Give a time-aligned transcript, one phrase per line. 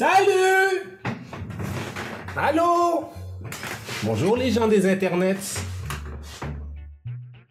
[0.00, 0.98] Salut
[2.34, 3.12] Allô?
[4.02, 5.60] Bonjour les gens des internets.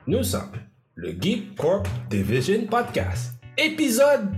[0.08, 0.54] Nous sommes
[0.96, 4.34] le Geek Corp Division Podcast, épisode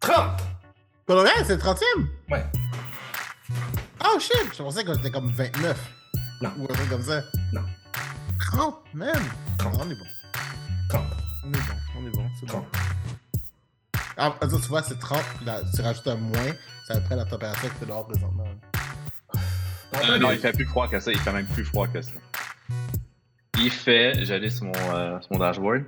[0.00, 0.40] 30.
[1.04, 2.06] Pour le reste, c'est le 30e?
[2.30, 2.46] Ouais.
[4.02, 4.48] Oh shit!
[4.50, 5.76] Je pensais que c'était comme 29.
[6.40, 6.52] Non.
[6.56, 7.20] Ou un truc comme ça.
[7.52, 7.64] Non.
[8.38, 9.12] 30, man!
[9.58, 9.74] 30.
[9.78, 10.06] On est bon.
[10.88, 11.04] 30.
[11.44, 11.74] On est bon.
[11.98, 12.30] On est bon.
[12.40, 12.64] C'est bon.
[12.72, 13.01] 30.
[14.24, 15.20] Ah, ah, tu vois, c'est 30.
[15.44, 16.52] Là, tu rajoutes un moins,
[16.86, 18.44] ça prend la température que tu dehors présentement.
[19.96, 21.10] Euh, non, il fait plus froid que ça.
[21.10, 22.12] Il fait même plus froid que ça.
[23.58, 25.82] Il fait, j'allais sur mon, euh, sur mon dashboard,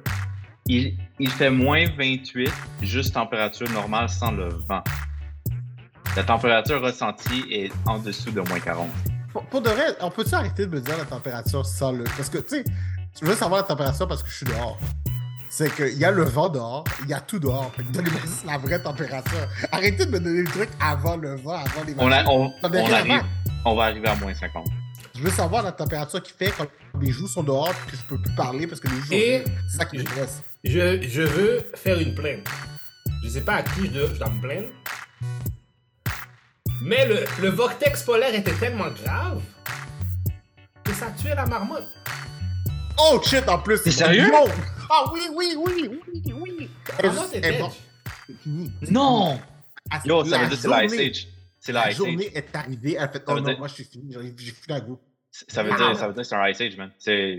[0.66, 2.52] il, il fait moins 28,
[2.82, 4.82] juste température normale sans le vent.
[6.16, 8.90] La température ressentie est en dessous de moins 40.
[9.32, 12.02] Pour, pour de vrai, on peut-tu arrêter de me dire la température sans le.
[12.02, 12.64] Parce que, tu sais,
[13.20, 14.76] je veux savoir la température parce que je suis dehors.
[15.56, 17.70] C'est qu'il y a le vent dehors, il y a tout dehors.
[17.76, 19.46] Fait que donnez-moi juste la vraie température.
[19.70, 22.74] Arrêtez de me donner le truc avant le vent, avant les On, a- on, on
[22.92, 23.20] arrive, avant.
[23.64, 24.66] on va arriver à moins 50.
[25.14, 26.66] Je veux savoir la température qu'il fait quand
[27.00, 29.44] les joues sont dehors et que je peux plus parler parce que les joues Et-
[29.44, 30.42] sont C'est ça qui m'intéresse.
[30.64, 32.48] Je, je veux faire une plainte.
[33.22, 34.68] Je sais pas à qui je dois, je dois me plaindre.
[36.82, 39.40] Mais le, le vortex polaire était tellement grave
[40.82, 41.86] que ça tuait la marmotte.
[42.98, 43.80] Oh shit, en plus!
[43.82, 44.30] T'es sérieux?
[44.96, 46.70] Ah oui, oui, oui, oui, oui!
[47.02, 48.72] Est fini.
[48.90, 49.38] Non!
[49.90, 51.28] Ah, Yo, ça veut dire que c'est la Age.
[51.58, 52.32] C'est La la Ice journée Age.
[52.36, 54.98] est arrivée, elle fait Oh non, dire- moi je suis fini, j'ai fini à goût.
[55.30, 56.90] Ça veut dire, ça veut dire que c'est un Ice Age, man.
[56.98, 57.38] C'est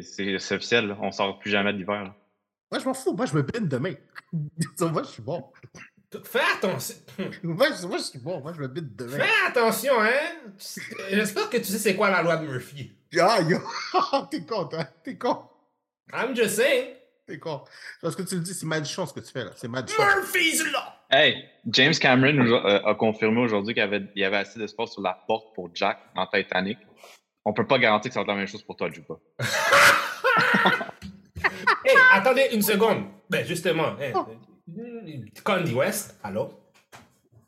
[0.51, 0.87] officiel.
[0.87, 0.97] là.
[1.01, 2.03] On sort plus jamais de l'hiver.
[2.03, 2.15] là.
[2.71, 3.93] Moi je m'en fous, moi je me bine demain.
[4.81, 5.45] moi je suis bon.
[6.23, 6.95] Fais attention.
[7.43, 9.17] Moi je, moi, je suis bon, moi je me bine demain.
[9.17, 10.53] Fais attention, hein.
[11.11, 12.91] J'espère que tu sais c'est quoi la loi de Murphy.
[13.19, 13.57] Ah yo,
[14.31, 14.87] t'es con, hein?
[15.03, 15.43] T'es con.
[16.13, 16.95] I'm just saying.
[17.27, 17.61] T'es con.
[18.01, 19.51] Parce que tu le dis, c'est malchance ce que tu fais là.
[19.55, 19.97] C'est malchance.
[19.97, 20.79] Murphy's Law.
[21.09, 25.01] Hey, James Cameron euh, a confirmé aujourd'hui qu'il y avait, il avait assez d'espace sur
[25.01, 26.77] la porte pour Jack dans Titanic.
[27.43, 29.15] On peut pas garantir que ça va être la même chose pour toi, Juba.
[31.85, 33.03] Hey, attendez une seconde.
[33.29, 34.25] Ben, justement, hein,
[35.43, 36.51] Candy West, alors.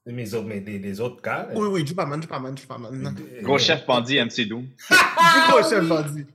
[0.05, 1.49] Mes autres, mes, les autres gars.
[1.53, 2.93] Oui, oui, Jupaman, Jupaman, Jupaman.
[2.93, 4.67] euh, Gros chef bandit MC Doom.
[5.49, 6.25] Gros chef bandit.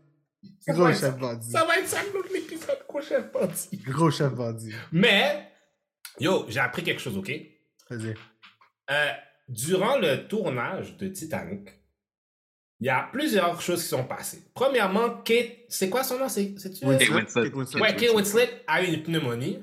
[0.61, 1.51] Ça Gros va chef être- bandit.
[1.51, 3.77] Ça va être ça l'autre l'épisode, gros chef parti.
[3.79, 4.73] Gros chef bandit.
[4.93, 5.49] Mais,
[6.21, 7.31] yo, j'ai appris quelque chose, ok?
[7.91, 8.15] Vas-y.
[8.91, 9.11] Euh,
[9.49, 11.69] durant le tournage de Titanic,
[12.81, 14.43] il y a plusieurs choses qui sont passées.
[14.55, 16.29] Premièrement, Kate, c'est quoi son nom?
[16.29, 17.45] C'est, Kate Winslet.
[17.45, 17.81] Kate Winslet.
[17.81, 19.61] Ouais, Kate Winslet a eu une pneumonie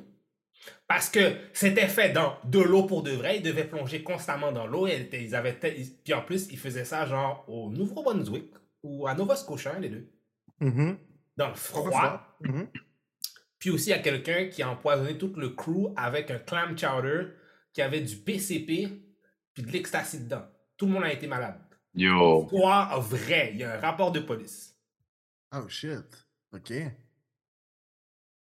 [0.87, 3.37] parce que c'était fait dans de l'eau pour de vrai.
[3.37, 4.87] Ils devaient plonger constamment dans l'eau.
[4.87, 5.57] Et ils avaient
[6.03, 8.53] Puis en plus, ils faisaient ça genre au Nouveau-Brunswick
[8.83, 10.09] ou à Nova Scotia, des deux,
[10.59, 10.97] Mhm.
[11.37, 12.37] dans le froid.
[12.41, 12.67] Mhm.
[13.59, 16.77] Puis aussi, il y a quelqu'un qui a empoisonné tout le crew avec un clam
[16.77, 17.27] chowder
[17.73, 18.87] qui avait du PCP
[19.53, 20.45] puis de l'ecstasy dedans.
[20.77, 21.59] Tout le monde a été malade.
[21.93, 22.43] Yo.
[22.43, 23.51] Histoire vrai.
[23.53, 24.77] Il y a un rapport de police.
[25.53, 26.25] Oh shit.
[26.53, 26.71] Ok.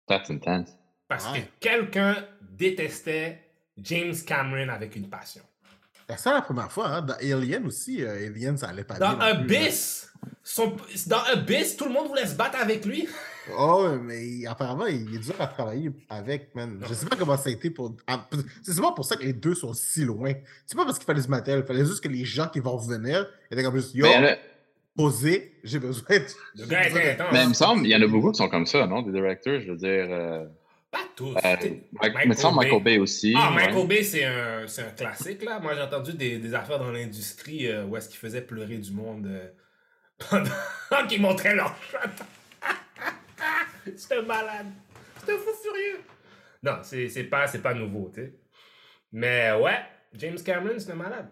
[0.07, 0.77] That's intense.
[1.07, 3.41] Parce que quelqu'un détestait
[3.79, 5.43] James Cameron avec une passion.
[6.09, 7.03] Ben, C'est la première fois, hein.
[7.03, 9.35] Dans Alien aussi, euh, Alien, ça allait pas Dans bien.
[9.37, 9.61] plus, hein.
[9.61, 10.77] Abyss, son-
[11.07, 13.07] dans Abyss, tout le monde voulait se battre avec lui.
[13.59, 16.83] Oh, mais apparemment, il est dur à travailler avec, man.
[16.89, 17.95] Je sais pas comment ça a été pour.
[18.07, 18.27] ah,
[18.63, 20.33] C'est souvent pour ça que les deux sont si loin.
[20.67, 22.77] C'est pas parce qu'il fallait se mater, il fallait juste que les gens qui vont
[22.77, 24.37] revenir étaient comme juste Yo, Mais, il y en a-
[24.97, 26.25] posé, j'ai besoin de.
[27.33, 29.03] Mais il me semble, il y en a beaucoup qui sont comme ça, non?
[29.03, 30.07] Des directeurs, je veux dire.
[30.11, 30.45] euh,
[30.91, 31.37] Pas tous.
[31.37, 32.51] euh, T'es- Mike- Michael Bay.
[32.55, 33.35] Michael Bay aussi.
[33.37, 33.67] Ah, ouais.
[33.67, 35.59] Michael Bay, c'est un, c'est un classique, là.
[35.61, 38.93] Moi, j'ai entendu des, des affaires dans l'industrie euh, où est-ce qu'ils faisaient pleurer du
[38.93, 39.51] monde euh,
[40.31, 41.99] pendant qu'ils montraient leur shot.
[43.97, 44.67] C'était malade.
[45.21, 46.01] C'était fou furieux.
[46.63, 48.35] Non, c'est c'est pas, c'est pas nouveau, tu sais.
[49.13, 49.79] Mais ouais,
[50.15, 51.29] James Cameron, c'est un malade.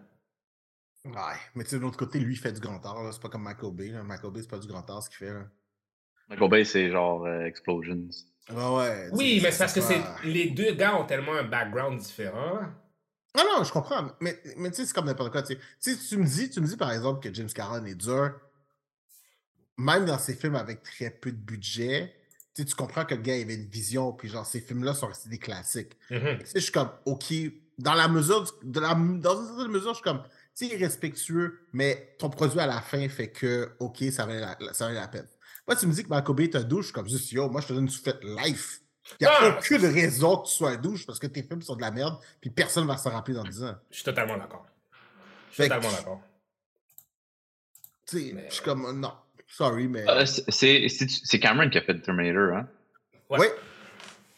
[1.05, 1.13] Ouais,
[1.55, 3.03] mais tu sais, de l'autre côté, lui, il fait du grand art.
[3.03, 3.11] là.
[3.11, 3.87] C'est pas comme Michael Bay.
[3.89, 4.03] là.
[4.03, 5.33] Michael Bay, c'est pas du grand art ce qu'il fait.
[5.33, 5.45] Là.
[6.29, 8.07] Michael Bay, c'est genre euh, Explosions.
[8.49, 9.09] Ouais, ouais.
[9.11, 12.59] Oui, mais c'est parce que c'est les deux gars ont tellement un background différent.
[13.35, 14.09] Ah non, je comprends.
[14.19, 15.43] Mais, mais tu sais, c'est comme n'importe quoi.
[15.43, 15.97] Tu sais.
[15.97, 18.33] Tu me dis, tu me dis par exemple que James Cameron est dur.
[19.77, 22.13] Même dans ses films avec très peu de budget,
[22.55, 25.37] tu comprends que le gars avait une vision, puis genre, ces films-là sont restés des
[25.37, 25.95] classiques.
[26.09, 26.39] Mhm.
[26.39, 27.31] Tu sais, je suis comme, OK,
[27.77, 30.23] dans la mesure, du- de la, dans une certaine mesure, je suis comme,
[30.57, 34.57] tu sais, respectueux, mais ton produit à la fin fait que, OK, ça valait la,
[34.73, 35.27] ça valait la peine.
[35.67, 37.49] Moi, tu me dis que Michael Bay est un douche, je suis comme juste, yo,
[37.49, 38.81] moi, je te donne une soufflette life.
[39.19, 39.57] Il n'y a Ah!
[39.57, 42.17] aucune raison que tu sois un douche parce que tes films sont de la merde,
[42.41, 43.75] puis personne ne va s'en rappeler dans 10 ans.
[43.89, 44.65] Je suis totalement d'accord.
[45.51, 46.21] Je suis totalement d'accord.
[48.05, 49.11] Tu sais, Mais- je suis comme, non,
[49.47, 50.07] sorry, mais.
[50.09, 52.67] Euh, c'est- c'est c'est- c'est Cameron qui a fait Terminator, hein?
[53.29, 53.39] Ouais.
[53.39, 53.51] Ouais.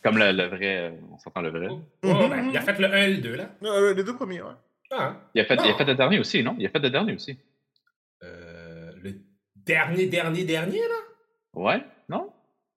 [0.03, 1.67] Comme le, le vrai, euh, on s'entend le vrai.
[1.67, 3.49] Ouais, Mhm, ben, il a fait le 1 et le 2, là.
[3.63, 4.53] Euh, les deux premiers, ouais.
[4.91, 5.77] Ah, Il a, fait, il a Non.
[5.77, 6.55] fait le dernier aussi, non?
[6.57, 7.37] Il a fait le dernier aussi.
[8.23, 9.15] euh, le
[9.55, 10.95] dernier, dernier, dernier, là?
[11.59, 11.83] Ouais?
[12.07, 12.31] Non?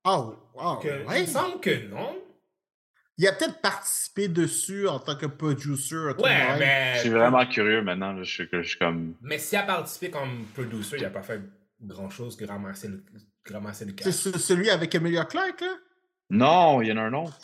[0.05, 1.21] Oh, oh, Que- ouais.
[1.21, 2.19] Il me semble que non.
[3.17, 5.95] Il a peut-être participé dessus en tant que producer.
[6.19, 6.95] Ouais, mais.
[6.97, 8.17] Je suis vraiment curieux maintenant.
[8.19, 9.15] Je suis, je suis comme.
[9.21, 11.41] Mais s'il a participé comme producer, il a pas fait
[11.81, 13.05] grand chose que ramasser le,
[13.49, 15.77] ramasser le C'est celui avec Emilia Clarke, là?
[16.31, 17.39] Non, il y en a un autre.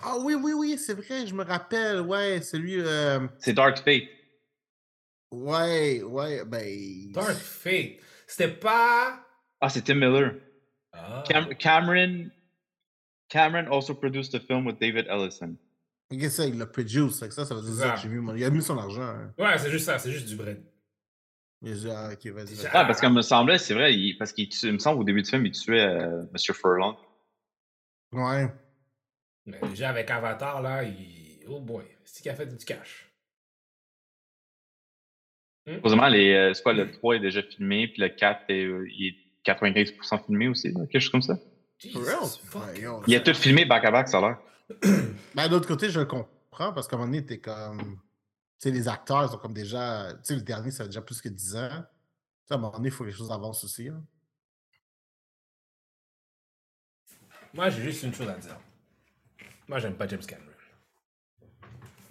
[0.00, 2.02] Ah oui, oui, oui, c'est vrai, je me rappelle.
[2.02, 2.76] Ouais, celui.
[2.80, 4.04] euh, C'est Dark Fate.
[5.32, 7.10] Ouais, ouais, ben.
[7.12, 7.96] Dark Fate.
[8.28, 9.23] C'était pas.
[9.64, 10.34] Ah, c'est Tim Miller.
[10.92, 11.24] Ah.
[11.26, 12.30] Cam- Cameron.
[13.30, 15.56] Cameron also produced a film with David Ellison.
[16.10, 18.08] Qu'est-ce que ça, il l'a produit, ça, ça veut dire ça que j'ai
[18.38, 19.00] Il a mis son argent.
[19.02, 19.32] hein.
[19.38, 20.62] Ouais, c'est juste ça, c'est juste du bread.
[21.64, 22.54] Ah, ok, vas-y.
[22.54, 22.66] vas-y.
[22.74, 25.04] Ah, parce que me semblait, c'est vrai, il- parce qu'il tue- il me semble au
[25.04, 26.94] début du film, il tuait euh, Monsieur Furlong.
[28.12, 28.48] Ouais.
[29.46, 31.42] Mais déjà avec Avatar, là, il.
[31.48, 33.10] Oh boy, c'est qui a fait du cash.
[35.66, 35.74] Hmm?
[35.76, 38.86] Supposément, les, euh, c'est quoi, le 3 est déjà filmé, puis le 4 est, euh,
[38.90, 41.38] il est 95% filmé aussi, là, quelque chose comme ça.
[43.06, 44.38] Il a tout filmé back-à-back, ça a l'air.
[45.34, 47.78] Ben, d'un autre côté, je le comprends parce qu'à un moment donné, t'es comme.
[48.58, 50.08] Tu sais, les acteurs sont comme déjà.
[50.14, 51.68] Tu sais, le dernier, ça fait déjà plus que 10 ans.
[51.68, 51.74] Tu
[52.46, 53.88] sais, à un moment donné, il faut que les choses avancent aussi.
[53.88, 54.02] hein.
[57.52, 58.56] Moi, j'ai juste une chose à dire.
[59.68, 60.46] Moi, j'aime pas James Cameron.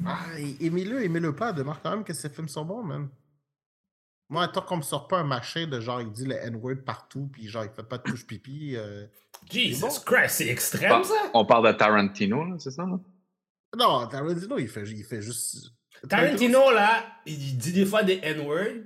[0.06, 0.26] Ah,
[0.60, 1.54] aimez-le, aimez-le pas.
[1.54, 3.10] Demeure quand même que ces films sont bons, man.
[4.34, 7.30] Moi, tant qu'on me sort pas un machin de genre, il dit le N-word partout,
[7.32, 8.74] puis genre, il fait pas de touche pipi.
[8.76, 9.06] euh,
[9.52, 9.90] Jesus bon.
[10.08, 11.14] Christ, c'est extrême, Bah, ça?
[11.36, 12.82] On parle de Tarantino, là, c'est ça?
[12.84, 13.00] Là?
[13.78, 15.68] Non, Tarantino, il fait, il fait juste.
[16.10, 18.86] Tarantino, là, il dit des fois des N-words,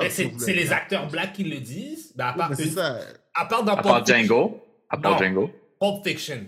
[0.00, 2.14] mais c'est les acteurs blacks qui le disent.
[2.16, 2.98] Ben, à Oui, part, une- ça.
[3.34, 4.66] à part dans À part Pulp Fiction- Django.
[4.88, 5.18] À part Non.
[5.18, 5.50] Django.
[5.78, 6.46] Pulp Fiction.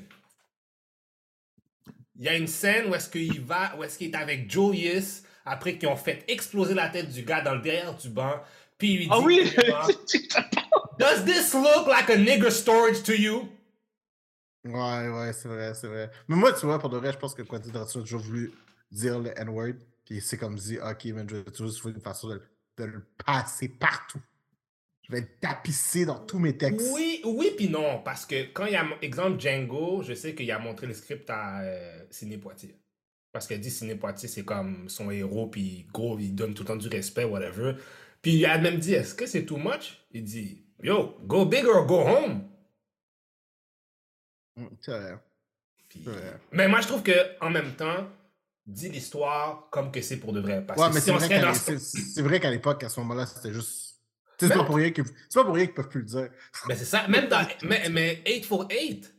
[2.17, 5.25] Il y a une scène où est-ce qu'il va, où est-ce qu'il est avec Julius,
[5.45, 8.41] après qu'ils ont fait exploser la tête du gars dans le derrière du banc,
[8.79, 9.51] puis il lui dit Ah oui!
[10.99, 13.49] Does this look like a nigger storage to you?
[14.65, 16.11] Ouais, ouais, c'est vrai, c'est vrai.
[16.29, 18.53] Mais moi, tu vois, pour de vrai, je pense que Quentin Tarantino a toujours voulu
[18.91, 19.75] dire le N-word,
[20.05, 22.41] puis c'est comme dit, ok, man, je vais toujours trouver une façon de,
[22.79, 24.21] de le passer partout.
[25.03, 26.91] Je vais le tapisser dans tous mes textes.
[26.95, 30.51] Oui, oui, puis non, parce que quand il y a, exemple Django, je sais qu'il
[30.51, 32.75] a montré le script à euh, Sidney Poitier.
[33.35, 36.69] Parce qu'il dit Sidney Poitier, c'est comme son héros, puis gros, il donne tout le
[36.69, 37.75] temps du respect, whatever.
[38.23, 39.99] Puis il a même dit, est-ce que c'est too much?
[40.13, 42.49] Il dit, yo, go big or go home.
[44.57, 45.19] Mm, C'est vrai.
[45.89, 46.13] Puis- Ouais.
[46.53, 47.13] Mais moi, je trouve que
[47.45, 48.07] en même temps,
[48.67, 50.65] dis l'histoire comme que c'est pour de vrai.
[50.65, 51.07] Parce Ouais, mais si
[52.15, 54.01] c'est vrai qu'à l'époque, à ce moment-là, c'était juste.
[54.39, 56.31] C'est Ben- pas pour rien qu'ils c'est pas pour rien qu'ils peuvent plus le dire.
[56.69, 57.07] Ben, c'est ça.
[57.09, 57.45] Même dans.
[57.65, 59.13] mais, mais 8 for 8,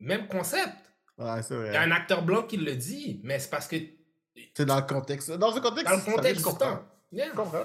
[0.00, 0.74] même concept.
[1.18, 1.76] Ouais, c'est Il y a vrai.
[1.78, 3.76] un acteur blanc qui le dit, mais c'est parce que.
[4.56, 5.30] C'est dans le contexte.
[5.32, 6.82] Dans ce contexte, Dans le ça contexte du temps.
[7.10, 7.28] Yeah.
[7.30, 7.64] Je comprends.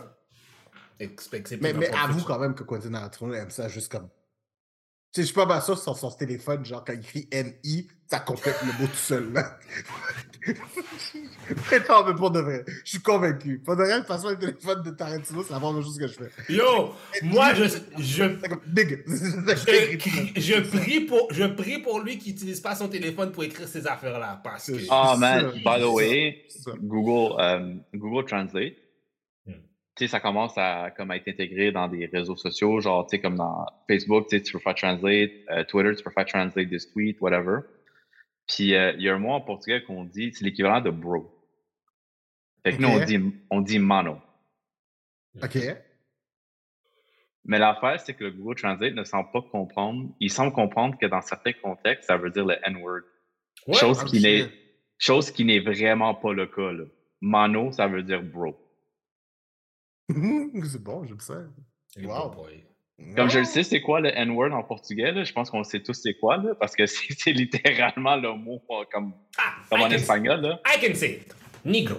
[1.00, 4.10] Explique- Mais, mais avoue quand même que Quentin Tarantino aime ça juste comme.
[5.14, 7.88] Tu sais, je suis pas mal sûr sur son téléphone, genre quand il écrit NI,
[8.08, 9.32] ça complète le mot tout seul.
[9.32, 9.60] Là.
[10.48, 13.62] non, mais pour de vrai, je suis convaincu.
[13.64, 16.14] Pour de vrai, de façon, le téléphone de Tarantino, c'est la première chose que je
[16.14, 16.32] fais.
[16.52, 17.66] Yo, moi, je.
[18.00, 18.24] je
[19.56, 23.68] je, je prie pour, je prie pour lui qui n'utilise pas son téléphone pour écrire
[23.68, 24.42] ces affaires-là.
[24.44, 24.78] Parce que.
[24.90, 26.46] Ah, C'est man, by the way.
[26.82, 28.83] Google, euh, Google Translate.
[29.96, 33.16] Tu sais, ça commence à, comme, à être intégré dans des réseaux sociaux, genre, tu
[33.16, 36.26] sais, comme dans Facebook, tu sais, tu peux faire Translate, euh, Twitter, tu peux faire
[36.26, 37.60] Translate this tweet, whatever.
[38.48, 41.32] Puis, euh, il y a un mot en portugais qu'on dit, c'est l'équivalent de bro.
[42.64, 43.20] Fait que nous, on dit,
[43.50, 44.18] on dit mano.
[45.42, 45.58] Ok.
[47.46, 50.10] Mais l'affaire, c'est que le Google Translate ne semble pas comprendre.
[50.20, 53.02] Il semble comprendre que dans certains contextes, ça veut dire le N-word.
[53.68, 54.50] Ouais, chose qui n'est
[54.98, 56.72] chose qui n'est vraiment pas le cas.
[56.72, 56.86] Là.
[57.20, 58.56] Mano, ça veut dire bro.
[60.10, 61.36] C'est bon, j'aime ça.
[61.96, 62.30] les Wow.
[62.30, 62.50] boys.
[63.16, 65.82] Comme je le sais, c'est quoi le N-word en portugais, là, je pense qu'on sait
[65.82, 69.82] tous c'est quoi, là, parce que c'est c'est littéralement le mot euh, comme, Ah, comme
[69.82, 70.42] en can- espagnol.
[70.42, 70.62] Là.
[70.66, 71.36] I can say it.
[71.66, 71.96] Negro.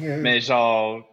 [0.00, 1.04] Mais genre,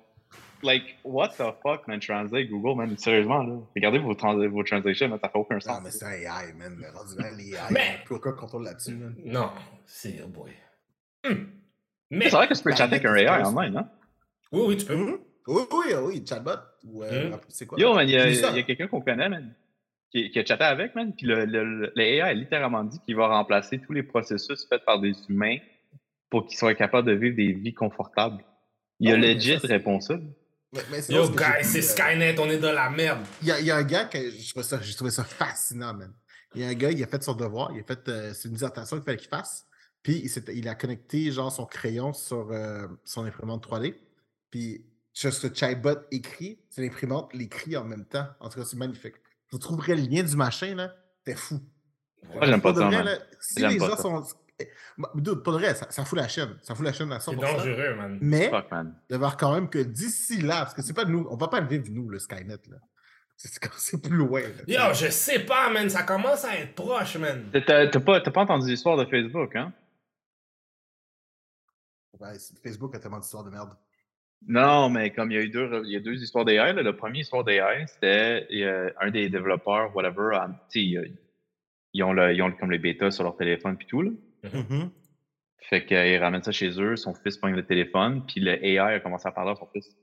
[0.63, 3.59] like, what the fuck, man, translate Google, man, sérieusement, là.
[3.75, 5.81] Regardez vos, trans vos translations, man, ça fait aucun Non, sens.
[5.83, 6.75] mais c'est un AI, man.
[6.79, 7.29] Mais rendu là,
[7.71, 9.15] Mais- plus aucun contrôle là-dessus, man.
[9.25, 9.51] Non,
[9.85, 10.51] c'est oh boy.
[11.25, 11.45] Hmm.
[12.09, 12.25] Mais.
[12.29, 13.89] C'est vrai que tu peux chatter avec un AI online, hein?
[14.51, 14.95] Oui, oui, tu peux.
[14.95, 15.19] Mhm.
[15.47, 16.51] Oui, oui, oui, chatbot.
[16.83, 17.39] Ou, euh, Mhm.
[17.49, 17.79] c'est quoi?
[17.79, 19.53] Yo, man, il y a, y quelqu'un qu'on connaît, man,
[20.11, 22.99] qui, qui a chatté avec, man, puis le, le, le- le AI a littéralement dit
[22.99, 25.57] qu'il va remplacer tous les processus faits par des humains
[26.29, 28.43] pour qu'ils soient capables de vivre des vies confortables.
[28.99, 29.67] Il a Ah oui, legit ça.
[30.73, 33.25] Mais- mais c'est Yo, guys, c'est euh, Skynet, on est dans la merde.
[33.41, 36.13] Il y, a- y un gars que je trouvais ça, j'ai trouvé ça fascinant, man.
[36.55, 38.47] Il y a un gars, il a fait son devoir, il a fait, euh, c'est
[38.47, 39.65] une dissertation qu'il fallait qu'il fasse.
[40.03, 43.95] Puis il, a connecté genre son crayon sur euh, son imprimante 3D.
[44.49, 48.27] Puis juste le chatbot écrit, c'est l'imprimante l'écrit en même temps.
[48.39, 49.15] En tout cas, c'est magnifique.
[49.51, 50.93] Vous trouverez le lien du machin, là.
[51.23, 51.59] C'était fou.
[52.33, 53.05] Moi, j'aime pas ça, vrai, man.
[53.05, 54.01] là, si les pas gens ça.
[54.03, 54.23] sont.
[54.59, 56.57] eh, bah, Dude, pour de vrai, ça, ça fout la chaîne.
[56.61, 57.21] Ça fout la chaîne à 100%.
[57.31, 58.17] C'est dangereux, man.
[58.21, 58.95] Mais, Fuck, man.
[59.09, 61.59] de voir quand même que d'ici là, parce que c'est pas nous, on va pas
[61.59, 62.77] le vivre nous, le Skynet, là.
[63.35, 64.41] C'est plus loin.
[64.41, 64.47] là.
[64.89, 65.89] Yo, je sais pas, man.
[65.89, 67.49] Ça commence à être proche, man.
[67.51, 69.73] T'as pas, t'as pas entendu l'histoire de Facebook, hein?
[72.19, 73.75] Ouais, Facebook a tellement d'histoires de merde.
[74.47, 76.95] Non, mais comme il y a eu deux, il y a deux histoires d'AI, le
[76.95, 81.17] premier histoire d'AI, c'était euh, un des développeurs, whatever, euh, tu sais, ils,
[81.93, 84.11] ils ont, le, ils ont comme les bêtas sur leur téléphone puis tout, là.
[84.43, 84.89] Mhm.
[85.59, 88.99] Fait qu'ils ramènent ça chez eux, son fils prend le téléphone, puis le AI a
[88.99, 89.95] commencé à parler à son fils.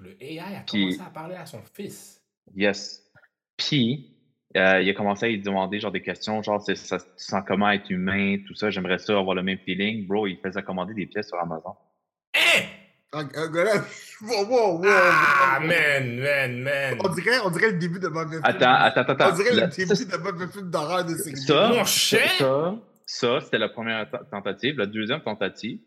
[0.00, 2.20] Le AI a commencé à parler à son fils?
[2.54, 3.08] Yes.
[3.56, 4.16] Puis,
[4.56, 7.70] euh, il a commencé à lui demander genre des questions, genre ça, tu sens comment
[7.70, 10.06] être humain, tout ça, j'aimerais ça avoir le même feeling.
[10.06, 11.76] Bro, il faisait commander des pièces sur Amazon.
[14.22, 16.98] Ah, man, man, man.
[17.04, 18.42] On dirait, on dirait le début de mauvais film.
[18.44, 19.28] Attends, attends, attends.
[19.32, 21.36] On dirait Le- le début ça, de mauvais film d'horreur de série.
[21.36, 22.74] Ça, Mon ça, ça,
[23.06, 24.78] ça, c'était la première te- tentative.
[24.78, 25.80] La deuxième tentative,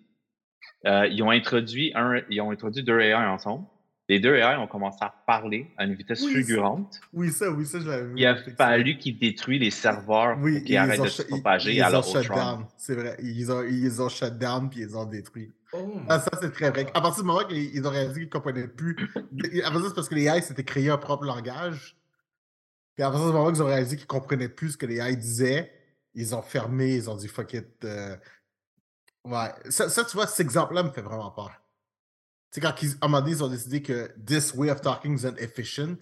[0.85, 3.65] euh, ils ont introduit un, ils ont introduit deux AI ensemble.
[4.07, 6.99] Les deux AI ont commencé à parler à une vitesse Oui, fulgurante.
[7.13, 8.13] Oui, ça, oui, ça, je l'avais vu.
[8.17, 11.73] Il a fallu qu'ils détruisent les serveurs Oui, pour qu'ils ils arrêtent de se propager
[11.73, 12.35] ils, à ils la ont shut Ultron.
[12.35, 12.65] down.
[12.77, 13.17] C'est vrai.
[13.21, 15.51] Ils ont, ils ont shut down puis ils ont détruit.
[15.73, 16.87] Oh, Ah, ça, c'est très vrai.
[16.93, 18.95] À partir du moment qu'ils ils ont réalisé qu'ils ne comprenaient plus.
[19.63, 21.95] À partir c'est parce que les AI s'étaient créé un propre langage.
[22.95, 24.97] Puis à partir du moment qu'ils ont réalisé qu'ils ne comprenaient plus ce que les
[24.99, 25.71] AI disaient,
[26.15, 27.83] ils ont fermé, ils ont dit fuck it.
[27.85, 28.17] euh.
[29.25, 29.53] Ouais.
[29.69, 31.51] Ça, ça, tu vois, cet exemple-là me fait vraiment peur.
[32.51, 34.81] Tu sais, quand ils, à un moment donné, ils ont décidé que this way of
[34.81, 35.97] talking is inefficient,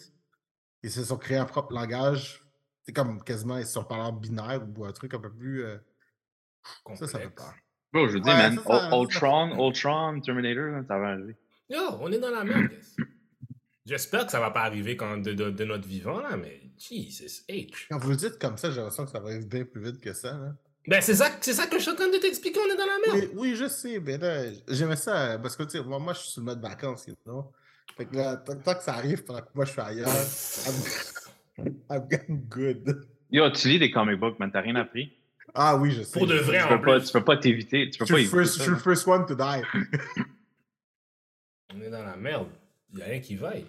[0.84, 2.44] ils se sont créés un propre langage.
[2.84, 5.64] C'est comme quasiment, ils se sont parlé en binaire ou un truc un peu plus.
[5.66, 5.78] euh,
[6.96, 7.54] Ça, ça fait peur.
[7.94, 11.08] Bro, je vous dis, Ouais, man, ça, ça- Ul- Ultron, Ultron, Terminator, là, ça va
[11.10, 11.36] arriver.
[11.70, 12.70] Yo, on est dans la merde.
[13.86, 17.44] J'espère que ça va pas arriver quand de, de- de notre vivant, là, mais Jesus
[17.50, 17.88] H.
[17.90, 20.02] Quand vous le dites comme ça, j'ai l'impression que ça va arriver bien plus vite
[20.02, 20.34] que ça.
[20.34, 20.56] Là.
[20.88, 22.86] Ben, c'est ça, c'est ça que je suis en train de t'expliquer, on est dans
[22.86, 23.30] la merde.
[23.36, 26.20] Oui, oui, je sais, mais là, j'aimais ça parce que, tu sais, moi, moi, je
[26.20, 27.46] suis sur le mode vacances, non?
[27.96, 30.08] Fait que là, tant, tant que ça arrive pendant que moi, je suis ailleurs,
[31.58, 33.08] I'm, I'm getting good.
[33.32, 35.17] Yo, tu lis des comic books, man, t'as rien appris?
[35.60, 36.20] Ah oui, je sais.
[36.20, 38.20] Pour de vrai, Tu en peux pas, tu peux pas t'éviter, tu peux Je pas
[38.20, 39.64] éviter first, je suis le first one to die.
[41.74, 42.50] On est dans la merde.
[42.94, 43.66] Il y a rien qui vaille.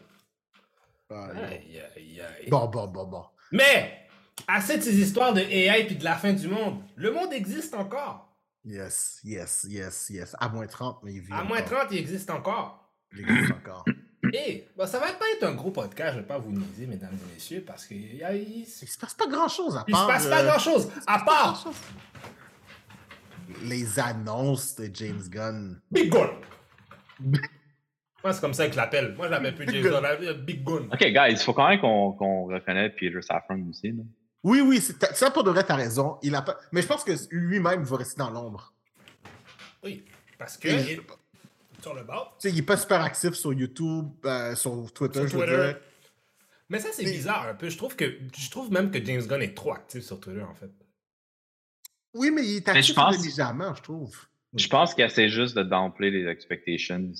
[1.11, 1.30] Ah.
[1.35, 2.50] Aïe, aïe, aïe.
[2.50, 3.25] Bon, bon, bon, bon.
[3.52, 4.07] Mais,
[4.47, 6.83] assez de ces histoires de AI puis de la fin du monde.
[6.95, 8.37] Le monde existe encore.
[8.66, 10.37] Yes, yes, yes, yes.
[10.38, 11.80] À moins 30, mais il vit À moins encore.
[11.80, 12.92] 30, il existe encore.
[13.14, 13.85] Il existe encore.
[14.35, 17.13] Et, bah, ça va pas être un gros podcast, je vais pas vous niaiser, mesdames
[17.13, 19.95] et messieurs, parce que il, y a- il- Il se passe pas grand-chose à il
[19.95, 20.07] se part...
[20.09, 20.89] passe pas grand chose.
[21.07, 21.67] À part
[23.65, 25.81] Les annonces de James Gunn.
[25.91, 26.31] Big Gun.
[28.23, 29.15] Moi, c'est comme ça que je l'appelle.
[29.17, 29.97] Moi, je l'appelle plus Big Jason, Gun.
[29.99, 30.89] je l'appelle Big Gun.
[30.93, 33.93] Ok, guys, il faut quand même qu'on reconnaisse Peter Safran aussi.
[33.93, 34.03] Là.
[34.45, 36.19] Oui, oui, ça pour de vrai, t'as raison.
[36.23, 36.57] Il a pas...
[36.73, 38.73] Mais je pense que lui-même va rester dans l'ombre.
[39.85, 40.05] Oui,
[40.39, 41.01] parce que Et-
[41.81, 42.37] sur le bord.
[42.41, 45.47] Tu sais, il est pas super actif sur YouTube, euh, sur Twitter, Sur je veux
[45.47, 45.67] Twitter.
[45.73, 45.81] dire.
[46.71, 47.69] Mais ça, c'est Mais- bizarre un peu.
[47.69, 48.05] Je trouve que
[48.37, 50.71] je trouve même que James Gunn est trop actif sur Twitter, en fait.
[52.15, 54.17] Oui, mais il est Mais je actif pense- intelligemment, je trouve.
[54.55, 57.13] Je pense qu'il essaie juste de downplay les expectations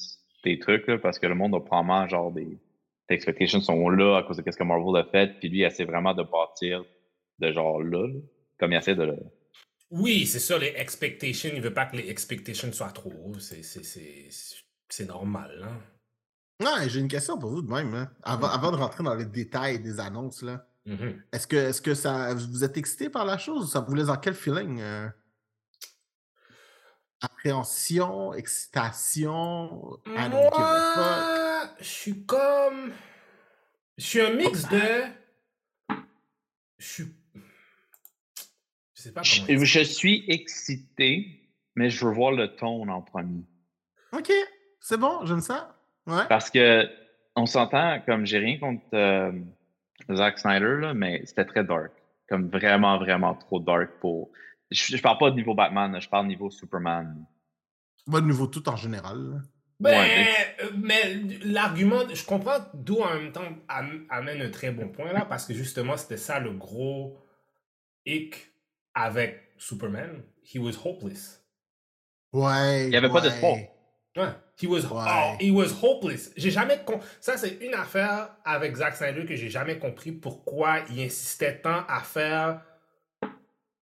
[0.45, 2.59] des trucs, là, parce que le monde a probablement genre des, des
[3.15, 5.85] expectations sont là à cause de ce que Marvel a fait, puis lui, il essaie
[5.85, 6.85] vraiment de bâtir
[7.39, 8.21] de genre là, là,
[8.59, 9.17] comme il essaie de le.
[9.91, 11.51] Oui, c'est ça, les expectations.
[11.53, 13.39] Il veut pas que les expectations soient trop hauts.
[13.39, 15.81] C'est- normal, hein.
[16.61, 17.95] Ouais, j'ai une question pour vous de même.
[17.95, 18.11] hein.
[18.23, 20.67] Avant, avant de rentrer dans les détails des annonces, là.
[21.33, 23.71] Est-ce que, est que ça, vous êtes excité par la chose?
[23.73, 24.81] Ça vous laisse dans quel feeling?
[24.81, 25.09] euh?
[27.21, 29.99] Appréhension, excitation.
[30.07, 32.93] Moi, je suis comme.
[33.97, 35.03] Je suis un mix de.
[36.79, 37.15] Je suis.
[38.99, 39.47] Je sais pas comment.
[39.47, 39.65] Je, dire.
[39.65, 41.41] je suis excité,
[41.77, 43.45] mais je veux voir le ton en premier.
[44.13, 44.33] Ok,
[44.81, 45.77] c'est bon, j'aime ça.
[46.07, 46.27] Ouais.
[46.29, 46.89] Parce que
[47.37, 49.31] on s'entend, comme j'ai rien contre euh,
[50.13, 51.93] Zack Snyder, là, mais c'était très dark.
[52.29, 54.31] Comme vraiment, vraiment trop dark pour.
[54.73, 57.25] Je, je parle pas de niveau Batman, je parle de niveau Superman.
[58.07, 59.43] Bon niveau tout en général.
[59.81, 60.27] Ben, Ouais,
[60.65, 61.15] euh, mais
[61.45, 65.47] l'argument, je comprends d'où en même temps am- amène un très bon point là, parce
[65.47, 67.17] que justement, c'était ça le gros
[68.05, 68.48] hic
[69.03, 70.23] avec Superman.
[70.43, 71.43] He was hopeless.
[72.33, 72.87] Ouais.
[72.87, 73.23] Il y avait pas ouais.
[73.23, 73.57] d'espoir.
[74.17, 74.33] Ouais.
[74.61, 75.05] He was, Ouais.
[75.09, 76.33] oh, he was hopeless.
[76.37, 80.81] J'ai jamais con- Ça, c'est une affaire avec Zack Snyder que j'ai jamais compris pourquoi
[80.91, 82.61] il insistait tant à faire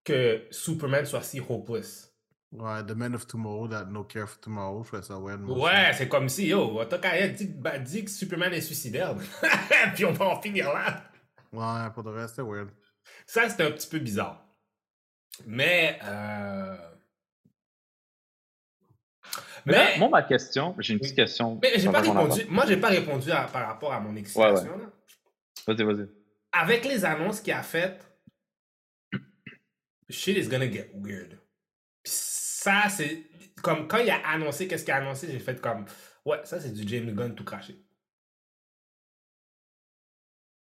[0.04, 2.12] que Superman soit si hopeless.
[2.52, 5.60] Ouais, The Man of Tomorrow, that No Care for Tomorrow, je ça aussi.
[5.60, 9.14] Ouais, c'est comme si, yo, Otokaya dit, bah, dit que Superman est suicidaire.
[9.94, 11.02] Puis on va en finir là.
[11.52, 12.68] Ouais, pour le reste, c'est weird.
[13.26, 14.45] Ça, c'était un petit peu bizarre.
[15.44, 15.98] Mais.
[16.04, 16.76] Euh...
[19.66, 21.58] Mais, là, moi, ma question, j'ai une petite question.
[21.60, 22.44] mais j'ai pas répondu.
[22.48, 24.78] Moi, j'ai pas répondu à- par rapport à mon excitation.
[24.78, 24.92] là.
[25.66, 26.08] Vas-y, vas-y.
[26.52, 28.00] Avec les annonces qu'il a faites,
[30.08, 31.30] shit is gonna get weird.
[32.02, 33.24] Puis ça, c'est.
[33.62, 35.84] Comme quand il a annoncé qu'est-ce qu'il a annoncé, j'ai fait comme.
[36.24, 37.76] Ouais, ça, c'est du James Gunn tout craché.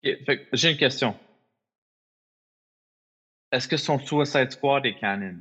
[0.04, 1.18] J'ai une question.
[3.54, 5.38] Est-ce que son Suicide Squad est canon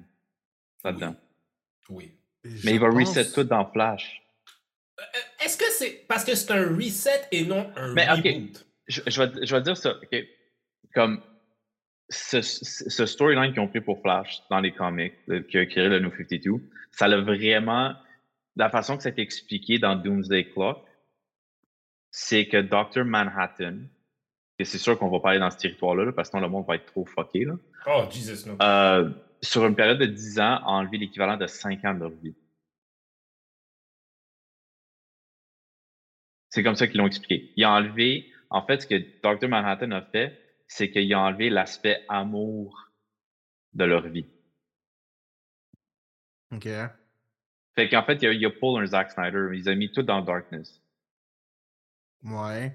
[0.85, 1.17] là-dedans?
[1.89, 2.13] Oui.
[2.65, 4.23] Mais il va pense- reset tout dans Flash.
[5.01, 5.03] Euh,
[5.45, 8.19] Est-ce que c'est parce que c'est un reset et non un Mais, ok.
[8.25, 8.67] reboot?
[8.89, 10.17] Je, je vais, je vais dire ça, OK?
[10.95, 11.23] Comme
[12.11, 12.43] ce,
[13.07, 16.11] storyline qu'ils ont pris pour Flash dans les comics, euh, qui a créé le New
[16.11, 17.95] 52, ça l'a vraiment.
[18.57, 20.85] La façon que ça a été expliqué dans Doomsday Clock,
[22.11, 23.05] c'est que Dr.
[23.07, 23.79] Manhattan,
[24.59, 26.51] et c'est sûr qu'on va pas aller dans ce territoire-là, là, parce que sinon le
[26.53, 27.55] monde va être trop fucké, là,
[27.87, 28.57] Oh, Jesus, no.
[28.63, 29.11] euh,
[29.43, 32.35] sur une période de 10 ans, a enlevé l'équivalent de 5 ans de leur vie.
[36.51, 37.53] C'est comme ça qu'ils l'ont expliqué.
[37.57, 39.49] Il a enlevé, en fait, ce que Dr.
[39.49, 42.91] Manhattan a fait, c'est qu'il a enlevé l'aspect amour
[43.73, 44.27] de leur vie.
[46.53, 46.69] Ok.
[47.75, 50.03] Fait qu'en fait, il a, il a pull un Zack Snyder, ils ont mis tout
[50.03, 50.81] dans le darkness.
[52.23, 52.73] Ouais.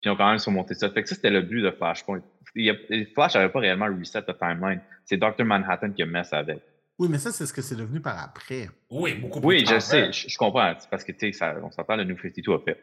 [0.00, 0.90] Puis ils ont quand même surmonté ça.
[0.90, 2.22] Fait que ça, c'était le but de Flashpoint.
[2.54, 4.80] Il y a- Flash n'avait pas réellement reset la timeline.
[5.04, 5.44] C'est Dr.
[5.44, 6.62] Manhattan qui a mess avec.
[6.98, 8.68] Oui, mais ça, c'est ce que c'est devenu par après.
[8.90, 10.74] Oui, beaucoup plus Oui, je sais, je, je comprends.
[10.78, 12.78] C'est parce que, tu sais, on s'entend, le New 52 a fait.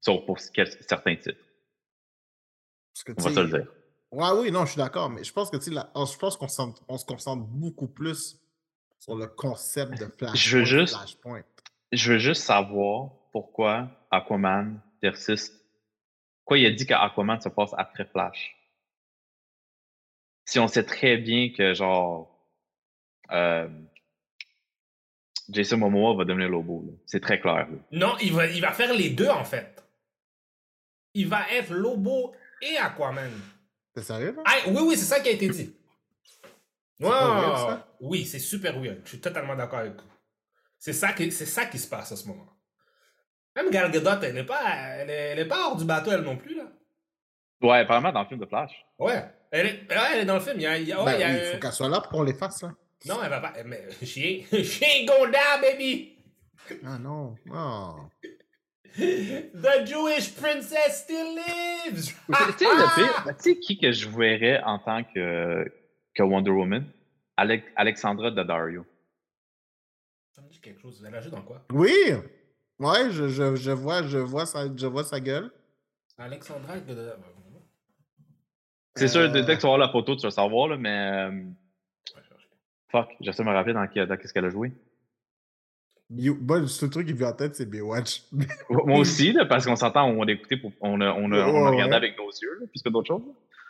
[0.00, 1.38] Sauf pour certains titres.
[2.94, 3.66] Parce que, On va se le dire.
[4.10, 6.36] Ouais, oui, non, je suis d'accord, mais je pense que, tu sais, la- je pense
[6.36, 8.38] qu'on se concentre beaucoup plus
[8.98, 10.34] sur le concept de Flashpoint.
[10.34, 11.42] Je veux juste- Flashpoint.
[11.92, 15.61] Je veux juste savoir pourquoi Aquaman persiste.
[16.52, 18.54] Pourquoi il a dit qu'Aquaman se passe après Flash?
[20.44, 22.46] Si on sait très bien que, genre,
[23.30, 23.66] euh,
[25.48, 26.84] Jason Momoa va devenir Lobo.
[27.06, 27.70] C'est très clair.
[27.70, 27.78] là.
[27.90, 29.82] Non, il va, il va faire les deux, en fait.
[31.14, 33.32] Il va être Lobo et Aquaman.
[33.94, 34.42] T'es sérieux, là?
[34.44, 35.74] Ah, oui, oui, c'est ça qui a été dit.
[37.00, 37.96] Weird, ça?
[37.98, 39.00] oui, c'est super weird.
[39.04, 40.12] Je suis totalement d'accord avec vous.
[40.78, 42.46] C'est ça, qui, c'est ça qui se passe à ce moment.
[43.56, 44.62] Même Gal Gadot, elle n'est pas,
[44.98, 46.64] elle est, elle est pas hors du bateau, elle non plus, là.
[47.60, 48.72] Ouais, apparemment dans le film de Flash.
[48.98, 49.22] Ouais.
[49.50, 50.56] Elle est, ouais, elle est dans le film.
[50.56, 51.58] Il y a, il y a- ouais, Ben il y a oui, il un- faut
[51.60, 52.72] qu'elle soit là pour qu'on les fasse, là.
[53.06, 53.52] Non, elle va pas.
[53.64, 56.16] Mais chien, chien Gonda, baby!
[56.86, 57.34] Ah non.
[57.52, 57.96] Oh.
[58.96, 62.14] The Jewish princess still lives!
[62.28, 65.64] Tu sais, le pire, tu sais qui que je verrais en tant que,
[66.14, 66.84] que Wonder Woman?
[67.36, 68.84] Alec- Alexandra Daddario.
[70.34, 71.02] Ça me dit quelque chose.
[71.06, 71.64] Elle a joué dans quoi?
[71.72, 71.90] Oui!
[72.78, 75.50] Ouais, je, je, je, vois, je, vois sa, je vois sa gueule.
[76.18, 77.12] Alexandra de...
[78.96, 81.30] C'est sûr, Euh, dès que tu vas voir la photo, tu vas savoir, là, mais.
[81.30, 81.44] euh,
[82.90, 84.72] fuck, j'essaie de me rappeler dans, qui- dans qu'est-ce qu'elle a joué.
[86.10, 88.24] You- le seul truc qui me vient en tête, c'est Baywatch.
[88.68, 91.64] Moi aussi, là, parce qu'on s'entend, on a écouté, pour, on a, on a, on
[91.66, 91.96] a regardé ouais.
[91.96, 93.22] avec nos yeux, là, plus que d'autres choses.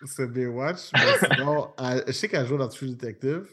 [0.07, 0.91] c'est Baywatch.
[0.95, 3.47] Mais sinon, elle- je sais qu'elle joue dans True Detective.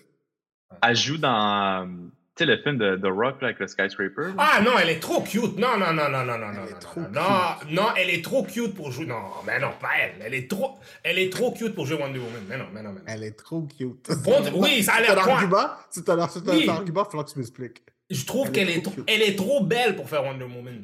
[0.81, 2.09] Elle joue dans.
[2.39, 4.27] Tu sais, le film de The Rock là, avec le skyscraper.
[4.27, 4.33] là?
[4.37, 5.57] Ah non, elle est trop cute.
[5.57, 8.23] Non, non, non, non, non, non, non, est non, trop non, non, non, elle est
[8.23, 9.05] trop cute pour jouer.
[9.07, 10.13] Non, mais non, pas elle.
[10.25, 12.41] Elle est trop, elle est trop cute pour jouer Wonder Woman.
[12.47, 13.05] Mais non, mais non, mais non.
[13.07, 14.09] Elle est trop cute.
[14.23, 15.33] Bon, oui, ça a C'est l'air un quoi?
[15.33, 15.67] argument.
[15.89, 16.69] C'est un, c'est un Oui.
[16.69, 17.83] argument, il falloir que tu m'expliques.
[18.09, 19.03] Je trouve Elle qu'elle est, cute.
[19.07, 20.79] elle est trop belle pour faire Wonder Woman.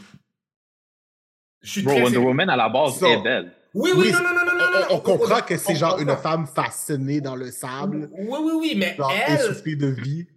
[1.62, 2.18] Je suis Bro, très Wonder.
[2.18, 3.08] Woman à la base Ça.
[3.08, 3.54] est belle.
[3.74, 5.76] Oui, oui, Oui, non, non, non, non, On, non, on- on comprend on- que c'est
[5.76, 10.28] genre une femme façonnée dans le sable, Oui, oui, oui, mais genre elle, de vie.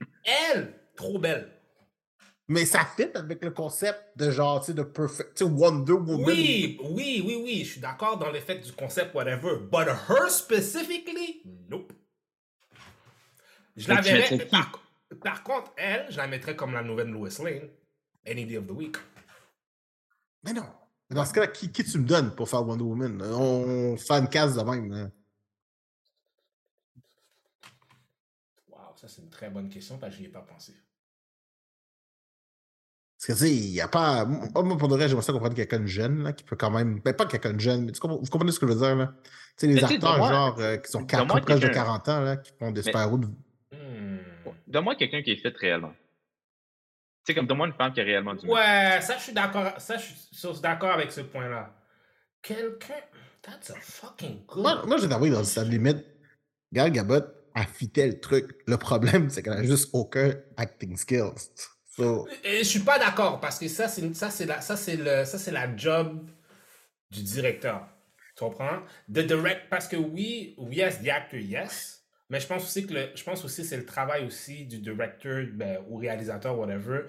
[0.55, 1.51] elle, trop belle.
[2.51, 5.93] Mais ça fit avec le concept de genre, tu sais, de perfect, tu sais, Wonder
[5.93, 6.25] Woman.
[6.25, 9.59] Oui, oui, oui, oui, je suis d'accord dans l'effet du concept, whatever.
[9.71, 11.93] But her specifically, nope.
[13.77, 14.47] Je la verrais.
[14.47, 14.83] Par,
[15.23, 17.69] par contre, elle, je la mettrais comme la nouvelle Lois Lane.
[18.27, 18.97] Any day of the week.
[20.43, 20.67] Mais non.
[21.11, 23.23] Dans ce cas-là, qui, qui tu me donnes pour faire Wonder Woman?
[23.23, 24.91] On fait une case de même.
[24.91, 25.11] là.
[28.69, 30.75] Wow, ça c'est une très bonne question parce que j'y ai pas pensé.
[33.19, 34.25] Parce que, tu sais, il n'y a pas.
[34.25, 37.01] Moi, pour de vrai, j'aimerais ça comprendre quelqu'un de jeune, là, qui peut quand même.
[37.01, 38.95] Ben, pas quelqu'un de jeune, mais tu comprends- vous comprenez ce que je veux dire,
[38.95, 39.13] là?
[39.17, 42.21] Tu sais, les Mais sais, acteurs, genre, euh, qui sont proches de quelqu'un- 40 ans,
[42.21, 43.27] là, qui font des Mais- super-héros de.
[43.27, 44.19] Hmm.
[44.69, 45.91] Donne-moi quelqu'un qui est fait réellement.
[45.91, 49.73] Tu sais, comme donne-moi une femme qui est réellement du Ouais, ça je suis d'accord.
[49.79, 50.05] Ça je
[50.37, 51.75] suis d'accord avec ce point-là.
[52.41, 52.95] Quelqu'un.
[53.43, 54.63] That's a fucking good.
[54.63, 56.05] Moi, moi j'ai d'avouer dans sa limite.
[56.73, 57.21] Gal Gabot,
[57.55, 58.61] elle fitait le truc.
[58.67, 61.51] Le problème, c'est qu'elle a juste aucun acting skills.
[61.99, 64.97] So, Et je suis pas d'accord parce que ça, c'est ça, c'est la, ça, c'est
[64.97, 66.29] le, ça, c'est la job
[67.11, 67.89] du directeur.
[68.37, 68.83] Tu comprends?
[69.13, 72.05] The direct, parce que oui, yes, the actor, yes.
[72.31, 75.45] Mais je pense aussi que le, je pense aussi c'est le travail aussi du directeur
[75.55, 77.01] ben, ou réalisateur, whatever,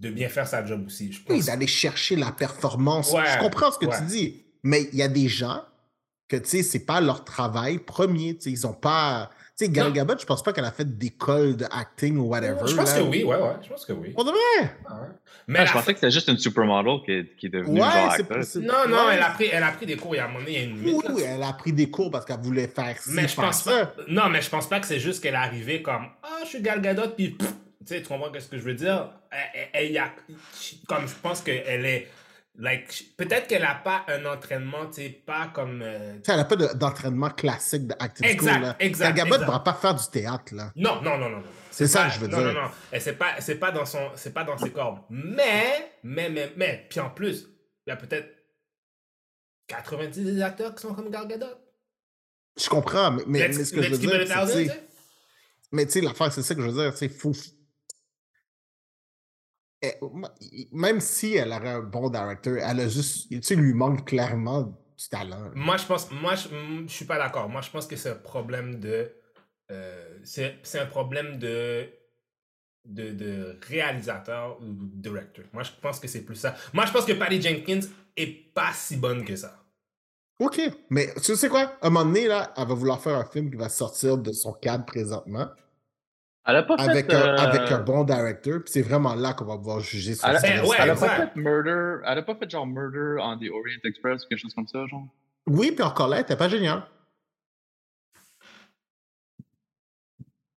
[0.00, 1.12] de bien faire sa job aussi.
[1.12, 1.46] Je oui, pense.
[1.46, 3.12] d'aller chercher la performance.
[3.12, 3.96] Ouais, je comprends ce que ouais.
[3.98, 5.62] tu dis, mais il y a des gens
[6.28, 8.34] que, tu sais, c'est pas leur travail premier.
[8.34, 9.30] Tu sais, ils ont pas.
[9.56, 9.92] Tu sais, Gal.
[9.92, 12.56] Gadot, je pense pas qu'elle a fait d'école de acting ou whatever.
[12.66, 12.98] je pense là.
[13.00, 14.10] que oui, ouais, ouais, je pense que oui.
[14.10, 14.40] Pour de vrai?
[14.90, 15.06] Ouais.
[15.46, 18.42] Mais Ah, je pensais que c'était juste une supermodel qui, qui est devenue Ouais, genre
[18.42, 19.14] c'est- Non, non, ouais.
[19.14, 20.14] elle a pris, elle a pris des cours.
[20.16, 21.04] Il y a un moment donné, il y a une limite.
[21.10, 21.28] Oui, là.
[21.36, 23.86] elle a pris des cours parce qu'elle voulait faire ci, Mais je pense ça.
[23.86, 24.02] pas.
[24.08, 26.60] Non, mais je pense pas que c'est juste qu'elle est arrivée comme Ah, je suis
[26.60, 27.44] Gal Gadot, puis tu
[27.84, 29.08] sais, tu comprends ce que je veux dire?
[29.30, 30.10] Elle, elle- elle y a-
[30.88, 32.08] comme je pense qu'elle est.
[32.56, 35.82] Like, peut-être qu'elle a pas un entraînement, tu sais, pas comme.
[35.82, 38.62] euh, Tu sais, elle n'a pas de- d'entraînement classique de acting Exact, school.
[38.62, 38.76] Là.
[38.78, 40.54] exact, Gadot ne va pas faire du théâtre.
[40.54, 40.70] là.
[40.76, 41.48] Non, non, non, non, non.
[41.72, 42.46] C'est ça je veux non, dire.
[42.46, 42.70] Non, non, non.
[43.00, 45.00] C'est pas, pas dans son, c'est pas dans ses cordes.
[45.10, 47.48] Mais, mais, mais, mais, puis en plus,
[47.86, 48.28] il y a peut-être
[49.66, 51.46] 90 des acteurs qui sont comme Gal Gadot.
[52.56, 54.72] Je comprends, mais, mais, mais ce que je veux dire.
[55.72, 56.96] Mais tu sais, l'affaire, c'est ça que je veux dire.
[56.96, 57.32] C'est fou.
[59.84, 63.28] Eh, Même si elle aurait un bon directeur, elle a juste.
[63.28, 65.50] Tu sais, lui manque clairement du talent.
[65.54, 66.48] Moi, je pense, moi, je,
[66.86, 67.48] je suis pas d'accord.
[67.48, 69.10] Moi, je pense que c'est un problème de,
[69.70, 71.88] euh, c'est, c'est un problème de,
[72.84, 75.44] de, de réalisateur ou directeur.
[75.52, 76.54] Moi, je pense que c'est plus ça.
[76.72, 79.60] Moi, je pense que Patty Jenkins est pas si bonne que ça.
[80.40, 81.76] OK, mais tu sais quoi?
[81.80, 84.32] À un moment donné, là, elle va vouloir faire un film qui va sortir de
[84.32, 85.48] son cadre présentement
[86.46, 87.14] Elle a pas avec, fait.
[87.14, 90.28] un, euh, avec un bon directeur, puis c'est vraiment là qu'on va pouvoir juger son
[90.28, 90.60] Elle a, style.
[90.64, 92.02] ouais, elle a pas fait Murder.
[92.06, 94.86] Elle a pas fait genre Murder on the Orient Express ou quelque chose comme ça,
[94.86, 95.06] genre.
[95.46, 96.82] Oui, puis encore là, elle était pas génial.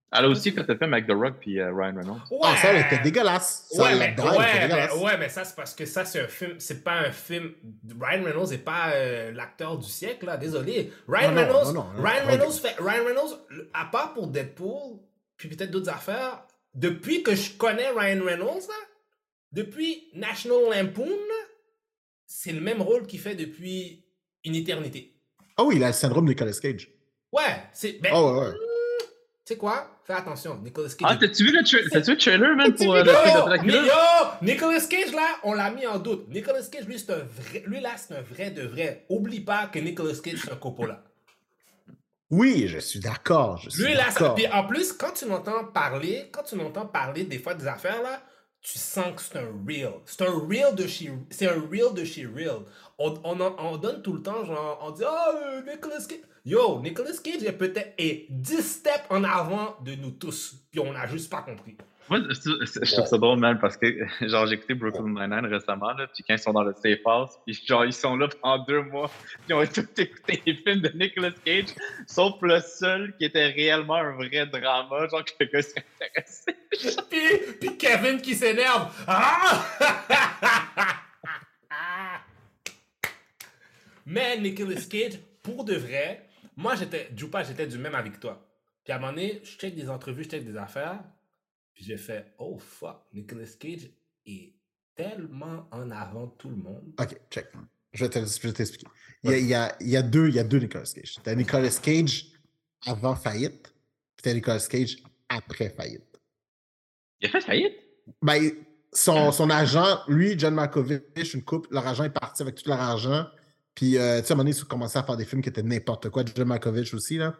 [0.10, 2.22] Elle a aussi fait le film avec The Rock puis euh, Ryan Reynolds.
[2.42, 3.68] Ah, ça, elle était dégueulasse.
[3.72, 6.22] Ça, Ouais, mais, elle était ouais, mais, ouais, mais ça, c'est parce que ça, c'est
[6.22, 6.54] un film.
[6.60, 7.52] C'est pas un film.
[8.00, 10.38] Ryan Reynolds n'est pas euh, l'acteur du siècle, là.
[10.38, 10.94] Désolé.
[11.10, 12.04] Ryan Non, Reynolds, non, non, non.
[12.04, 12.26] Ryan.
[12.26, 12.76] Reynolds fait.
[12.80, 13.38] Ryan Reynolds,
[13.74, 14.98] à part pour Deadpool,
[15.38, 18.76] puis peut-être d'autres affaires, depuis que je connais Ryan Reynolds, là,
[19.52, 21.08] depuis National Lampoon,
[22.26, 24.04] c'est le même rôle qu'il fait depuis
[24.44, 25.14] une éternité.
[25.56, 26.90] Ah oui, il a le syndrome de Nicolas Cage.
[27.32, 27.94] Ouais, c'est.
[27.94, 28.54] Ben, Ah ouais, ouais.
[29.46, 29.90] Tu sais quoi?
[30.04, 30.98] Fais attention, Nicolas Cage.
[31.10, 33.74] Ah, t'as-tu vu tra- vu le trailer, man, pour euh, Yo, le film de mais
[33.74, 33.82] Dracula?
[33.86, 36.28] yo, Nicolas Cage là, on l'a mis en doute.
[36.30, 39.06] Nicolas Cage, lui, c'est un vrai, lui là, c'est un vrai de vrai.
[39.10, 41.04] Oublie pas que Nicolas Cage, c'est un Coppola.
[42.30, 43.62] Oui, je suis d'accord.
[43.78, 47.40] Lui là, ça- puis en plus, quand tu l'entends parler, quand tu l'entends parler des
[47.40, 48.22] fois des affaires là,
[48.62, 49.94] tu sens que c'est un real.
[50.06, 52.60] C'est un real de chez, c'est un real de chez real.
[52.98, 56.20] On, on, en- on donne tout le temps, genre, on dit, oh, Nicolas Cage.
[56.44, 60.92] Yo, Nicolas Cage est peut-être est 10 steps en avant de nous tous, puis on
[60.92, 61.78] n'a juste pas compris.
[62.10, 63.86] Moi, je je- je trouve ça drôle, man, parce que,
[64.28, 67.32] genre, j'ai écouté Brooklyn Nine-Nine récemment, là, puis quand ils sont dans le safe house,
[67.46, 70.80] puis genre, ils sont là pendant deux mois, puis ils ont tout écouté les films
[70.82, 71.66] de Nicolas Cage,
[72.08, 76.56] sauf le seul qui était réellement un vrai drama, genre que le gars s'est intéressé.
[77.10, 78.94] Puis, puis Kevin qui s'énerve.
[79.08, 79.66] Ah!
[84.06, 88.46] Mais Nicolas Cage, pour de vrai, moi j'étais, Jupa, j'étais du même avec toi.
[88.84, 91.00] Puis à un moment donné, je check des entrevues, je check des affaires.
[91.78, 93.92] Puis j'ai fait, oh fuck, Nicolas Cage
[94.26, 94.56] est
[94.96, 96.92] tellement en avant de tout le monde.
[97.00, 97.46] Ok, check.
[97.94, 98.88] Je vais t'expliquer.
[99.24, 100.86] Il, y a- il y a, il y, a deux- il y a deux Nicolas
[100.92, 101.18] Cage.
[101.24, 102.32] T'as Nicolas Cage
[102.88, 103.62] avant faillite,
[104.16, 104.98] puis t'as Nicolas Cage
[105.30, 106.20] après faillite.
[107.22, 107.74] Il a fait faillite?
[108.24, 108.52] Ben,
[108.92, 112.80] son, son agent, lui, John Malkovich, une couple, leur agent est parti avec tout leur
[112.82, 113.28] argent.
[113.76, 115.44] Puis, euh, tu sais, à un moment donné, ils ont commencé à faire des films
[115.44, 116.24] qui étaient n'importe quoi.
[116.36, 117.38] John Malkovich aussi, là.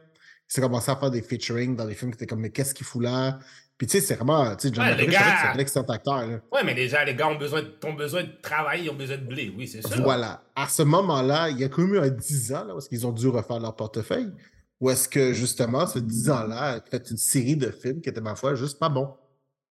[0.48, 2.86] S'est commencé à faire des featuring dans des films qui étaient comme, mais qu'est-ce qu'il
[2.86, 3.40] fout là?
[3.78, 6.40] Puis, tu sais, c'est vraiment, tu sais, John Ouais, c'est un excellent acteur, là.
[6.52, 9.18] Ouais, mais déjà, les gars ont besoin, de, ont besoin de travailler, ils ont besoin
[9.18, 9.54] de blé.
[9.56, 10.02] Oui, c'est sûr.
[10.02, 10.42] Voilà.
[10.56, 12.90] À ce moment-là, il y a quand même eu un 10 ans, là, où est-ce
[12.90, 14.32] qu'ils ont dû refaire leur portefeuille.
[14.80, 18.22] Où est-ce que, justement, ce 10 ans-là a fait une série de films qui étaient,
[18.22, 19.16] ma foi, juste pas bons.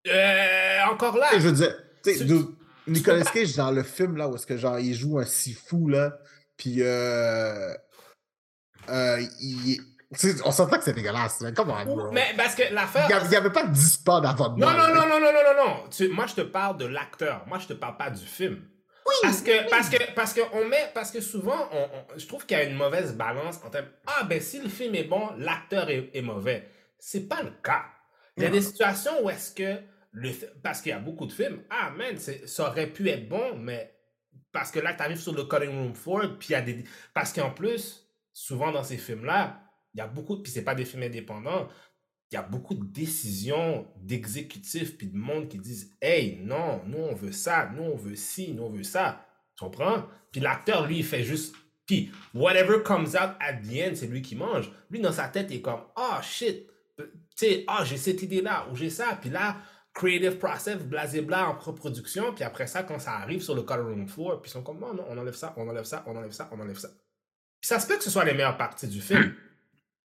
[0.07, 1.31] Euh, encore là.
[1.31, 2.27] Sais, je veux dire, tu sais,
[2.87, 5.89] Nicolas Cage, dans le film, là, où est-ce que, genre, il joue un si fou,
[5.89, 6.17] là,
[6.57, 7.75] puis, euh,
[8.89, 9.81] euh, il...
[10.45, 12.11] on s'entend que c'est dégueulasse, mais comment, bro?
[12.12, 13.09] Mais parce que l'affaire.
[13.25, 15.64] Il n'y avait pas 10 pas d'avant de Non, non, non, non, non, non, non,
[15.66, 15.88] non.
[15.90, 17.45] Tu- moi, je te parle de l'acteur.
[17.47, 18.62] Moi, je te parle pas du film.
[19.09, 21.83] Oui, Parce que, parce que, parce que, on met, parce que souvent, on,
[22.14, 23.87] on- je trouve qu'il y a une mauvaise balance en termes.
[24.07, 26.69] Ah, ben, si le film est bon, l'acteur est, est mauvais.
[26.99, 27.85] C'est pas le cas.
[28.37, 29.81] Il y a des situations où est-ce que
[30.12, 30.31] le,
[30.62, 31.62] parce qu'il y a beaucoup de films.
[31.71, 33.95] Ah, man, ça aurait pu être bon, mais
[34.53, 36.85] parce que là, tu arrives sur le cutting room floor, puis il y a des,
[37.14, 39.61] parce qu'en plus, souvent dans ces films-là,
[39.97, 41.69] il y a beaucoup, puis c'est pas des films indépendants.
[42.31, 46.99] il y a beaucoup de décisions d'exécutifs puis de monde qui disent Hey, non, nous
[46.99, 49.27] on veut ça, nous on veut ci, nous on veut ça.
[49.57, 50.05] Tu comprends?
[50.31, 51.55] Puis l'acteur, lui, il fait juste.
[51.87, 54.71] Puis whatever comes out at the end, c'est lui qui mange.
[54.91, 56.67] Lui, dans sa tête, il est comme Oh shit,
[56.99, 57.05] tu
[57.35, 59.17] sais, ah, j'ai cette idée-là, ou j'ai ça.
[59.19, 59.57] Puis là,
[59.95, 62.35] creative process, blasébla en pré-production.
[62.35, 64.79] Puis après ça, quand ça arrive sur le color room floor, puis ils sont comme
[64.79, 66.89] Non, non, on enlève ça, on enlève ça, on enlève ça, on enlève ça.
[67.61, 69.35] Puis ça se peut que ce soit les meilleures parties du film.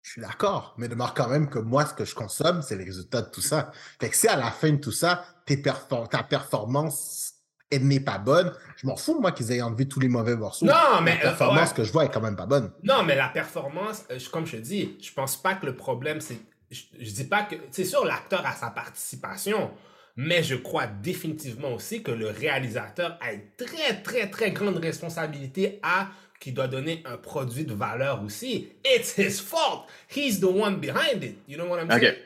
[0.02, 2.86] Je suis d'accord, mais demeure quand même que moi, ce que je consomme, c'est les
[2.86, 3.72] résultats de tout ça.
[4.00, 7.34] Fait que si à la fin de tout ça, tes perfor ta performance
[7.72, 10.66] elle n'est pas bonne, je m'en fous, moi, qu'ils aient enlevé tous les mauvais morceaux.
[10.66, 11.16] Non, mais.
[11.16, 12.72] La performance que je vois est quand même pas bonne.
[12.84, 16.20] Non, mais la performance, euh, comme je te dis, je pense pas que le problème,
[16.20, 16.40] c'est.
[16.72, 17.56] Je, je dis pas que.
[17.72, 19.72] C'est sûr, l'acteur a sa participation,
[20.16, 25.80] mais je crois définitivement aussi que le réalisateur a une très, très, très grande responsabilité
[25.84, 26.10] à
[26.40, 28.70] qui doit donner un produit de valeur aussi.
[28.86, 29.86] It's his fault.
[30.16, 31.38] He's the one behind it.
[31.48, 32.14] You know what I'm saying?
[32.14, 32.18] OK.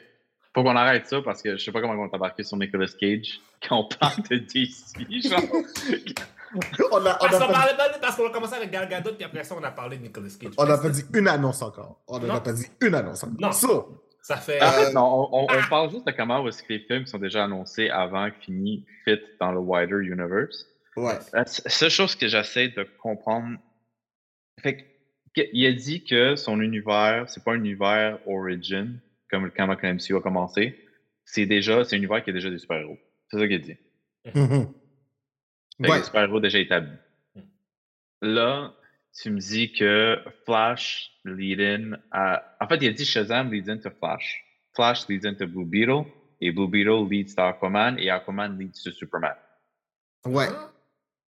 [0.55, 2.85] Faut qu'on arrête ça parce que je sais pas comment on t'a embarqué sur Nicolas
[2.99, 5.27] Cage quand on parle de DC.
[5.27, 5.41] Genre.
[6.91, 7.39] on a, on Parce a
[8.11, 10.27] qu'on qu'on a commencé avec Gal Gadot, puis après ça, on a parlé de Nicolas
[10.39, 10.51] Cage.
[10.57, 12.01] on a pas dit une annonce encore.
[12.07, 13.35] On n'a pas dit une annonce encore.
[13.39, 13.51] Non.
[13.51, 14.61] So, Ça fait.
[14.61, 15.65] En fait, Euh, non, on, on- on ah.
[15.69, 19.19] parle juste de comment est-ce que les films qui sont déjà annoncés avant fini fit
[19.39, 20.67] dans le wider universe.
[20.95, 21.17] ouais.
[21.33, 23.57] La seule chose que j'essaie de comprendre,
[24.61, 24.93] fait
[25.35, 30.15] il a dit que son univers, c'est pas un univers origin, comme quand le MCU
[30.15, 30.79] a commencé.
[31.25, 32.99] C'est déjà, c'est un univers qui a déjà des super-héros.
[33.31, 33.77] C'est ça qu'il a dit.
[35.79, 35.97] Ouais.
[35.97, 36.97] des super-héros déjà établis.
[37.35, 37.41] Mm.
[38.21, 38.73] Là,
[39.19, 42.55] tu me dis que Flash lead in à.
[42.59, 44.43] En fait, il a dit Shazam leads into Flash.
[44.75, 46.05] Flash leads into Blue Beetle.
[46.41, 47.97] Et Blue Beetle leads to Aquaman.
[47.97, 49.35] Et Aquaman leads to Superman.
[50.25, 50.47] Ouais.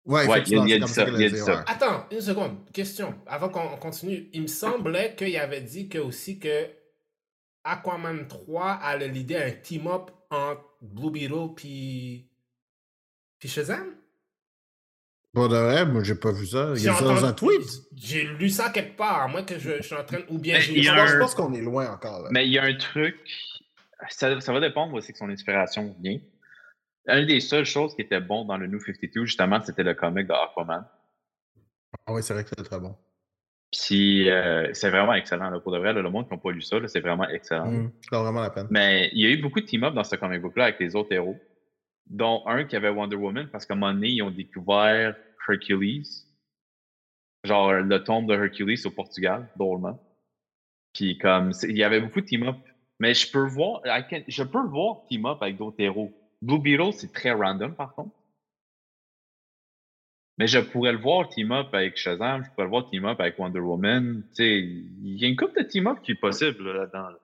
[0.07, 1.35] Ouais, il a- il a c'est comme dit ça ça, qu'elle il a a dit
[1.35, 1.57] dit, ça.
[1.57, 1.63] ouais.
[1.67, 2.73] Attends, une seconde.
[2.73, 3.15] Question.
[3.27, 6.69] Avant qu'on continue, il me semblait qu'il avait dit que aussi que
[7.65, 12.29] Aquaman 3 allait l'idée un team-up entre Blue Beetle puis
[13.39, 13.95] puis Shazam?
[15.33, 16.73] Bon, de vrai, moi, j'ai pas vu ça.
[16.77, 17.61] Il y a ça dans un tweet.
[17.97, 20.61] J'ai lu ça quelque part, à moins que je, je suis en train ou bien
[20.61, 20.79] j'ai.
[20.79, 22.23] y Je pense, un- je pense qu'on est loin encore.
[22.23, 22.29] Là.
[22.31, 23.17] Mais il y a un truc.
[24.11, 26.19] Ça, ça va dépendre aussi que son inspiration vient.
[27.07, 30.27] Une des seules choses qui était bon dans le New 52, justement, c'était le comic
[30.27, 30.85] de Aquaman.
[32.07, 32.97] Ah oui, c'est vrai que c'est très bon.
[33.73, 35.51] Puis euh, c'est vraiment excellent.
[35.51, 37.67] Là, pour de vrai, là, le monde qui n'a pas lu ça, c'est vraiment excellent.
[38.11, 38.69] Ça vaut vraiment la peine.
[38.71, 41.13] Mais il y a eu beaucoup de team-up dans ce comic book-là avec les autres
[41.13, 41.37] héros,
[42.07, 45.17] dont un qui avait Wonder Woman, parce qu'à un moment donné, ils ont découvert
[45.49, 46.05] Hercules.
[47.45, 50.01] Genre le tombe de Hercules au Portugal, drôlement.
[50.95, 52.57] Puis comme, il y avait beaucoup de team-up.
[53.01, 56.13] Mais je peux voir, can- je peux voir team-up avec d'autres héros.
[56.45, 58.15] Blue Beetle, c'est très random par contre.
[60.37, 63.61] Mais je pourrais le voir team-up avec Shazam, je pourrais le voir team-up avec Wonder
[63.61, 64.23] Woman.
[64.31, 67.09] Tu sais, il y a une couple de team-up qui est possible là, là-dedans.
[67.11, 67.19] là.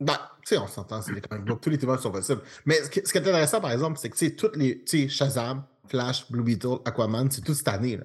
[0.00, 2.42] Bah, tu sais, on s'entend, c'est des comic books, tous les thémats sont possibles.
[2.66, 4.82] Mais ce qui, ce qui est intéressant, par exemple, c'est que, tu sais, toutes les,
[4.84, 8.04] tu sais, Shazam, Flash, Blue Beetle, Aquaman, c'est toute cette année, là.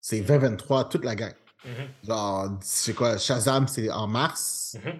[0.00, 1.34] C'est 2023, toute la gang.
[1.64, 4.92] Mhm, Genre, c'est quoi, Shazam, c'est en mars, mhm, euh,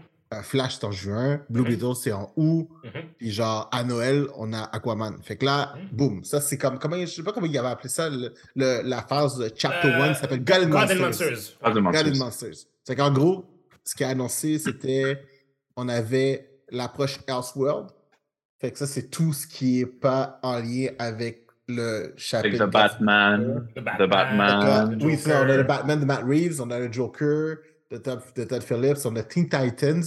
[0.42, 1.64] Flash, c'est en juin, Blue.
[1.64, 2.90] Beetle, c'est en août, mhm.
[3.18, 5.16] puis genre, à Noël, on a Aquaman.
[5.22, 5.88] Fait que là, Mhm.
[5.92, 8.82] boum, ça, c'est comme, comment, je sais pas comment il avait appelé ça, le- le-
[8.84, 11.56] la phase de Chapter Euh, 1, ça s'appelle God and God and Monsters.
[11.64, 12.06] God Monsters.
[12.12, 12.66] and Monsters.
[12.84, 13.44] C'est qu'en gros,
[13.84, 15.20] ce qui a annoncé, c'était
[15.76, 17.88] on avait l'approche Elseworld.
[18.60, 22.66] Fait que ça, c'est tout ce qui est pas en lien avec le Avec chapitre.
[22.66, 24.08] The Batman, The The Batman.
[24.08, 24.98] Batman.
[24.98, 25.62] le oui, ça, on a le.
[25.62, 27.56] Batman de Matt Reeves, on a le Joker
[27.90, 30.02] de Todd, de Todd Phillips, on a Teen Titans,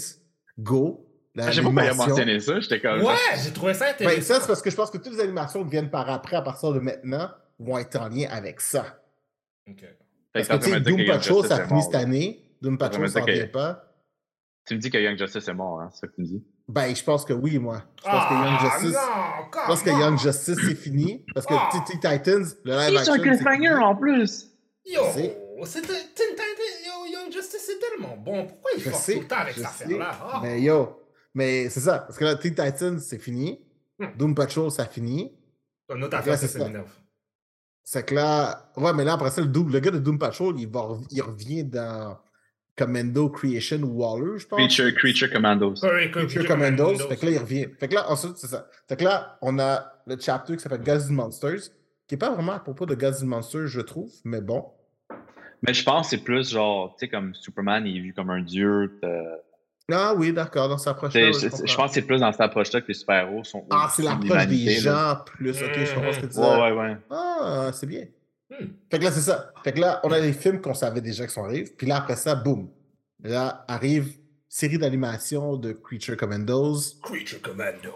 [0.60, 1.08] Go.
[1.38, 3.02] Ah, je sais pas mentionné ça, j'étais comme.
[3.02, 4.36] Ouais, j'ai trouvé ça Ben, intéressant.
[4.36, 6.42] ça, c'est parce que je pense que toutes les animations qui viennent par après, à
[6.44, 9.00] partir de maintenant, vont être en lien avec ça.
[9.68, 9.84] Ok.
[10.34, 12.44] Parce que que, Doom Young Patrol, ça finit cette année.
[12.62, 13.90] Doom Patrol, ça revient pas.
[14.68, 16.44] Tu me dis que Young Justice est mort, hein, c'est ça que tu me dis?
[16.70, 17.84] Ben, je pense que oui, moi.
[17.98, 18.94] Je pense que Young Ah, Justice.
[18.96, 20.18] non, Je pense que Young.
[20.20, 21.26] Justice, c'est fini.
[21.34, 21.70] Parce que Ah.
[21.86, 23.14] Teen Titans, le live action.
[23.16, 23.70] c'est fini.
[23.70, 24.50] en plus!
[24.86, 25.02] Yo,
[25.66, 26.53] c'était Teen Titans, Young
[27.66, 28.46] c'est tellement bon.
[28.46, 30.12] Pourquoi il force sais, tout le temps avec cette affaire-là?
[30.22, 30.40] Ah.
[30.44, 31.00] Mais yo,
[31.34, 32.00] mais c'est ça.
[32.00, 33.60] Parce que là, Teen Titans, c'est fini.
[34.00, 34.08] Hmm.
[34.18, 35.34] Doom Patrol, ça finit.
[35.94, 36.92] Une autre affaire, c'est m'énerve.
[37.84, 38.72] C'est que là.
[38.78, 41.22] Ouais, mais là, après ça, le, Doom- le gars de Doom Patrol, il, va, il
[41.22, 42.18] revient dans
[42.76, 44.58] Commando Creation Waller, je pense.
[44.58, 45.76] Creature, Creature Commandos.
[45.76, 46.84] Creature Commandos.
[46.86, 47.08] Commandos.
[47.10, 47.68] Fait que là, il revient.
[47.80, 48.68] Fait que là, ensuite, c'est ça.
[48.88, 51.70] Fait que là, on a le chapter qui s'appelle Gods and Monsters,
[52.08, 54.66] qui est pas vraiment à propos de Gods and Monsters, je trouve, mais bon.
[55.66, 58.30] Mais je pense que c'est plus genre, tu sais, comme Superman, il est vu comme
[58.30, 58.98] un dieu.
[59.02, 59.40] t'as-
[59.92, 61.34] Ah oui, d'accord, dans prochaine.
[61.34, 63.66] sais, Je, je pense que c'est plus dans cette approche-là que les super-héros sont.
[63.70, 65.16] Ah, c'est l'approche des là.
[65.16, 65.52] gens plus.
[65.62, 66.40] Ok, je comprends ce que tu dis.
[66.40, 66.98] Ouais, ouais, ouais.
[67.10, 68.06] Ah, c'est bien.
[68.50, 68.66] Hmm.
[68.92, 69.52] Fait que là, c'est ça.
[69.64, 71.70] Fait que là, on a les films qu'on savait déjà qui sont arrivés.
[71.78, 72.70] Puis là, après ça, boum.
[73.24, 74.18] Là, arrive
[74.50, 77.00] série d'animation de Creature Commandos.
[77.02, 77.94] Creature Commando.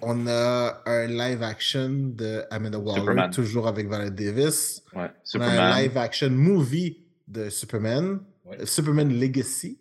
[0.00, 3.30] On a un live action de Amanda Waller, Superman.
[3.32, 4.84] toujours avec Violet Davis.
[4.94, 5.10] Ouais.
[5.34, 8.64] On a un live action movie de Superman, Ouais.
[8.66, 9.78] Superman Legacy.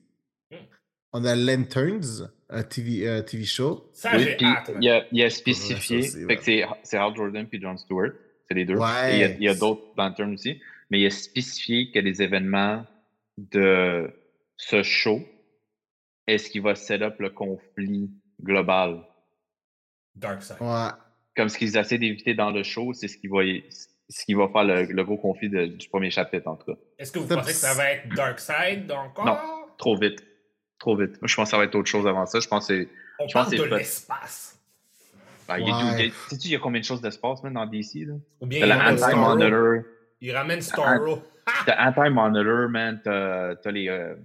[0.52, 0.56] Hmm.
[1.14, 3.90] On a Lanterns, un TV, euh, TV show.
[3.94, 4.46] Ça, Oui, puis
[4.82, 6.02] il a, il a spécifié.
[6.02, 8.12] Que c'est, c'est Hal Jordan puis John Stewart.
[8.48, 8.76] C'est les deux.
[8.78, 9.16] Ouais.
[9.36, 10.62] Il y a, y d'autres lanternes aussi.
[10.90, 12.86] Mais il a spécifié que les événements
[13.38, 14.10] de
[14.58, 15.22] ce show,
[16.28, 18.10] est-ce qu'il va set up le conflit
[18.42, 19.02] global?
[20.16, 20.58] Darkseid.
[20.62, 20.90] Ouais.
[21.36, 23.64] Comme ce qu'ils essaient d'éviter dans le show, c'est ce qui va, y-
[24.10, 26.80] ce qui va faire le, le gros conflit de- du premier chapitre, en tout cas.
[26.98, 29.26] Est-ce que vous pensez que ça va être Darkseid encore?
[29.26, 29.38] Non.
[29.78, 30.24] Trop vite.
[30.80, 31.20] Trop vite.
[31.22, 32.40] Moi, je pense que ça va être autre chose avant ça.
[32.40, 32.90] Je pense que c'est.
[33.20, 34.60] On Je pense parle que de l'espace.
[35.48, 35.82] Ben, il y a- Ouais.
[36.00, 38.14] il y a- Sais-tu, il y a combien de choses d'espace, même, dans DC, là?
[38.42, 39.24] Ou bien il la ramène Starro.
[39.32, 39.84] Anti-Monitor.
[40.22, 41.20] Il ramène Starro.
[41.66, 43.02] T'as Anti-Monitor, man.
[43.04, 43.88] T'as t'as les.
[43.90, 44.16] Euh...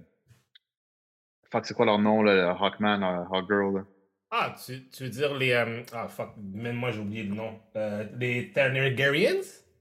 [1.51, 2.51] Fuck, c'est quoi leur nom, là?
[2.59, 3.85] Hawkman, euh, Hawkgirl, là?
[4.31, 5.51] Ah, tu, tu veux dire les.
[5.51, 7.59] euh, Ah, fuck, même moi j'ai oublié le nom.
[7.75, 8.51] Euh, les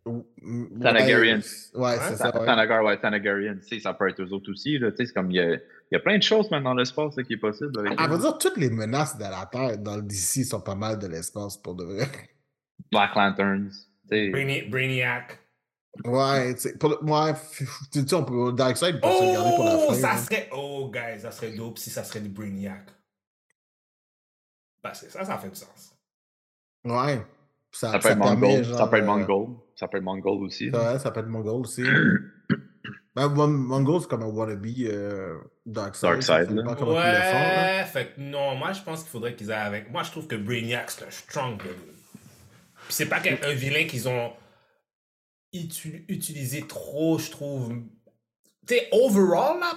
[0.04, 1.40] Tanagarians?
[1.74, 2.36] Ouais, ouais, c'est ça.
[2.38, 2.44] ouais.
[2.46, 2.98] Thanagar, ouais.
[3.00, 4.90] Tu sais, ça peut être eux autres aussi, là.
[4.90, 5.30] Tu sais, c'est comme.
[5.30, 5.60] Il y a, il
[5.92, 7.78] y a plein de choses, maintenant, dans l'espace, là, qui est possible.
[7.78, 8.08] Avec À eux.
[8.08, 11.06] vrai dire, toutes les menaces de la Terre dans le DC sont pas mal de
[11.06, 12.08] l'espace pour de vrai.
[12.90, 13.70] Black Lanterns.
[13.70, 14.30] Tu sais.
[14.30, 15.38] Braini- Brainiac.
[16.04, 17.34] Ouais, tu sais, pour le- ouais,
[17.92, 19.94] tu sais, on peut, Darkseid peut se le garder pour la Oh, fin.
[19.94, 20.16] ça hein.
[20.18, 20.48] serait.
[20.52, 22.86] Oh, guys, ça serait dope si ça serait du Brainiac.
[24.82, 25.94] Parce que ça, ça fait du sens.
[26.84, 27.20] Ouais.
[27.70, 28.64] Ça, Ça peut être permet, Mongol.
[28.64, 29.56] genre, Ça peut être euh, Mongol.
[29.82, 30.70] Ça peut être Mongol aussi.
[30.70, 31.82] Ouais, ça peut être Mongol aussi.
[33.16, 36.10] ben, Mon- Mongol, c'est comme un wannabe euh, Darkseid.
[36.10, 36.74] Darkseid, ça là.
[36.78, 36.98] comment le.
[36.98, 39.90] Ouais, fait que non, moi je pense qu'il faudrait qu'ils aient avec.
[39.90, 41.74] Moi je trouve que Brainiac c'est un strong villain.
[42.84, 44.30] Puis c'est pas qu'un un vilain qu'ils ont
[45.52, 47.74] utu- utilisé trop, je trouve.
[48.68, 49.72] Tu sais, overall là,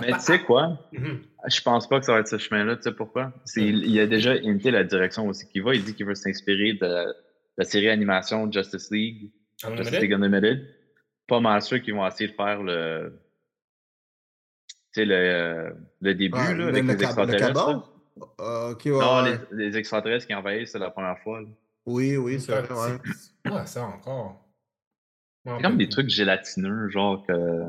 [0.00, 0.78] Mais tu sais quoi?
[0.92, 1.20] Mhm.
[1.48, 2.76] Je pense pas que ça va être ce chemin-là.
[2.76, 3.34] Tu sais pourquoi?
[3.44, 5.74] C'est, il, il a déjà imité la direction aussi qu'il va.
[5.74, 7.14] Il dit qu'il veut s'inspirer de
[7.56, 9.30] la série animation Justice League,
[9.64, 9.84] Unlimited?
[9.84, 10.74] Justice League Unlimited.
[11.26, 13.20] Pas mal sûr qu'ils vont essayer de faire le.
[14.68, 17.90] Tu sais, le, euh, le début, Ouais, là, avec le les le extraterrestres.
[18.40, 18.90] Euh, ouais.
[18.90, 19.38] Non, ouais.
[19.52, 21.40] les, les extraterrestres qui envahissent, c'est la première fois.
[21.40, 21.48] là.
[21.84, 22.98] Oui, oui, c'est vrai,
[23.50, 23.66] ouais.
[23.66, 24.42] ça encore?
[25.44, 27.64] C'est comme des trucs gélatineux, genre que.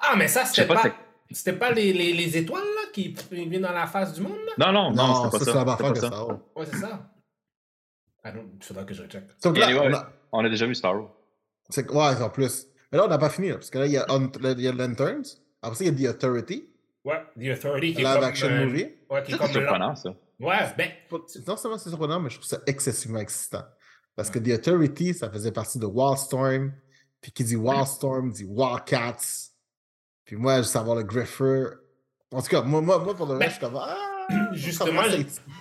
[0.00, 0.82] Ah, mais ça, c'était pas,
[1.30, 4.66] C'était pas les, les, les étoiles là qui viennent dans la face du monde là?
[4.66, 5.76] Non, non, non, Non, c'était ça, pas ça.
[5.78, 6.10] c'est la que ça.
[6.10, 6.26] ça.
[6.26, 7.10] Ouais, c'est ça.
[8.36, 9.24] Ah faudra que je recheck.
[9.42, 11.10] Donc là, anyway, on a- On a déjà vu Star Wars.
[11.76, 12.66] ouais, en plus.
[12.92, 14.68] Mais là, on n'a pas fini, là, parce que là, il y a, il y
[14.68, 15.24] a Lanterns.
[15.62, 16.68] Après ça, il y a The Authority,
[17.04, 18.88] Ouais, The Authority qui live action euh, movie.
[19.08, 20.10] Ouais, qui est comme surprenant, ça.
[20.40, 20.90] Ouais, ben.
[21.46, 23.64] Non seulement c'est surprenant, mais je trouve ça excessivement excitant.
[24.14, 26.72] Parce que The Authority, ça faisait partie de Wildstorm.
[27.20, 29.50] Puis qui dit Wildstorm dit Wildcats.
[30.24, 31.64] Puis moi, je veux savoir le Griffer.
[32.32, 34.07] En tout cas, moi, moi, moi pour le Ben, reste, je suis comme Ah!
[34.52, 35.00] justement,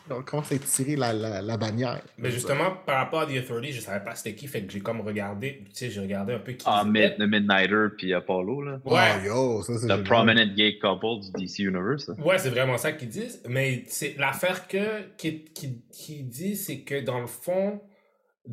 [0.10, 2.02] on commence à étirer- la, la, la bannière.
[2.18, 4.80] Mais justement, par rapport à The Authority, je savais pas c'était qui, fait que j'ai
[4.80, 7.16] comme regardé, tu sais, j'ai regardé un peu qui Ah, Mid-.
[7.18, 8.80] The Midnighter puis Apollo, là.
[8.86, 9.26] Oh, Ouais.
[9.26, 9.84] yo, ça c'est.
[9.88, 10.04] Le génial.
[10.04, 12.08] prominent gay couple du DC Universe.
[12.10, 12.16] là.
[12.24, 13.42] Ouais, c'est vraiment ça qu'ils disent.
[13.48, 17.82] Mais c'est l'affaire que qui, qui, qui dit, c'est que dans le fond,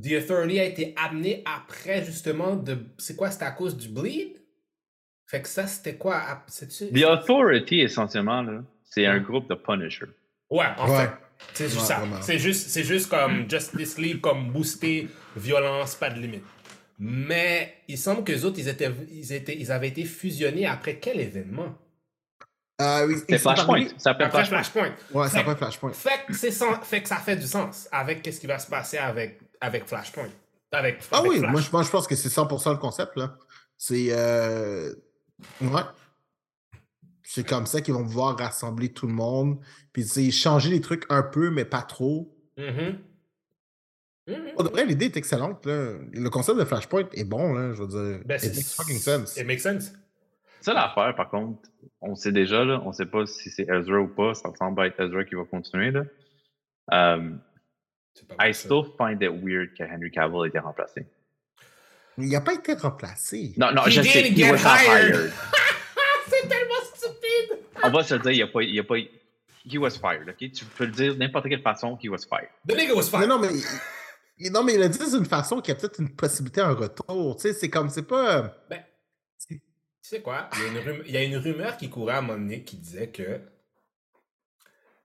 [0.00, 2.78] The Authority a été amené après justement de.
[2.98, 4.32] C'est quoi, c'était à cause du bleed?
[5.26, 6.20] Fait que ça, c'était quoi?
[6.48, 8.62] The Authority, essentiellement, là,
[8.94, 10.06] c'est un groupe de Punisher.
[10.50, 10.98] Ouais, en Ouais.
[11.06, 11.10] fait.
[11.52, 12.02] C'est juste Ouais, ça.
[12.22, 16.44] C'est juste, c'est juste comme Justice League, comme booster, violence, pas de limite.
[16.98, 20.96] Mais il semble que les autres, ils, étaient, ils, étaient, ils avaient été fusionnés après
[20.96, 21.76] quel événement?
[22.80, 23.86] Oui, C'est Flashpoint.
[23.98, 24.62] Ça Après Flashpoint.
[24.62, 24.92] Flashpoint.
[25.12, 25.92] Ouais, ça Fait- Flashpoint.
[25.92, 28.68] Fait que, c'est sans- fait que ça fait du sens avec qu'est-ce qui va se
[28.68, 30.28] passer avec, avec Flashpoint.
[30.72, 31.50] Avec, Ah avec oui, Flash.
[31.52, 33.16] moi je, moi je pense que c'est 100% le concept.
[33.16, 33.36] là.
[33.78, 34.06] C'est.
[34.10, 34.92] Euh...
[35.60, 35.82] Ouais.
[37.26, 39.58] C'est comme ça qu'ils vont pouvoir rassembler tout le monde.
[39.92, 42.36] Puis c'est changer les trucs un peu, mais pas trop.
[44.54, 45.66] Pour de vrai, l'idée est excellente.
[45.66, 45.94] Là.
[46.12, 48.20] Le concept de Flashpoint est bon, là, je veux dire.
[48.24, 49.36] Ben, it c'est- makes fucking sense.
[49.36, 49.92] It makes sense.
[50.60, 51.68] Ça, l'affaire, par contre,
[52.00, 54.34] on sait déjà, là, on sait pas si c'est Ezra ou pas.
[54.34, 55.90] Ça semble être Ezra qui va continuer.
[55.90, 56.04] Là.
[56.90, 57.40] Um,
[58.38, 58.60] pas I ça.
[58.68, 61.06] still find it weird que Henry Cavill ait été remplacé.
[62.16, 63.52] Il n'a pas été remplacé.
[63.58, 64.30] Non, non, He je sais.
[64.30, 65.14] he was not hired.
[65.16, 65.32] hired.
[67.84, 68.62] On va se le dire, il n'y a pas.
[68.62, 68.96] Il y a pas
[69.66, 70.50] he was fired, ok?
[70.52, 72.48] Tu peux le dire de n'importe quelle façon, he was fired.
[72.68, 73.28] The nigga was Mais fine.
[73.28, 73.48] non, mais.
[74.38, 77.36] il- Non, mais il a dit d'une façon qui a peut-être une possibilité un retour.
[77.36, 78.54] Tu sais, c'est comme, c'est pas.
[78.68, 78.82] Ben,
[79.48, 79.60] tu
[80.02, 80.50] sais quoi?
[80.56, 82.38] Il y, a une rumeur, il y a une rumeur qui courait à un moment
[82.38, 83.40] donné qui disait que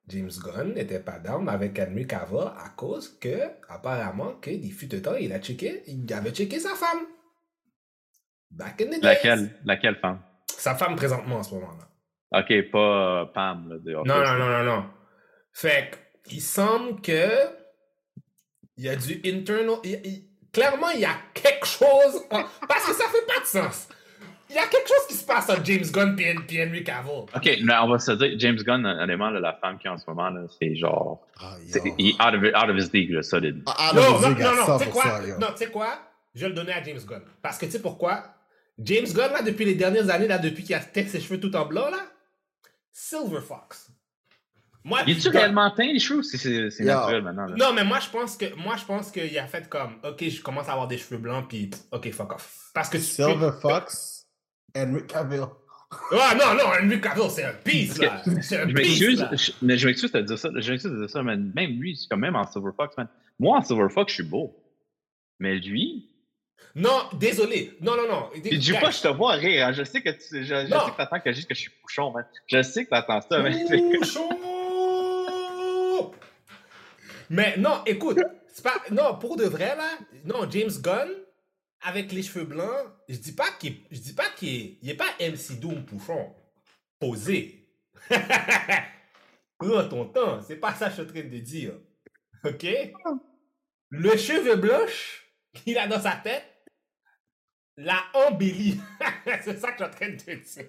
[0.07, 3.37] James Gunn n'était pas down avec Henry Cavill à cause que,
[3.69, 7.05] apparemment, que des fut de temps, il a checké, il avait checké sa femme.
[8.51, 8.99] Back in the days.
[9.03, 10.19] Laquelle, laquelle femme?
[10.47, 11.88] Sa femme présentement en ce moment-là.
[12.31, 13.69] Ok, pas euh, Pam.
[13.69, 14.37] Là, de Non, Office, non, là.
[14.37, 14.85] non, non, non.
[15.53, 15.97] Fait que,
[16.31, 17.27] il semble que
[18.77, 19.77] il y a du internal.
[19.83, 20.23] il- il-
[20.53, 22.21] clairement, il y a quelque chose.
[22.31, 23.89] en- Parce que ça fait pas de sens.
[24.51, 27.11] Il y a quelque chose qui se passe entre James Gunn et, Henry Cavill.
[27.35, 29.97] Ok, mais on va se dire, James Gunn, honnêtement, là, la femme qui est en
[29.97, 31.27] ce moment, là, c'est genre.
[31.39, 31.55] Ah,
[31.99, 33.61] Il est out of, out of his league, là, solide.
[33.67, 35.19] Ah, ah, Non, non, non, à non, tu sais 100%, quoi?
[35.39, 35.99] Non, tu sais quoi?
[36.33, 37.21] Je vais le donner à James Gunn.
[37.43, 38.23] Parce que tu sais pourquoi?
[38.79, 41.55] James Gunn, là, depuis les dernières années, là, depuis qu'il a teint ses cheveux tout
[41.55, 41.99] en blanc, là,
[42.91, 43.89] Silver Fox.
[44.83, 47.45] Moi, Il est-tu réellement teint, les cheveux, ou c'est- naturel maintenant?
[47.47, 47.55] Là?
[47.57, 50.41] Non, mais moi, je pense que moi, je pense qu'il a fait comme, ok, je
[50.41, 52.71] commence à avoir des cheveux blancs, puis pff, ok, fuck off.
[52.73, 54.25] Parce que tu Silver Fox,
[54.75, 55.45] Henry Cavill.
[56.11, 58.21] Ah non, non, Henry Cavill, c'est un piece, là.
[58.41, 59.31] C'est un Je m'excuse, là.
[59.35, 60.49] je- mais je m'excuse de dire ça.
[60.55, 63.07] Je m'excuse de dire ça, mais même lui, c'est quand même en Silver Fox, man.
[63.37, 64.55] Moi, en Silver Fox, je suis beau.
[65.39, 66.08] Mais lui.
[66.75, 67.75] Non, désolé.
[67.81, 68.29] Non, non, non.
[68.41, 69.67] Dis pas, je te vois rire.
[69.67, 69.71] hein.
[69.73, 71.71] Je sais que tu je, je sais que t'attends que je dise que je suis
[71.81, 72.25] bouchon, man.
[72.47, 73.53] Je sais que t'attends ça, man.
[74.03, 76.13] Chaud!
[77.29, 78.81] Mais non, écoute, c'est pas.
[78.91, 79.89] Non, pour de vrai, là,
[80.25, 81.09] non, James Gunn,
[81.81, 85.09] avec les cheveux blancs, je dis pas qu'il je dis pas qu'il il est pas
[85.19, 86.33] MC Doom Pouchon.
[86.99, 87.67] Posé.
[89.61, 91.73] oh, tonton, c'est pas ça que je suis en train de dire.
[92.43, 92.65] OK?
[93.89, 96.45] Le cheveu blanche qu'il a dans sa tête,
[97.79, 98.79] l'a embelli.
[99.41, 100.65] c'est ça que je suis en train de te dire.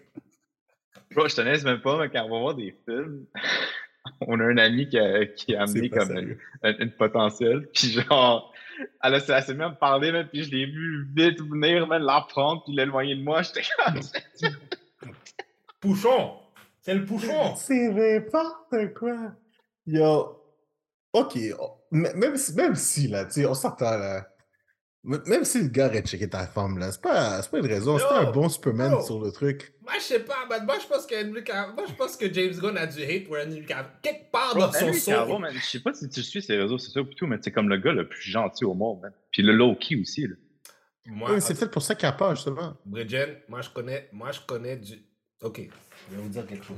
[1.13, 3.27] Bro, je te laisse même pas, mais quand on va voir des films,
[4.23, 7.69] on a un ami qui a, qui a amené comme une, une potentielle.
[7.75, 8.53] Puis genre,
[9.03, 12.03] elle, a- elle s'est même à me parler, puis je l'ai vu vite venir, man,
[12.03, 13.43] la prendre, puis l'éloigner de moi.
[13.43, 14.01] J'étais comme.
[15.81, 16.37] Pouchon!
[16.83, 17.55] C'est le pouchon!
[17.57, 19.33] C'est n'importe quoi.
[19.87, 20.37] Yo.
[21.13, 21.39] Ok.
[21.59, 24.27] oh, Même si, même si là, tu sais, on s'entend là.
[25.03, 27.99] Même si le gars aurait checké ta femme, là, c'est pas, c'est pas une raison.
[27.99, 29.01] C'était un bon Superman yo.
[29.03, 29.73] sur le truc.
[29.83, 32.31] Moi, je sais pas, mais moi, je pense que Henry Cav- moi, je pense que
[32.33, 33.91] James Gunn a du hate pour Henry Cavill.
[34.03, 35.39] Quelque part dans son son.
[35.39, 37.71] man, je sais pas si tu suis ses réseaux sociaux et tout, mais c'est comme
[37.71, 39.13] le gars le plus gentil au monde, man.
[39.31, 40.35] Puis le low-key aussi, là.
[41.07, 42.77] Moi, c'est peut-être pour ça qu'il a pas, justement.
[42.85, 44.95] Bridgen, moi, je connais, moi, je connais du.
[45.43, 45.63] Ok,
[46.11, 46.77] je vais vous dire quelque chose?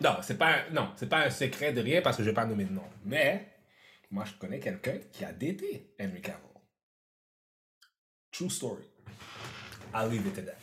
[0.00, 2.34] Non, c'est pas, un- non, c'est pas un secret de rien parce que je vais
[2.34, 2.84] pas nommer de nom.
[3.04, 3.48] Mais,
[4.10, 6.40] moi, je connais quelqu'un qui a daté Henry Cavill.
[8.32, 8.84] True story.
[9.94, 10.58] I'll leave it to that.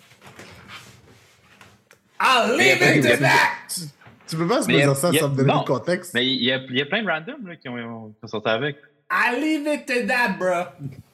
[2.20, 3.68] I'll leave it to that!
[3.68, 3.82] Tu,
[4.28, 6.14] tu peux pas se dire ça a- sans me donner le contexte.
[6.14, 7.76] Mais il y a, il y a plein de randoms là, qui ont,
[8.12, 8.78] qui ont sorti avec.
[9.12, 10.66] I'll leave it to that, bro.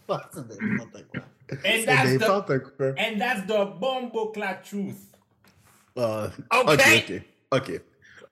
[0.33, 1.21] C'est n'importe quoi.
[1.51, 2.93] And C'est that's the, quoi.
[2.99, 4.95] and that's the bombo clad truth.
[5.97, 7.13] Ah, Ok?
[7.51, 7.81] ok,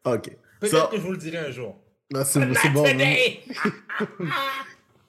[0.06, 0.38] ok.
[0.60, 1.76] Peut-être que je vous le dirai un jour.
[2.12, 2.86] Là, c'est Not c'est bon.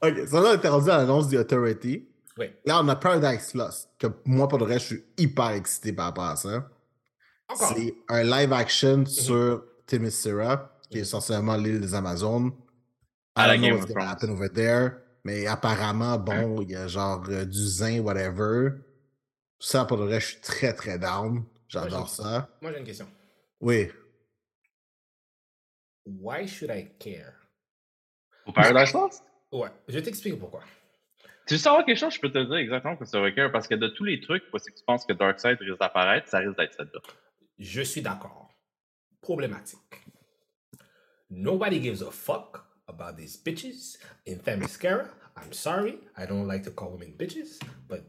[0.01, 2.07] Ok, ça là, on était rendu à l'annonce du Authority.
[2.39, 2.47] Oui.
[2.65, 6.07] Là, on a Paradise Lost, que moi, pour le reste, je suis hyper excité par
[6.07, 6.69] rapport à ça.
[7.49, 7.75] Encore.
[7.75, 12.53] C'est un live action sur Themyscira, qui est essentiellement l'île des Amazones.
[13.35, 14.07] À la Game of Thrones.
[14.07, 14.91] happen over there,
[15.25, 18.71] mais apparemment, bon, il y a genre euh, du zin, whatever.
[19.59, 21.43] Ça, pour le reste, je suis très, très down.
[21.67, 22.49] J'adore ça.
[22.63, 23.09] Moi, j'ai une question.
[23.61, 23.89] Oui.
[26.09, 27.35] Why should I care?
[28.47, 29.25] Au Paradise Lost?
[29.53, 30.63] Ouais, je vais t'expliquer pourquoi.
[31.47, 32.15] Tu veux savoir quelque chose?
[32.15, 34.59] Je peux te dire exactement que c'est avec parce que de tous les trucs, que
[34.59, 37.01] tu penses que Darkseid risque d'apparaître, ça risque d'être celle-là.
[37.59, 38.51] Je suis d'accord.
[39.21, 39.79] Problématique.
[41.31, 45.09] Nobody gives a fuck about these bitches in Themyscira.
[45.37, 48.03] I'm sorry, I don't like to call women bitches, but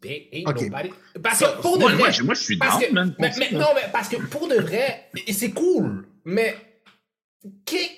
[0.00, 0.62] they ain't Ok.
[0.62, 0.90] nobody.
[1.22, 3.14] Parce Ça, que pour de Moi, vrai, moi, je, moi, je suis down, que, man.
[3.18, 6.56] mais, ça, mais non, mais parce que pour de vrai, c'est cool, mais
[7.64, 7.90] qui,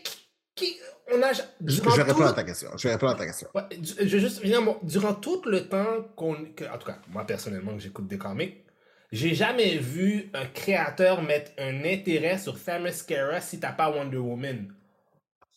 [0.55, 0.76] qui,
[1.12, 2.70] on a Je, je vais répondre tout- à ta question.
[2.76, 3.49] Je vais répondre à ta question.
[3.55, 4.42] Ouais, du- je juste
[4.82, 6.34] durant tout le temps qu'on.
[6.55, 8.64] que- en tout cas, moi personnellement, que j'écoute des comics,
[9.12, 14.72] j'ai jamais vu un créateur mettre un intérêt sur Themyscira si t'as pas Wonder Woman.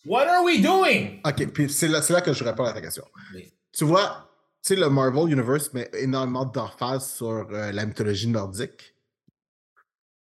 [0.05, 1.19] What are we doing?
[1.25, 3.03] Ok, puis c'est là, c'est là que je réponds à ta question.
[3.33, 3.51] Oui.
[3.73, 4.29] Tu vois,
[4.63, 8.95] tu sais, le Marvel Universe met énormément d'emphase sur euh, la mythologie nordique.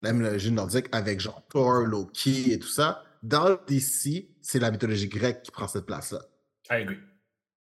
[0.02, 3.02] La mythologie nordique avec genre Thor, Loki et tout ça.
[3.22, 6.20] Dans DC, c'est la mythologie grecque qui prend cette place-là.
[6.70, 6.98] I agree.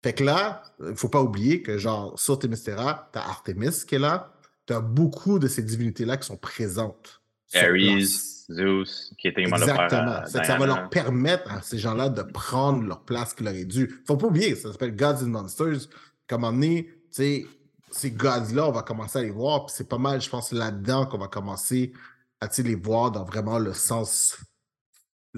[0.04, 4.00] Fait que là, il faut pas oublier que genre sur Themyscira, t'as Artemis qui est
[4.00, 4.34] là.
[4.66, 7.22] T'as beaucoup de ces divinités-là qui sont présentes.
[7.54, 8.46] Ares, place.
[8.52, 10.26] Zeus, qui était également Exactement.
[10.26, 14.02] ça va leur permettre à ces gens-là de prendre leur place qu'il leur est dû.
[14.06, 15.90] Faut pas oublier, ça s'appelle Gods and Monsters.
[16.28, 17.46] Comme on est, tu sais,
[17.92, 19.66] ces gods-là, on va commencer à les voir.
[19.66, 21.94] Puis c'est pas mal, je pense, là-dedans qu'on va commencer
[22.40, 24.38] à les voir dans vraiment le sens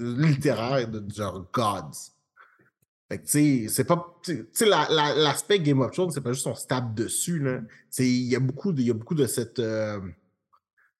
[0.00, 2.12] littéraire de genre gods.
[3.08, 4.18] Fait que, tu sais, c'est pas.
[4.22, 7.38] Tu sais, la- la- l'aspect Game of Thrones, c'est pas juste on se tape dessus,
[7.40, 7.60] là.
[7.90, 9.58] C'est- Il y a beaucoup de, il y a beaucoup de cette.
[9.58, 9.98] euh,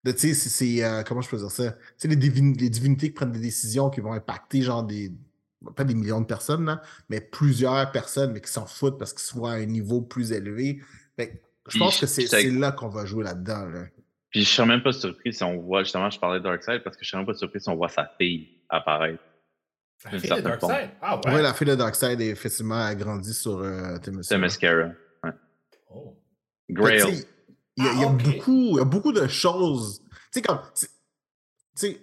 [0.03, 1.71] de, tu sais, c'est- euh, comment je peux dire ça?
[1.73, 5.13] Tu sais, les, divin- les divinités qui prennent des décisions qui vont impacter, genre, des,
[5.77, 9.23] pas des millions de personnes, là, mais plusieurs personnes, mais qui s'en foutent parce qu'ils
[9.23, 10.81] sont à un niveau plus élevé.
[11.17, 11.37] Fait que
[11.69, 13.85] je pense que c'est là qu'on va jouer là-dedans, là.
[14.31, 16.97] Puis je serais même pas surpris si on voit, justement, je parlais de Darkseid parce
[16.97, 19.23] que je serais même pas surpris si on voit sa fille apparaître.
[20.05, 20.91] La D'une fille de certaine Darkseid?
[21.03, 21.35] Ah ouais.
[21.35, 24.23] Ouais, la fille de Darkseid, effectivement, a grandi sur euh, Themyscira.
[24.23, 24.93] C'est Mascara.
[25.91, 26.17] Oh.
[26.71, 27.27] Grail.
[27.77, 28.23] Il y a, y Ah, ok.
[28.23, 30.03] beaucoup, il y a beaucoup de choses.
[30.09, 30.61] Tu sais, comme.
[30.75, 30.89] c'est-
[31.77, 32.01] Tu sais,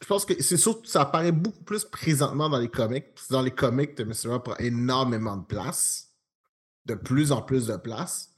[0.00, 3.06] je pense que c'est surtout, ça apparaît beaucoup plus présentement dans les comics.
[3.30, 6.08] Dans les comics, Themyscira prend énormément de place.
[6.86, 8.30] De plus en plus de place.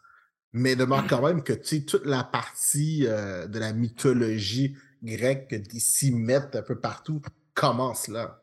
[0.53, 5.49] Mais demande quand même que, tu sais, toute la partie euh, de la mythologie grecque
[5.49, 7.20] que DC mettent un peu partout
[7.55, 8.38] commence là.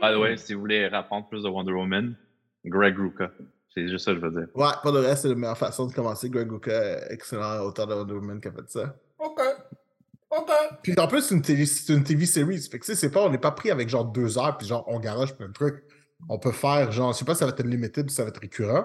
[0.00, 2.16] By the way, si vous voulez apprendre plus de Wonder Woman,
[2.64, 3.30] Greg Rucka.
[3.74, 4.48] C'est juste ça que je veux dire.
[4.54, 6.28] Ouais, pas de reste, c'est la meilleure façon de commencer.
[6.30, 8.94] Greg Rucka, excellent auteur de Wonder Woman qui a fait ça.
[9.18, 9.40] Ok.
[10.30, 10.50] Ok.
[10.82, 12.60] Puis en plus, c'est une, télé, c'est une TV series.
[12.70, 14.66] Fait que tu sais, c'est pas, on n'est pas pris avec genre deux heures, puis
[14.66, 15.84] genre on garage plein de trucs.
[16.28, 18.28] On peut faire genre, je sais pas si ça va être limited ou ça va
[18.30, 18.84] être récurrent.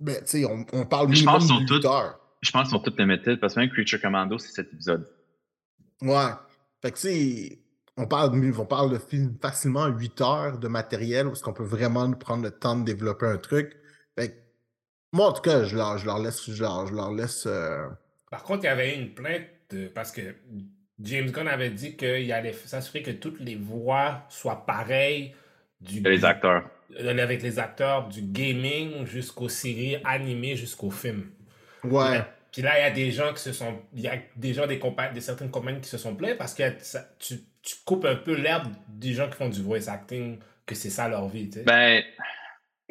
[0.00, 2.18] Mais tu sais, on, on parle Je minimum pense de sont 8 toutes- heures.
[2.42, 5.08] Je pense qu'ils sont toutes limited parce que même Creature Commando, c'est cet épisode.
[6.02, 6.30] Ouais.
[6.82, 7.58] Fait que tu sais,
[7.96, 11.62] on parle, de- on parle de film facilement 8 heures de matériel parce qu'on peut
[11.64, 13.76] vraiment nous prendre le temps de développer un truc.
[14.18, 14.34] Fait que
[15.12, 16.50] moi, en tout cas, je leur, je leur laisse.
[16.50, 17.86] Je leur, je leur laisse euh,
[18.30, 20.22] Par contre, il y avait une plainte de- parce que
[21.00, 25.34] James Gunn avait dit qu'il allait s'assurer que toutes les voix soient pareilles
[25.80, 26.68] du Les acteurs.
[27.00, 31.30] euh, avec les acteurs du gaming jusqu'aux séries animées jusqu'aux films.
[31.84, 32.22] Ouais.
[32.52, 33.76] Puis là, il y a des gens qui se sont.
[33.92, 36.54] Il y a des gens des compagnies, de certaines compagnies qui se sont plaints parce
[36.54, 40.38] que ça- tu, tu coupes un peu l'herbe des gens qui font du voice acting,
[40.66, 41.64] que c'est ça leur vie, tu sais.
[41.64, 42.02] Ben,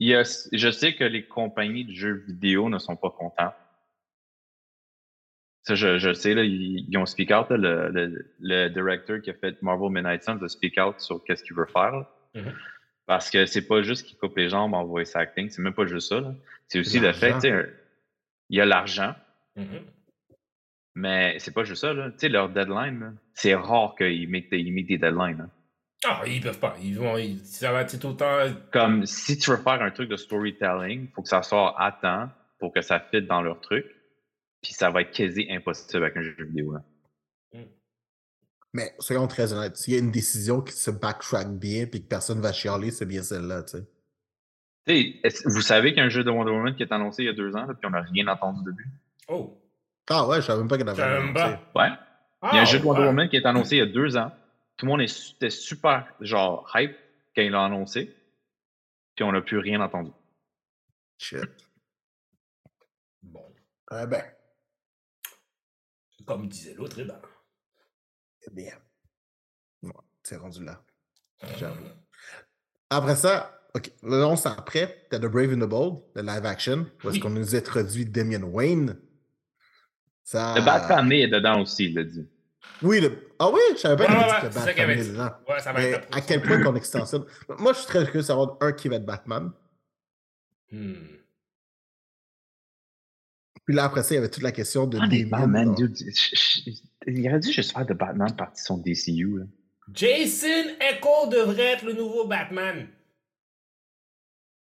[0.00, 3.52] il y a, je sais que les compagnies de jeux vidéo ne sont pas contents.
[5.62, 9.20] Ça, je, je sais, là, ils, ils ont speak out, là, le, le, le directeur
[9.20, 11.92] qui a fait Marvel Midnight Suns a speak out sur qu'est-ce qu'il veut faire.
[11.92, 12.10] là.
[12.34, 12.54] Mhm.
[13.06, 15.86] Parce que c'est pas juste qu'il coupe les jambes en voice acting, c'est même pas
[15.86, 16.34] juste ça.
[16.68, 19.14] C'est aussi le fait, il y a l'argent,
[19.56, 19.80] Mhm.
[20.98, 21.92] Mais c'est pas juste ça.
[21.92, 22.10] là.
[22.10, 25.40] Tu sais, leur deadline, là, c'est rare qu'ils mettent, des- ils mettent des deadlines.
[25.40, 25.50] hein.
[26.04, 26.76] Ah, ils peuvent pas.
[26.82, 27.16] Ils vont.
[27.16, 28.38] ils- ça va être tout le temps.
[28.72, 31.90] comme si tu veux faire un truc de storytelling, il faut que ça sorte à
[31.92, 32.28] temps
[32.60, 33.84] pour que ça fitte dans leur truc.
[34.62, 36.72] Puis ça va être quasi impossible avec un jeu vidéo.
[36.72, 36.82] Là.
[38.74, 42.06] Mais soyons très honnêtes, s'il y a une décision qui se backtrack bien puis que
[42.08, 43.84] personne va chialer, c'est bien celle-là, tu sais.
[44.86, 46.92] Tu sais, est-ce- vous savez qu'il y a un jeu de Wonder Woman qui est
[46.92, 48.84] annoncé il y a deux ans, là, puis on n'a rien entendu depuis.
[49.28, 49.58] Oh.
[50.10, 51.02] Ah ouais, je savais même pas qu'il avait.
[51.02, 51.56] annoncé.
[51.74, 51.88] Ouais.
[52.42, 53.02] Il y a un Ah, jeu de Wonder.
[53.06, 54.30] Woman qui est annoncé il y a deux ans.
[54.76, 56.96] Tout le monde était super genre hype
[57.34, 58.14] quand il l'a annoncé.
[59.16, 60.12] Puis on n'a plus rien entendu.
[61.18, 61.40] Shit.
[63.22, 63.44] Bon.
[63.90, 64.22] Eh ben,
[66.24, 67.20] Comme disait l'autre, eh ben.
[68.46, 68.72] eh bien.
[69.82, 69.92] Ouais,
[70.22, 70.80] c'est rendu là.
[71.58, 71.84] J'avoue.
[72.90, 77.08] Après ça, ok, l'annonce après, t'as The Brave and the Bold, le live action, où
[77.08, 77.20] est-ce Oui.
[77.20, 79.00] qu'on nous introduit Damian Wayne.
[80.30, 80.54] Ça...
[80.58, 82.28] Le Batman est dedans aussi, il l'a dit.
[82.82, 83.30] Oui, le...
[83.38, 85.08] ah oui, je savais pas Ouais, ouais, que Batman est dit.
[85.10, 85.30] dedans.
[85.48, 86.16] Ouais, ça va Mais être.
[86.16, 87.24] à quel point qu'on extensionne.
[87.58, 89.50] Moi, je suis très curieux de savoir un qui va être Batman.
[90.70, 90.92] Hmm.
[93.64, 95.72] Puis là, après ça, il y avait toute la question de Honnêtement, Damien man, dans-
[95.74, 96.70] dude, je- je-
[97.06, 99.38] il aurait dû juste faire de Batman partie de son DCU.
[99.38, 99.44] Là.
[99.94, 102.86] Jason Echo devrait être le nouveau Batman.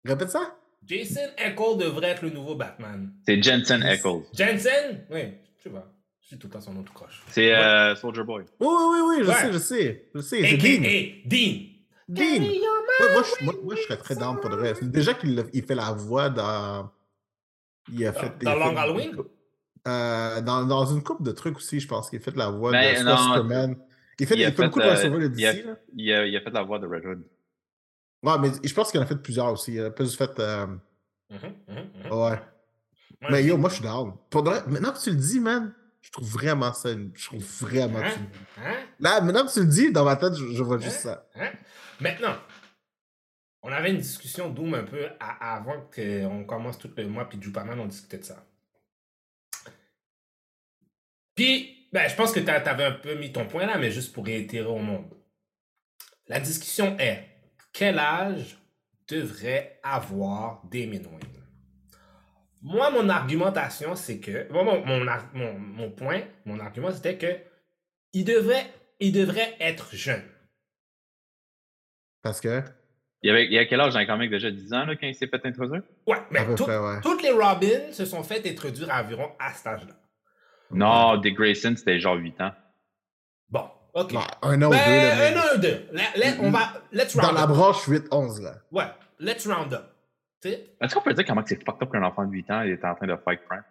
[0.06, 0.56] Répète ça?
[0.86, 3.12] Jason Echo devrait être le nouveau Batman.
[3.26, 4.24] C'est Jensen Ackles.
[4.34, 5.06] Jensen?
[5.12, 5.34] Oui,
[5.68, 5.92] pas.
[6.22, 7.22] Je suis tout le temps son nom tout croche.
[7.28, 8.46] C'est euh, Soldier Boy.
[8.60, 9.36] Oui, oui, oui, oui, je Ouais.
[9.36, 10.10] sais, je sais.
[10.16, 10.82] Je sais, c'est Dean.
[11.26, 11.66] Dean.
[12.08, 12.44] Dean.
[12.44, 14.84] Ouais, moi, je, moi, moi, je serais très down pour le reste.
[14.86, 16.90] Déjà qu'il il fait la voix dans.
[17.92, 18.38] Il a Dans- fait.
[18.44, 19.18] dans a Long fait- Halloween?
[19.88, 22.72] Euh, dans, dans une couple de trucs aussi, je pense qu'il a fait la voix
[22.72, 23.78] Ben, de non, Superman.
[24.20, 25.66] Il fait, il il a fait beaucoup de crossover de il a- DC.
[25.66, 25.76] Là.
[25.96, 27.24] Il a, il a fait la voix de Red Hood.
[28.22, 29.74] Ouais, mais je pense qu'il en a fait plusieurs aussi.
[29.74, 30.38] Il a plus fait.
[30.40, 30.68] euh,
[31.32, 32.12] Mhm, mhm, mhm.
[32.12, 32.40] Ouais.
[33.30, 34.14] Mais yo, moi, je suis down.
[34.68, 36.92] Maintenant que tu le dis, man, je trouve vraiment ça.
[36.92, 38.00] une- Je trouve vraiment.
[38.00, 38.14] Hein?
[38.58, 38.78] Hein?
[39.00, 41.22] Là, maintenant que tu le dis, dans ma tête, je, je vois juste Hein?
[41.36, 41.42] ça.
[41.44, 41.52] Hein?
[42.00, 42.36] Maintenant,
[43.62, 47.42] on avait une discussion Doom un peu à- avant qu'on commence tout le mois, puis
[47.42, 48.46] Jupaman, on discutait de ça.
[51.36, 54.14] Puis, ben, je pense que tu avais un peu mis ton point là, mais juste
[54.14, 55.14] pour réitérer au monde.
[56.28, 57.28] La discussion est
[57.74, 58.58] quel âge
[59.08, 61.39] devrait avoir Damien Wayne?
[62.62, 64.52] Moi, mon argumentation, c'est que.
[64.52, 67.38] Bon, mon, mon, mon- mon point, mon argument, c'était que
[68.14, 68.66] il devrait,
[69.00, 70.24] il devrait être jeune.
[72.22, 72.62] Parce que?
[73.22, 74.50] Il y avait, il y a quel âge dans les comics déjà?
[74.50, 75.84] 10 ans là, quand il s'est fait introduire?
[76.08, 77.02] Ouais, mais À peu tout- près, ouais.
[77.02, 79.94] toutes les Robins se sont fait introduire environ à cet âge-là.
[80.72, 82.52] Non, Dick Grayson, c'était genre 8 ans.
[83.50, 84.12] Bon, ok.
[84.14, 85.08] Ouais, un an ou Ben, deux.
[85.08, 86.40] là, mais- un an ou deux.
[86.42, 87.50] On va, let's Dans round la up.
[87.50, 88.56] branche 8-11, là.
[88.72, 88.86] Ouais,
[89.20, 89.86] let's round up.
[90.44, 92.72] Est-ce qu'on peut dire comment que c'est fucked up qu'un enfant de 8 ans il
[92.72, 93.64] était en train de fight crime?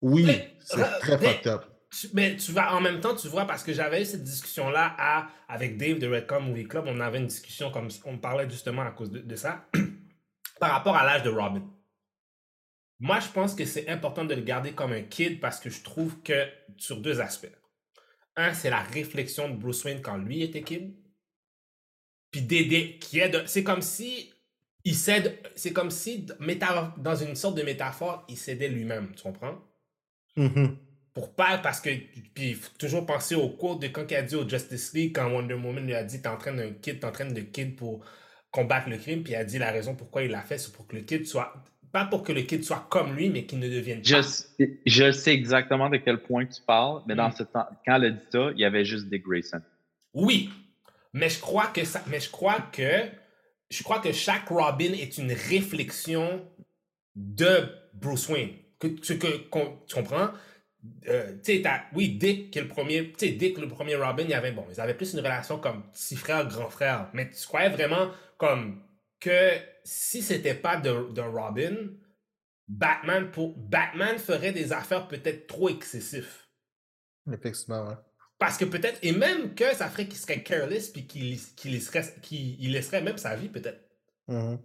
[0.00, 1.64] Oui, Mais- c'est très mais- fucked up.
[1.90, 4.94] Tu- mais tu vas en même temps, tu vois, parce que j'avais eu cette discussion-là
[4.98, 6.86] à- avec Dave de Redcom Movie Club.
[6.88, 9.68] On avait une discussion comme on parlait justement à cause de, de ça
[10.60, 11.62] par rapport à l'âge de Robin.
[12.98, 15.82] Moi, je pense que c'est important de le garder comme un kid parce que je
[15.82, 16.46] trouve que
[16.78, 17.52] sur deux aspects.
[18.36, 20.96] Un, c'est la réflexion de Bruce Wayne quand lui était kid.
[22.30, 23.42] Puis Dédé, qui est de.
[23.46, 24.32] C'est comme si.
[24.84, 25.38] Il cède.
[25.54, 26.26] C'est comme si,
[26.98, 29.12] dans une sorte de métaphore, il cédait lui-même.
[29.16, 29.58] Tu comprends?
[30.36, 30.76] Mhm.
[31.14, 31.90] pour pas parce que
[32.32, 35.12] puis il faut toujours penser au cours de quand il a dit au Justice League
[35.14, 37.40] quand Wonder Woman lui a dit t'es en train d'un kid t'es en train de
[37.42, 38.02] kid pour
[38.50, 40.86] combattre le crime puis il a dit la raison pourquoi il l'a fait c'est pour
[40.86, 41.52] que le kid soit
[41.92, 44.80] pas pour que le kid soit comme lui mais qu'il ne devienne Je, pas sais-
[44.86, 47.32] je sais exactement de quel point tu parles, mais dans Mm.
[47.36, 49.60] ce temps, quand elle a dit ça, il y avait juste Dick Grayson.
[50.14, 50.48] oui
[51.12, 53.02] mais je crois que ça mais je crois que
[53.72, 56.46] je crois que chaque Robin est une réflexion
[57.14, 59.26] de Bruce Wayne que, ce que
[59.86, 60.30] tu comprends?
[61.08, 61.36] Euh,
[61.94, 64.94] oui, Dick, qui est le premier, Dick, le premier Robin, il avait, bon, ils avaient
[64.94, 67.08] plus une relation comme petit frère, grand frère.
[67.12, 68.82] Mais tu croyais vraiment comme
[69.20, 69.52] que
[69.84, 71.76] si c'était pas de, de Robin,
[72.66, 76.42] Batman, pour, Batman ferait des affaires peut-être trop excessives.
[77.32, 77.94] Effectivement, ouais.
[78.42, 82.02] Parce que peut-être, et même que ça ferait qu'il serait careless puis qu'il qu'il laisserait,
[82.22, 83.80] qu'il il laisserait même sa vie peut-être.
[84.26, 84.58] Mhm.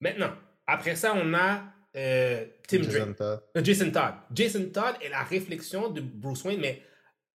[0.00, 0.34] Maintenant,
[0.66, 1.64] après ça, on a
[1.96, 2.90] euh, Tim Drake.
[2.92, 3.42] Jason Todd.
[3.56, 4.14] Euh, Jason Todd.
[4.34, 6.82] Jason Todd est la réflexion de Bruce Wayne, mais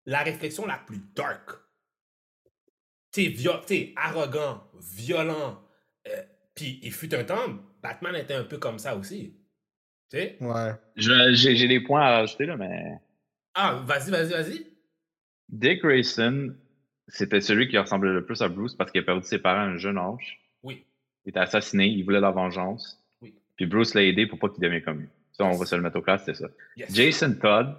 [0.05, 1.49] la réflexion la plus dark.
[3.11, 5.63] Tu sais, vio- t'sais, arrogant, violent.
[6.07, 6.23] euh,
[6.53, 9.35] Puis il fut un temps, Batman était un peu comme ça aussi.
[10.11, 10.37] Tu sais?
[10.41, 10.73] Ouais.
[10.95, 12.99] Je- J'ai j'ai des points à rajouter, là, mais
[13.55, 14.65] Ah, vas-y, vas-y, vas-y.
[15.49, 16.55] Dick Grayson,
[17.07, 19.65] c'était celui qui ressemblait le plus à Bruce parce qu'il a perdu ses parents à
[19.65, 20.39] un jeune âge.
[20.63, 20.85] Oui.
[21.25, 23.03] Il était assassiné, il voulait la vengeance.
[23.21, 23.33] Oui.
[23.55, 25.09] Puis Bruce l'a aidé pour pas qu'il devienne comme lui.
[25.31, 26.47] Ça, on va se le mettre au clair, c'était ça.
[26.77, 26.93] Yes.
[26.93, 27.75] Jason Todd,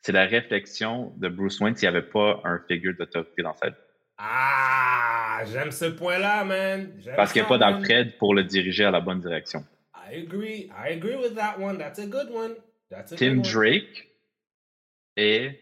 [0.00, 3.70] c'est la réflexion de Bruce Wayne s'il n'y avait pas un figure d'autorité dans sa
[3.70, 3.76] vie.
[4.18, 6.90] Ah, j'aime ce point-là, man.
[7.16, 9.64] Parce qu'il n'y a pas d'Alfred pour le diriger à la bonne direction.
[9.94, 10.70] I agree.
[10.70, 11.76] I agree with that one.
[11.76, 12.54] That's a good one.
[12.88, 13.52] That's a Tim good one.
[13.52, 14.08] Drake
[15.16, 15.60] est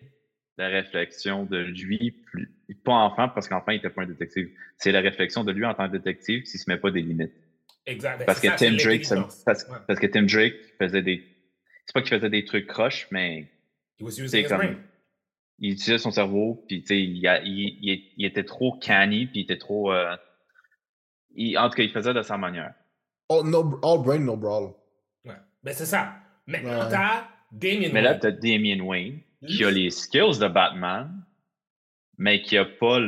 [0.57, 4.51] la réflexion de lui, plus, pas enfant, parce qu'enfant, il n'était pas un détective.
[4.79, 7.03] C'est la réflexion de lui en tant que détective s'il ne se met pas des
[7.03, 7.33] limites.
[7.87, 8.19] Exact.
[8.21, 9.77] Ben, Parce que ça, Tim Drake, ça- parce, Ouais.
[9.87, 11.25] parce que Tim Drake faisait des.
[11.87, 13.51] C'est pas qu'il faisait des trucs croches, mais
[14.17, 14.59] c'est comme.
[14.59, 14.75] brain.
[15.59, 19.27] Il utilisait son cerveau, puis tu sais, il, a- il, il- il était trop canny,
[19.27, 19.93] puis il était trop.
[19.93, 20.17] euh,
[21.35, 22.73] il- en tout cas, il faisait de sa manière.
[23.29, 24.73] All, no, all brain, no brawl.
[25.25, 25.35] Ouais.
[25.63, 26.15] Ben, c'est ça.
[26.47, 26.91] Maintenant, Ouais.
[26.91, 28.21] t'as Damien Mais là, Wayne.
[28.21, 31.25] tu as Damian Wayne, qui a les skills de Batman,
[32.19, 32.99] mais qui a pas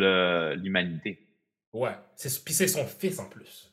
[0.57, 1.27] l'humanité.
[1.73, 1.97] Ouais.
[2.17, 3.73] C'est- Puis c'est son fils en plus.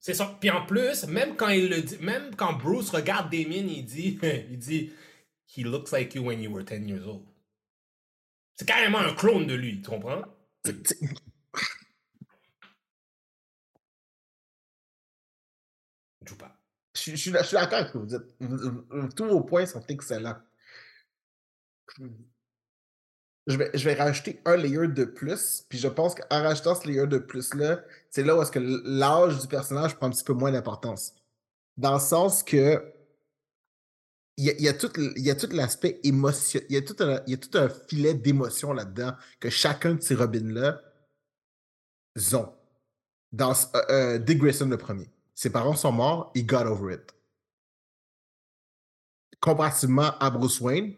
[0.00, 0.34] C'est son...
[0.36, 4.18] Puis en plus, même quand il le dit, même quand Bruce regarde Damien, il dit,
[4.50, 4.92] il dit,
[5.56, 7.22] He looks like you when you were 10 years old.
[8.56, 10.22] C'est carrément un clone de lui, tu comprends?
[16.22, 16.56] Je joue pas.
[16.96, 19.14] Je, je suis je suis d'accord avec ce que vous dites.
[19.16, 20.36] Tous vos points sont excellents.
[23.46, 26.86] Je vais, je vais rajouter un layer de plus, puis je pense qu'en rajoutant ce
[26.86, 30.32] layer de plus-là, c'est là où est-ce que l'âge du personnage prend un petit peu
[30.32, 31.12] moins d'importance.
[31.76, 32.82] Dans le sens que
[34.36, 37.34] il y a, tout, y a tout l'aspect émotion, il y a tout un, y
[37.34, 40.80] a tout un filet d'émotion là-dedans que chacun de ces Robins-là
[42.32, 42.52] ont.
[43.30, 45.08] Dans euh, euh, Dick Grayson le premier.
[45.34, 47.14] Ses parents sont morts, il got over it.
[49.40, 50.94] Comparativement à Bruce Wayne,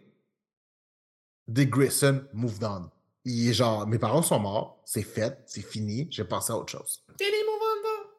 [1.49, 2.90] Dick Grayson moved on.
[3.24, 6.70] Il est genre, mes parents sont morts, c'est fait, c'est fini, j'ai passé à autre
[6.72, 7.05] chose.
[7.09, 8.11] On though?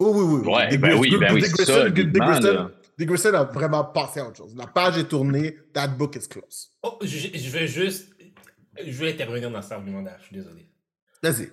[0.00, 0.54] Oh oui, oui, oui.
[0.54, 2.70] Ouais, Dick ben Grayson- oui, ben oui, Dick c'est ça, Grayson- Dick Grayson- là.
[2.98, 4.54] Dick Grayson a vraiment passé à autre chose.
[4.56, 6.70] La page est tournée, that book is closed.
[6.82, 8.10] Oh, je, je vais juste.
[8.82, 10.66] Je vais intervenir dans cet argumentaire, je suis désolé.
[11.22, 11.50] Vas-y.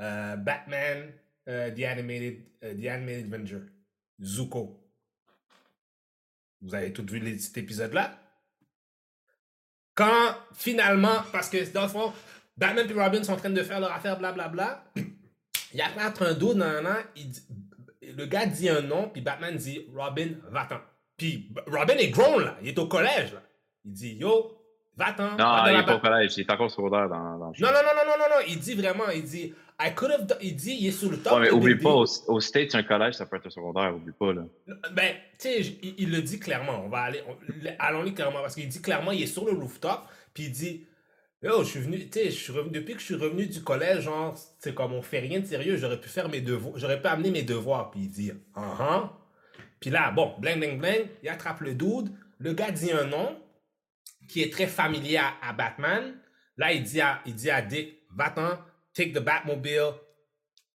[0.00, 1.12] Euh, Batman,
[1.48, 3.60] euh, The, Animated, euh, The Animated Avenger,
[4.22, 4.78] Zuko.
[6.60, 8.18] Vous avez tous vu cet épisode-là?
[9.98, 12.12] Quand finalement, parce que dans le fond,
[12.56, 14.84] Batman et Robin sont en train de faire leur affaire, blablabla,
[15.74, 16.98] il appelle un dos, nan, nan,
[18.02, 20.78] le gars dit un nom, puis Batman dit Robin, va-t'en.
[21.16, 23.42] Puis Robin est grown, là, il est au collège, là.
[23.84, 24.57] Il dit Yo,
[24.98, 25.30] Va-t'en.
[25.36, 27.64] Non, il la est pas au collège, il est encore secondaire dans, dans le show.
[27.64, 28.44] Non, non, non, non, non, non, non.
[28.48, 31.18] Il dit vraiment, il dit, I could have, done- il dit, il est sur le
[31.18, 31.34] top.
[31.34, 34.12] Ouais, mais oublie pas, au, au States, un collège, ça peut être un secondaire, oublie
[34.18, 34.42] pas, là.
[34.92, 36.82] Ben, tu sais, il, il le dit clairement.
[36.84, 39.52] On va aller, on- le- allons-y clairement parce qu'il dit clairement, il est sur le
[39.52, 40.00] rooftop,
[40.34, 40.84] puis il dit,
[41.44, 43.62] yo, je suis venu, tu sais, je suis revenu depuis que je suis revenu du
[43.62, 47.00] collège, genre, c'est comme on fait rien de sérieux, j'aurais pu faire mes devoirs, j'aurais
[47.00, 49.12] pu amener mes devoirs, puis il dit, ah ah.
[49.78, 53.36] Puis là, bon, bling bling bling, il attrape le dude, le gars dit un nom
[54.28, 56.20] qui est très familier à, à Batman.
[56.56, 58.58] Là, il dit à, il dit à Dick, va-t'en,
[58.94, 59.92] take the Batmobile,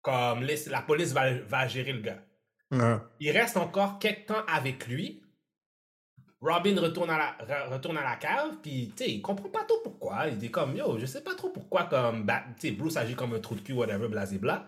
[0.02, 2.22] comme la police va, va gérer le gars.
[2.70, 2.96] Ouais.
[3.18, 5.22] Il reste encore quelques temps avec lui.
[6.40, 9.64] Robin retourne à la, re- retourne à la cave, puis tu sais, il comprend pas
[9.64, 10.26] trop pourquoi.
[10.28, 12.26] Il dit comme, yo, je sais pas trop pourquoi comme
[12.56, 14.66] sais, Bruce agit comme un trou de cul, whatever, blablabla.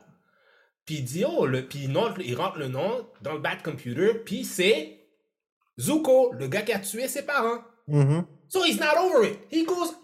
[0.84, 4.44] Puis il dit, oh, le, puis il, rentre le nom dans le Bat Computer, puis
[4.44, 4.98] c'est
[5.78, 7.62] Zuko, le gars qui a tué ses parents.
[7.88, 8.26] Mhm.
[8.52, 9.38] So he's not over it.
[9.50, 9.94] He goes,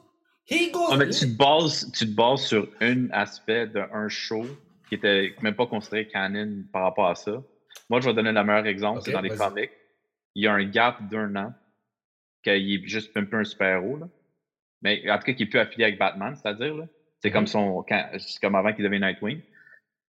[0.46, 0.88] he goes.
[0.90, 4.46] Ah, mais tu te bases, tu te bases sur un aspect d'un show
[4.88, 7.42] qui était même pas considéré canon par rapport à ça.
[7.90, 9.48] Moi, je vais donner le meilleur exemple, c'est dans les vas-y.
[9.50, 9.70] comics.
[10.34, 11.52] Il y a un gap d'un an,
[12.42, 12.52] qu'il
[12.84, 14.08] est juste un peu un super-héros, là.
[14.80, 16.84] Mais en tout cas, qui est plus affilié avec Batman, c'est-à-dire, là.
[17.20, 17.48] C'est comme Mhm.
[17.48, 17.84] son.
[17.86, 19.40] quand- C'est comme avant qu'il devienne Nightwing.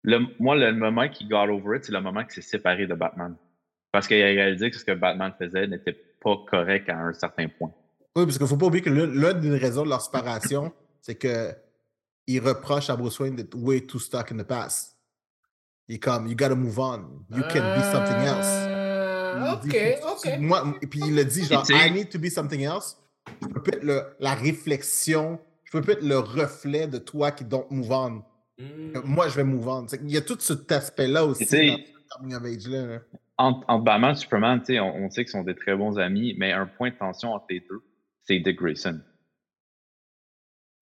[0.03, 2.93] Le, moi, le moment qui got over it, c'est le moment qu'il s'est séparé de
[2.93, 3.35] Batman.
[3.91, 7.47] Parce qu'il a réalisé que ce que Batman faisait n'était pas correct à un certain
[7.49, 7.73] point.
[8.19, 11.15] Oui, parce qu'il ne faut pas oublier que l'une des raisons de leur séparation, c'est
[11.15, 11.53] que
[12.27, 14.95] il reproche à Bruce Wayne d'être way too stuck in the past.
[15.87, 17.23] Il est comme, you gotta move on.
[17.31, 18.47] You can be something else.
[19.35, 20.39] Il ok, dit, faut- ok.
[20.39, 22.97] Moi, et puis il le dit, genre, I need to be something else.
[23.41, 27.31] Je peux pas être le- la réflexion, je peux pas être le reflet de toi
[27.31, 28.11] qui don't move on.
[28.59, 28.95] Hmm.
[28.95, 29.85] Euh, Moi, je vais move on.
[30.03, 32.85] Il y a tout cet aspect-là aussi dans ce coming of age-là.
[32.85, 32.99] là.
[33.37, 35.97] entre, entre Batman et Superman, tu sais, on, on sait qu'ils sont des très bons
[35.97, 37.81] amis, mais un point de tension entre les deux,
[38.29, 39.01] c'est Dick Grayson.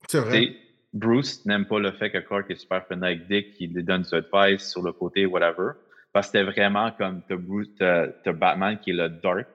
[0.10, 0.56] C'est vrai.
[0.94, 4.02] Bruce n'aime pas le fait que Clark est super friendly avec Dick, qu'il lui donne
[4.02, 5.72] du advice sur le côté, whatever.
[6.12, 9.48] Parce que c'était vraiment comme t'as Bruce, t'as, t'as Batman qui est le dark,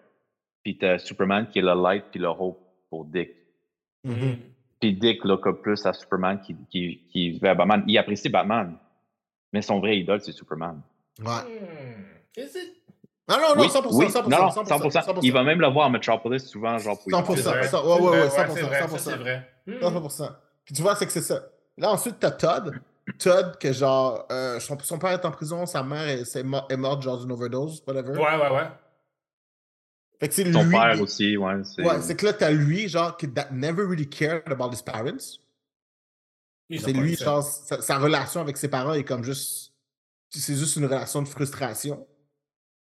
[0.62, 3.30] puis t'as Superman qui est le light, puis le hope pour Dick.
[4.04, 4.38] Mhm.
[4.80, 7.84] Puis Dick look up plus à Superman qui, qui, qui veut à Batman.
[7.86, 8.76] Il apprécie Batman,
[9.52, 10.80] mais son vrai idole, c'est Superman.
[11.18, 11.42] Ouais.
[11.42, 12.02] Hmm.
[12.36, 12.81] Is it?
[13.28, 15.18] Non, non, non, Oui, 100%, oui, 100%, non, 100%, 100%.
[15.22, 17.24] Il va même le voir à Metropolis souvent, genre pour y 100%.
[17.24, 17.42] penser.
[17.42, 17.68] C'est vrai.
[17.68, 18.98] ça, ouais, ouais, ouais, C'est vrai, 100%, c'est vrai, ça, 100%.
[18.98, 19.48] c'est vrai.
[19.66, 19.72] Hmm.
[19.80, 20.30] 100%.
[20.64, 21.40] Puis tu vois, c'est que c'est ça.
[21.78, 22.74] Là, ensuite, t'as Todd.
[23.18, 26.62] Todd, que genre, euh, son, son père est en prison, sa mère est, c'est mo-
[26.68, 28.10] est morte, genre d'une overdose, whatever.
[28.12, 28.68] Ouais, ouais, ouais.
[30.20, 30.52] Fait que c'est lui.
[30.52, 31.54] Son père il- aussi, ouais.
[31.64, 31.82] C'est...
[31.84, 35.38] Ouais, c'est que là, t'as lui, genre, qui that never really cared about his parents.
[36.70, 39.72] C'est lui, genre, sa, sa relation avec ses parents est comme juste.
[40.30, 42.06] C'est juste une relation de frustration.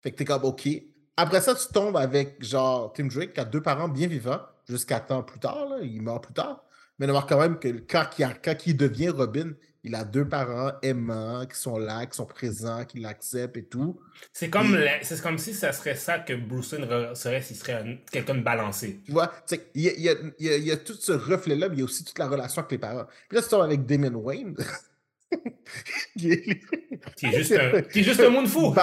[0.03, 0.67] Fait que t'es comme, OK.
[1.15, 4.99] Après ça, tu tombes avec, genre, Tim Drake, qui a deux parents bien vivants, jusqu'à
[4.99, 6.63] temps plus tard, là, il meurt plus tard.
[6.99, 9.51] Mais on remarque quand même que quand il, a- quand il devient Robin,
[9.83, 13.99] il a deux parents aimants, qui sont là, qui sont présents, qui l'acceptent et tout.
[14.33, 17.55] C'est comme, Il- la- c'est comme si ça serait ça que Bruce Wayne serait s'il
[17.55, 18.99] serait un- quelqu'un de balancé.
[19.05, 19.31] Tu vois,
[19.73, 21.79] il y a, y a- y a- il y a tout ce reflet-là, mais il
[21.79, 23.05] y a aussi toute la relation avec les parents.
[23.29, 24.55] Puis là, tu tombes avec Damon Wayne.
[26.17, 26.61] qui est-
[27.15, 28.73] Qui est juste un, qui est juste un monde fou.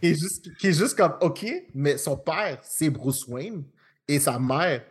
[0.00, 3.64] Qui est, juste, qui est juste comme, OK, mais son père, c'est Bruce Wayne,
[4.08, 4.82] et sa mère,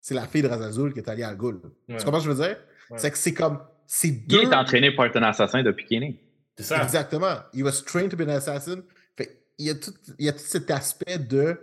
[0.00, 1.60] c'est la fille de Razazul qui est allée à Al Ghul.
[1.88, 1.96] Ouais.
[1.96, 2.58] Tu comprends ce que je veux dire?
[2.90, 2.98] Ouais.
[2.98, 4.42] C'est que c'est comme, c'est Il deux...
[4.42, 6.20] est entraîné pour être un assassin depuis qu'il est né.
[6.56, 6.82] C'est ça.
[6.82, 7.36] Exactement.
[7.52, 8.82] He was trained to be an assassin.
[9.16, 11.58] Fait, il, y a tout, il y a tout cet aspect de...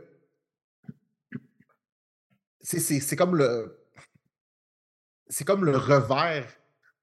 [2.60, 3.78] C'est, c'est, c'est comme le...
[5.28, 6.46] C'est comme le revers,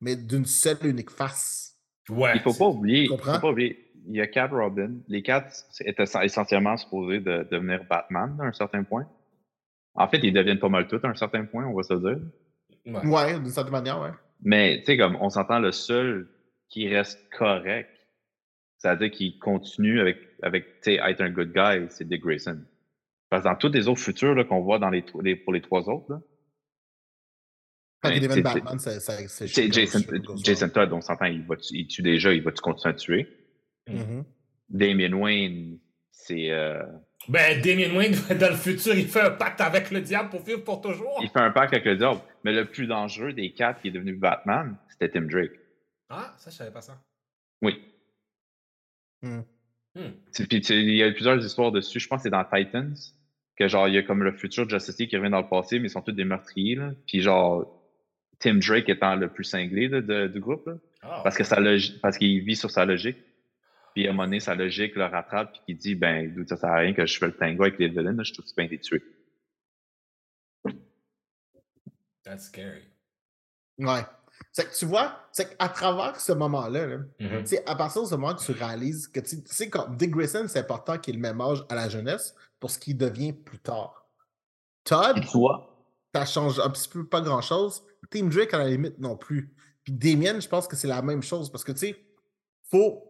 [0.01, 1.77] mais d'une seule et unique face.
[2.11, 2.33] Ouais.
[2.35, 3.35] Il faut pas oublier, Tu il comprends?
[3.35, 4.97] faut pas oublier, il y a quatre Robin.
[5.09, 9.07] Les quatre étaient essentiellement supposés de devenir Batman à un certain point.
[9.95, 12.19] En fait, ils deviennent pas mal tous à un certain point, on va se dire.
[12.87, 13.07] Ouais.
[13.07, 14.11] Ouais, d'une certaine manière, ouais.
[14.43, 16.29] Mais, tu sais, comme on s'entend, le seul
[16.69, 17.91] qui reste correct,
[18.79, 22.61] c'est-à-dire qui continue avec, avec tu sais, être un good guy, c'est Dick Grayson.
[23.29, 25.89] Parce que dans tous les autres futurs là, qu'on voit dans les, pour les trois
[25.89, 26.21] autres, là,
[28.01, 30.01] Quand Ben, il devient c'est- Batman, c'est Jason,
[30.37, 30.69] Jason.
[30.69, 33.38] Todd, on s'entend, il, va il tue déjà, il va-tu continuer à tuer?
[33.89, 34.25] Mhm.
[34.69, 35.79] Damien Wayne,
[36.11, 36.51] c'est.
[36.51, 36.83] euh,
[37.29, 40.63] Ben, Damien Wayne, dans le futur, il fait un pacte avec le diable pour vivre
[40.65, 41.19] pour toujours.
[41.23, 42.21] il fait un pacte avec le diable.
[42.45, 45.53] Mais le plus dangereux des quatre qui est devenu Batman, c'était Tim Drake.
[46.11, 47.01] Ah, ça, je savais pas ça.
[47.63, 47.83] Oui.
[49.23, 49.41] Hmm.
[49.95, 50.11] Hmm.
[50.31, 51.99] C'est- Puis il y a plusieurs histoires dessus.
[52.01, 52.95] Je pense que c'est dans Titans.
[53.57, 55.81] Que genre, il y a comme le futur Justice League qui revient dans le passé,
[55.81, 56.77] mais ils sont tous des meurtriers.
[56.77, 56.93] Là.
[57.09, 57.67] Puis genre,
[58.39, 60.67] Tim Drake étant le plus cinglé là, de- du groupe.
[60.69, 60.75] là.
[61.03, 61.57] Ah, Parce que sa
[62.01, 63.17] parce qu'il vit sur sa logique.
[63.99, 66.71] Puis à un moment donné, sa logique le rattrape puis qu'il dit ben ça sert
[66.71, 68.69] à rien que je fais le tango avec les villains, là, je suis tout bien
[68.69, 69.03] les tuer.
[72.23, 72.85] That's scary.
[73.77, 74.03] Ouais.
[74.53, 77.45] C'est que tu vois, c'est qu'à travers ce moment-là, là, Mhm.
[77.45, 80.45] sais, à partir de ce moment que tu réalises que tu sais, comme Dick Grayson,
[80.47, 83.59] c'est important qu'il ait le même âge à la jeunesse pour ce qu'il devient plus
[83.59, 84.09] tard.
[84.85, 85.25] Todd,
[86.15, 87.83] ça change un petit peu pas grand-chose.
[88.13, 89.53] Team Drake, à la limite, non plus.
[89.83, 91.97] Puis Damien, je pense que c'est la même chose parce que, tu sais,
[92.71, 93.05] faut.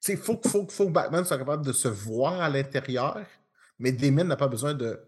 [0.00, 3.18] Sais, faut, que- faut, que- faut que Batman soit capable de se voir à l'intérieur,
[3.78, 5.00] mais Damien n'a pas besoin de.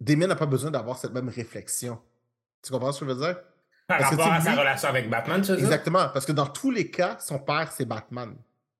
[0.00, 1.98] Damien n'a pas besoin d'avoir cette même réflexion.
[2.62, 3.36] Tu comprends ce que je veux dire?
[3.86, 5.52] Par Parce que, rapport tu à sa relation avec Batman, tu?
[5.52, 8.36] Exactement, parce que dans tous les cas, son père, c'est Batman.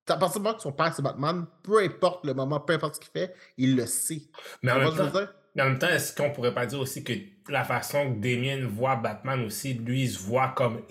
[0.07, 2.95] À partir du moment que son père, c'est Batman, peu importe le moment, peu importe
[2.97, 4.23] ce qu'il fait, il le sait.
[4.63, 5.35] Mais en Tu même comprends ce que je temps, veux dire?
[5.59, 7.13] Mais en même temps, est-ce qu'on pourrait pas dire aussi que
[7.51, 10.83] la façon que Damien voit Batman aussi, lui, il se voit comme.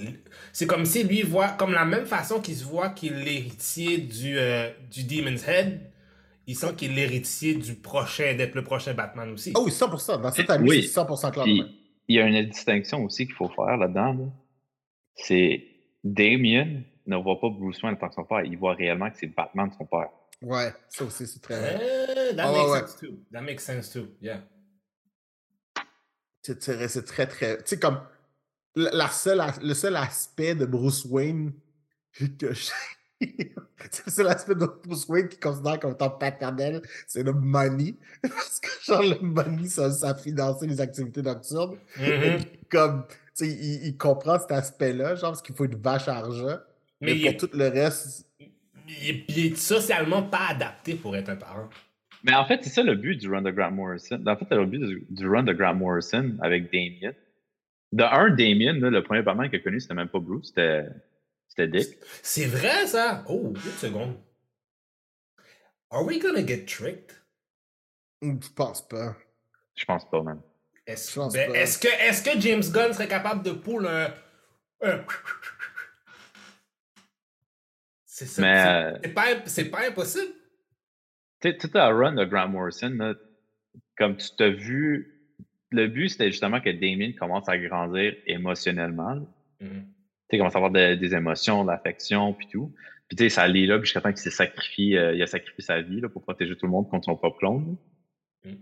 [0.52, 3.98] C'est comme si lui voit, comme la même façon qu'il se voit qu'il est l'héritier
[4.00, 5.80] du, euh, du Demon's Head,
[6.48, 9.54] il sent qu'il est l'héritier du prochain, d'être le prochain Batman aussi.
[9.56, 10.22] Ah oui, 100%.
[10.22, 10.84] Dans cette année, Oui.
[10.84, 11.44] c'est 100% clair.
[11.46, 11.64] Puis,
[12.10, 14.14] il y a une distinction aussi qu'il faut faire là-dedans.
[14.14, 14.26] là.
[15.16, 15.64] C'est
[16.04, 18.42] Damien ne voit pas Bruce Wayne en tant que son père.
[18.44, 20.10] Il voit réellement que c'est Batman son père.
[20.42, 21.80] Ouais, ça aussi, c'est très vrai.
[22.32, 22.80] Eh, that Ah, makes ouais.
[22.82, 23.20] sense too.
[23.32, 24.08] That makes sense too.
[24.22, 24.42] Yeah.
[26.88, 27.58] C'est très, très.
[27.58, 28.00] Tu sais, comme.
[28.76, 31.52] La la seule, le seul aspect de Bruce Wayne
[32.40, 32.70] que je-
[33.20, 37.96] c'est le seul aspect de Bruce Wayne qu'il considère comme étant paternel, c'est le money.
[38.22, 41.78] Parce que, genre, le money, ça, ça finance les activités nocturnes.
[42.00, 42.40] Mhm.
[42.70, 46.18] Comme, tu sais, il, il comprend cet aspect-là, genre, parce qu'il faut une vache à
[46.18, 46.58] argent.
[47.02, 51.30] Mais pour est, tout le reste, il est- il est socialement pas adapté pour être
[51.30, 51.70] un parent.
[52.28, 54.22] Mais en fait, c'est ça le but du run de Grant Morrison.
[54.28, 57.14] En fait, le but du, du run de Grant Morrison avec Damien.
[57.94, 60.88] De un, Damien, là, le premier Batman qu'il a connu, c'était même pas Bruce, c'était
[61.48, 61.98] c'était Dick.
[62.22, 63.24] C'est vrai, ça?
[63.30, 64.18] Oh, une seconde.
[65.90, 67.14] Are we gonna get tricked?
[68.22, 69.16] je pense pas.
[69.76, 70.42] Je pense pas, même.
[70.86, 71.60] Est-ce ben, pas.
[71.60, 74.14] est-ce que, est que James Gunn serait capable de pull un.
[74.82, 75.06] un-
[78.06, 78.42] C'est ça.
[78.42, 80.34] Mais, c'est- euh, C'est pas, c'est pas impossible.
[81.42, 83.14] Tu sais, tout le run de Grant Morrison, là,
[83.98, 85.14] comme tu t'as vu,
[85.72, 89.14] le but, c'était justement que Damien commence à grandir émotionnellement.
[89.16, 89.22] là.
[89.62, 89.86] Mhm.
[90.30, 92.74] Tu sais, commence à avoir de- des émotions, de l'affection, puis tout.
[93.08, 95.64] Puis tu sais, ça allait là jusqu'à temps qu'il s'est sacrifié, euh, il a sacrifié
[95.64, 97.78] sa vie là, pour protéger tout le monde contre son propre clone.
[98.44, 98.52] là.
[98.52, 98.58] Mm.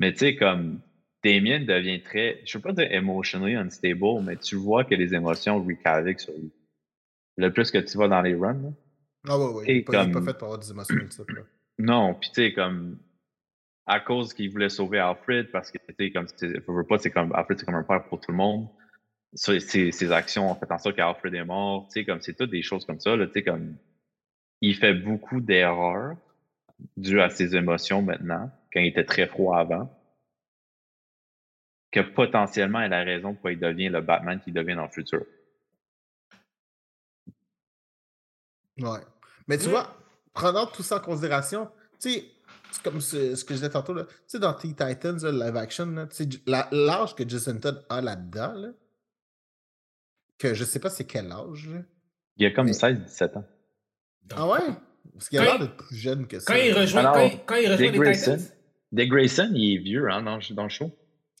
[0.00, 0.80] Mais tu sais, comme
[1.22, 5.58] Damien devient très, je veux pas dire emotionally unstable, mais tu vois que les émotions
[5.58, 6.52] wreak sur lui.
[7.36, 8.68] Le plus que tu vas dans les runs, là.
[9.28, 9.64] Ah ouais, ouais.
[9.66, 11.34] Et Il n'est pas, comme- fait pour avoir des émotions multiples.
[11.34, 11.42] là.
[11.78, 12.98] Non, puis tu sais, comme
[13.86, 16.26] à cause qu'il voulait sauver Alfred, parce que tu sais, comme
[16.68, 18.68] veux pas, c'est comme Alfred, c'est comme un père pour tout le monde.
[19.32, 22.62] Ses, actions ont fait en sorte qu'Alfred est mort, tu sais, comme c'est toutes des
[22.62, 23.76] choses comme ça, tu sais, comme
[24.60, 26.16] il fait beaucoup d'erreurs
[26.96, 29.90] dues à ses émotions maintenant, quand il était très froid avant,
[31.90, 35.24] que potentiellement est la raison pourquoi il devient le Batman qu'il devient dans le futur.
[38.82, 39.00] Ouais.
[39.48, 39.96] Mais tu vois,
[40.32, 41.68] prenant tout ça en considération,
[42.00, 42.24] tu sais,
[42.72, 45.46] c'est comme ce, ce que je disais tantôt, là, tu sais, dans Teen Titans, là,
[45.46, 46.06] live action,
[46.72, 48.68] l'âge que Jason Todd a là-dedans, là,
[50.38, 51.68] que je sais pas c'est quel âge.
[51.68, 51.80] là.
[52.36, 53.44] Il a comme Mais- 16-17 ans.
[54.36, 54.58] Ah ouais?
[55.14, 56.52] Parce qu'il a l'air d'être plus jeune que ça.
[56.54, 58.36] Quand il rejoint, Alors, quand il, quand il rejoint Dick les Grayson.
[58.36, 58.56] Titans.
[58.92, 60.90] Dick Grayson, il est vieux hein, dans, dans le show.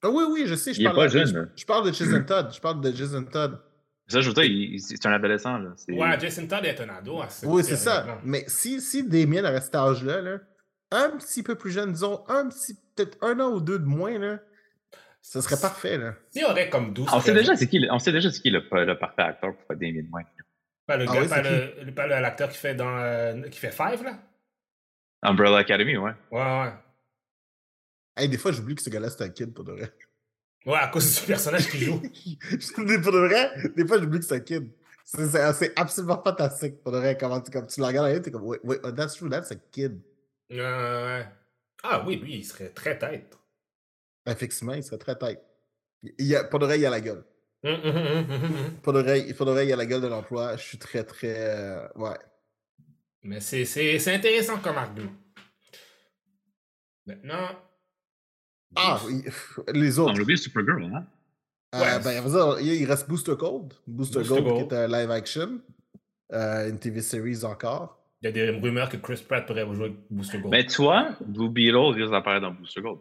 [0.02, 0.72] Ah oui, oui, je sais.
[0.74, 2.50] Je Il est parle pas de- jeune, Je, je parle de Jason Todd.
[2.52, 3.58] Je parle de Jason Todd.
[4.10, 5.56] Ça, je veux dire, c'est un adolescent.
[5.58, 5.70] Là.
[5.88, 7.20] Ouais, Jason Todd est un ado.
[7.22, 8.18] à ce- Oui, c'est ça.
[8.24, 10.38] Mais si, si Damien a cet âge-là, là,
[10.90, 14.18] un petit peu plus jeune, disons, un petit, peut-être un an ou deux de moins,
[14.18, 14.40] là,
[15.22, 15.96] ce serait parfait.
[15.98, 16.14] Là.
[16.30, 17.56] S'il y aurait comme 12 On sait 13 déjà ans.
[17.56, 20.02] c'est qui, le- on sait déjà c'est qui le, le parfait acteur pour faire Damien
[20.12, 20.26] Wayne.
[20.86, 23.58] Pas le Ah gars, oui, pas, le, pas le- l'acteur qui fait dans euh, qui
[23.60, 24.18] fait Five là.
[25.22, 26.12] Umbrella Academy, ouais.
[26.32, 26.72] Ouais ouais.
[28.16, 29.92] Hey, des fois, j'oublie que ce gars-là, c'est un kid, pour de vrai.
[30.66, 32.00] Ouais, à cause du personnage qu'il joue.
[33.02, 34.70] pour de vrai, des fois, j'oublie que c'est un kid.
[35.04, 37.16] C'est- absolument fantastique, pour de vrai.
[37.18, 39.56] Comment tu, comme tu le regardes t'es comme, wait, wait, oh, that's true, that's a
[39.56, 40.00] kid.
[41.82, 43.38] Ah oui, lui, il serait très tête.
[44.26, 45.42] Effectivement, il serait très tête.
[46.02, 47.24] Il y a, pour de vrai, il a la gueule.
[47.64, 48.78] Hum.
[48.82, 50.56] Pour de vrai, pour de vrai, il a la gueule de l'emploi.
[50.56, 51.34] Je suis très, très.
[51.38, 52.16] euh, ouais.
[53.22, 55.12] Mais c'est intéressant comme argument.
[57.06, 57.48] Maintenant.
[58.76, 59.00] Ah,
[59.72, 60.20] les On autres.
[60.22, 61.06] oublié Supergirl, hein?
[61.74, 62.02] Euh, Ouais.
[62.02, 63.72] ben, dire, il reste Booster Gold.
[63.86, 64.68] Booster, Booster Gold, Gold.
[64.68, 65.60] qui est un live action.
[66.32, 67.98] Euh, une TV series encore.
[68.22, 70.50] Il y a des rumeurs que Chris Pratt pourrait jouer avec Booster Gold.
[70.52, 73.00] Mais tu vois, Blue Beetle risque d'apparaître dans Booster Gold.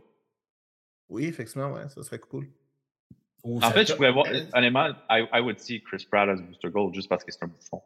[1.10, 2.48] Oui, effectivement, ouais, ça serait cool.
[3.44, 6.70] Ou En fait, je pourrais voir, honnêtement, I, I would see Chris Pratt as Booster
[6.70, 7.82] Gold juste parce que c'est un bouffon.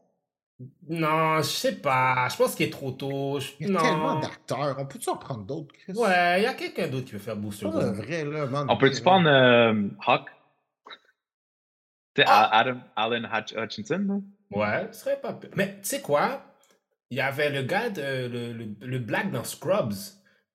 [0.89, 2.27] Non, je sais pas.
[2.29, 3.39] Je pense qu'il est trop tôt.
[3.39, 3.81] Je- Il y a non.
[3.81, 4.75] tellement d'acteurs.
[4.79, 5.93] On peut-tu en prendre d'autres, Chris?
[5.95, 7.95] Ouais, il y a quelqu'un d'autre qui veut faire Booster Gold.
[7.95, 8.67] vrai, là, man.
[8.69, 10.29] On peut-tu prendre euh, Hawk?
[12.15, 12.49] Tu sais, Ah!
[12.59, 14.57] Adam, Allen Hutch- Hutchinson, là?
[14.57, 15.49] Ouais, ce serait pas pire.
[15.55, 16.43] Mais tu sais quoi?
[17.09, 19.93] Il y avait le gars, de, le, le, le black dans Scrubs,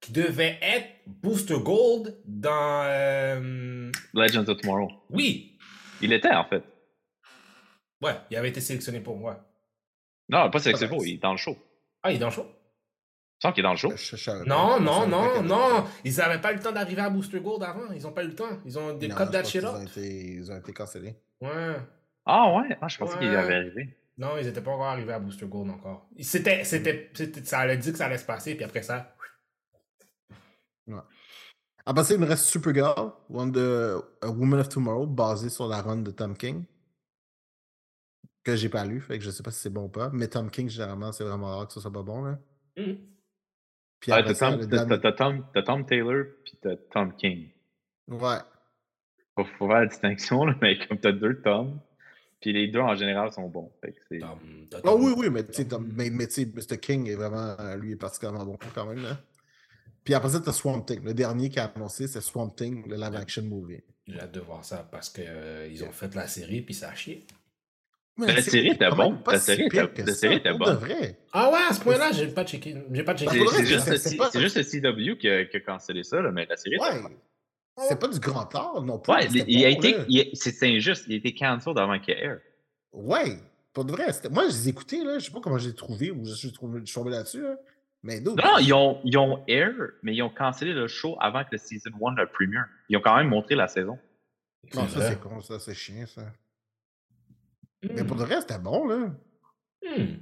[0.01, 2.85] qui devait être Booster Gold dans...
[2.85, 4.89] euh, Legends of Tomorrow.
[5.11, 5.59] Oui!
[6.01, 6.63] Il était, en fait.
[8.01, 9.45] Ouais, il avait été sélectionné pour moi.
[10.29, 11.57] Non, pas c'est Ah, beau, ben, il est dans le show.
[12.03, 12.47] Ah, il est dans le show?
[12.47, 13.91] Il semble qu'il est dans le show.
[13.93, 14.49] Je- je savais pas.
[14.49, 15.85] Non, Je non, non, non.
[16.05, 17.93] Ils n'avaient pas eu le temps d'arriver à Booster Gold avant.
[17.95, 18.59] Ils n'ont pas eu le temps.
[18.65, 21.15] Ils ont des qu'ils ont été- Ils ont été cancellés.
[21.41, 21.77] Ouais.
[22.27, 22.77] Ah ouais?
[22.81, 23.37] Ah, je pensais qu'il Ouais.
[23.37, 23.97] avait arrivé.
[24.19, 26.09] Non, ils n'étaient pas encore arrivés à Booster Gold encore.
[26.21, 29.15] C'était, c'était, c'était- ça allait dire que ça allait se passer, puis après ça.
[31.87, 35.81] Après ça, il me reste Supergirl, One the, A Woman of Tomorrow, basé sur la
[35.81, 36.65] run de Tom King.
[38.49, 40.09] Que j'ai pas lu, fait que je sais pas si c'est bon ou pas.
[40.11, 42.23] Mais Tom King, généralement, c'est vraiment rare que ça soit pas bon.
[42.25, 42.39] Là.
[42.79, 42.97] Mhm.
[44.01, 44.89] Puis t'as Tom, dernier-
[45.67, 47.51] Tom, Taylor puis t'as Tom King.
[48.07, 48.39] Ouais.
[49.37, 51.79] Faut, faut faire la distinction, là, mais comme t'as deux Tom,
[52.41, 53.71] puis les deux en général sont bons.
[53.83, 54.19] Fait que c'est...
[54.21, 56.79] Tom- Oh oui, oui, mais tu sais, Tom- mais, mais tu sais, Mr.
[56.81, 59.03] King est vraiment, euh, lui, est particulièrement bon quand même.
[59.03, 59.19] Là.
[60.05, 61.05] Puis après ça, t'as Swamp Thing.
[61.05, 63.83] Le dernier qui a annoncé, c'est Swamp Thing, le live action movie.
[64.07, 66.89] J'ai hâte de voir ça parce que euh, ils ont fait la série, puis ça
[66.89, 67.27] a chié.
[68.19, 69.19] Mais la série était bonne.
[69.27, 70.75] La série était- bonne.
[70.75, 71.19] de vrai.
[71.33, 72.77] Ah ouais, à ce point-là, j'ai pas checké.
[72.91, 73.39] J'ai pas checké.
[73.49, 77.13] C'est, juste, le CW qui a, cancellé ça, là, mais la série était bonne.
[77.89, 79.13] C'est pas du grand art non plus.
[79.13, 80.05] Ouais, il, a été, là.
[80.09, 81.05] il a- c'est, injuste.
[81.07, 82.41] Il a été cancelled avant qu'il air.
[82.93, 83.39] Ouais,
[83.73, 84.13] pour de vrai.
[84.13, 85.19] c'était- Moi, je les ai écoutés, là.
[85.21, 87.11] Je sais pas comment je les ai trouvés ou je suis trouvé- je suis tombé
[87.13, 87.43] là-dessus.
[87.43, 87.55] là.
[88.03, 88.45] Mais d'autres.
[88.45, 91.59] Non, ils ont, ils ont air, mais ils ont cancellé le show avant que le
[91.59, 92.65] season 1 le premiere.
[92.89, 93.99] Ils ont quand même montré la saison.
[94.75, 96.23] Non, ça, c'est con, ça, c'est chiant, ça.
[97.83, 98.07] Mais Hmm.
[98.07, 99.11] pour de vrai, c'était bon, là.
[99.85, 100.17] Hmm.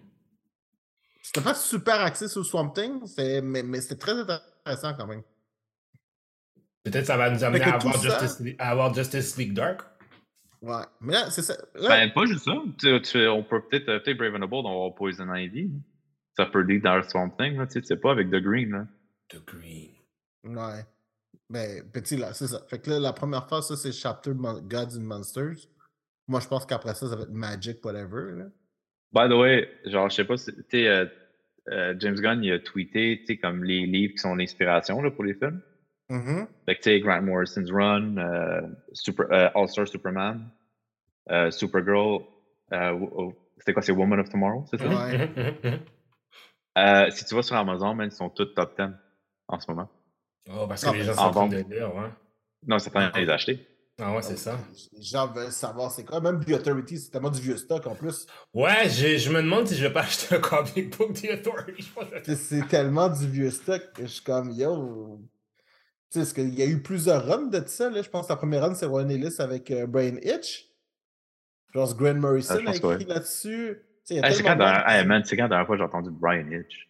[1.23, 5.23] C'était pas super axé sur Swamp Thing, c'est- mais, mais c'était très intéressant quand même.
[6.85, 9.83] Peut-être ça va nous amener à avoir, ça- Justice, League- à avoir Justice League Dark.
[10.63, 10.83] Ouais.
[11.01, 11.57] Mais là, c'est ça.
[11.75, 12.53] Là, Ben, pas juste ça.
[12.79, 15.71] Tu- tu- on peut peut-être, peut-être Brave and the Bold, on va avoir Poison Ivy.
[16.37, 18.71] Ça peut lead dans Swamp Thing, là, tu sais, pas, avec The Green.
[18.71, 18.87] Là.
[19.29, 19.91] The Green.
[20.45, 20.85] Ouais.
[21.49, 22.65] Mais petit, là, c'est ça.
[22.69, 25.57] Fait que là, la première fois, ça, c'est Chapter Gods and Monsters.
[26.29, 28.33] Moi, je pense qu'après ça, ça va être Magic, whatever.
[28.37, 28.45] Là.
[29.13, 31.07] By the way, genre, je sais pas si, tu sais, euh,
[31.71, 35.11] euh, James Gunn, il a tweeté, tu sais, comme les livres qui sont l'inspiration, là,
[35.11, 35.61] pour les films.
[36.11, 36.47] Mhm.
[36.67, 38.61] Fait que, tu sais, Grant Morrison's Run, euh,
[38.93, 40.49] Super, euh, All-Star Superman,
[41.31, 42.23] euh, Supergirl,
[42.73, 44.89] euh, oh, c'était quoi, c'est Woman of Tomorrow, c'est ça?
[44.89, 45.81] Ouais.
[47.11, 48.89] Si tu vas sur Amazon, man, ils sont tous top 10
[49.49, 49.89] en ce moment.
[50.51, 51.51] Oh, parce que Ah, les ben, gens en sont en train vente.
[51.53, 52.11] de lire, ouais.
[52.67, 53.67] Non, c'est pas de les acheter.
[53.99, 54.59] Ah ouais, c'est ça.
[54.93, 56.21] Les gens veulent savoir c'est quoi.
[56.21, 58.27] Même The Authority, c'est tellement du vieux stock en plus.
[58.53, 61.89] Ouais, je, je me demande si je vais pas acheter un comic book The Authority.
[62.37, 65.19] C'est- tellement du vieux stock que je suis comme, yo.
[66.11, 67.89] Tu sais, parce qu'il y a eu plusieurs runs de ça.
[67.89, 68.03] Là.
[68.03, 70.71] Je pense que la première run, c'est Ryan Ellis avec euh, Brian Hitch.
[71.69, 73.79] Je pense que Grant Morrison Ah, a écrit là-dessus.
[73.81, 75.09] Tu sais, il y a Hey, c'est quand, dans- hey, quand
[75.43, 76.89] la dernière fois j'ai entendu Brian Hitch?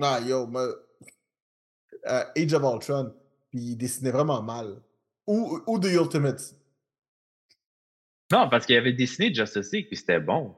[0.00, 0.68] Ah, yo, moi,
[2.06, 3.14] euh, Age of Ultron,
[3.50, 4.80] puis il dessinait vraiment mal.
[5.26, 6.54] Ou, ou The Ultimates.
[8.32, 10.56] Non, parce qu'il avait dessiné Justice League, puis c'était bon.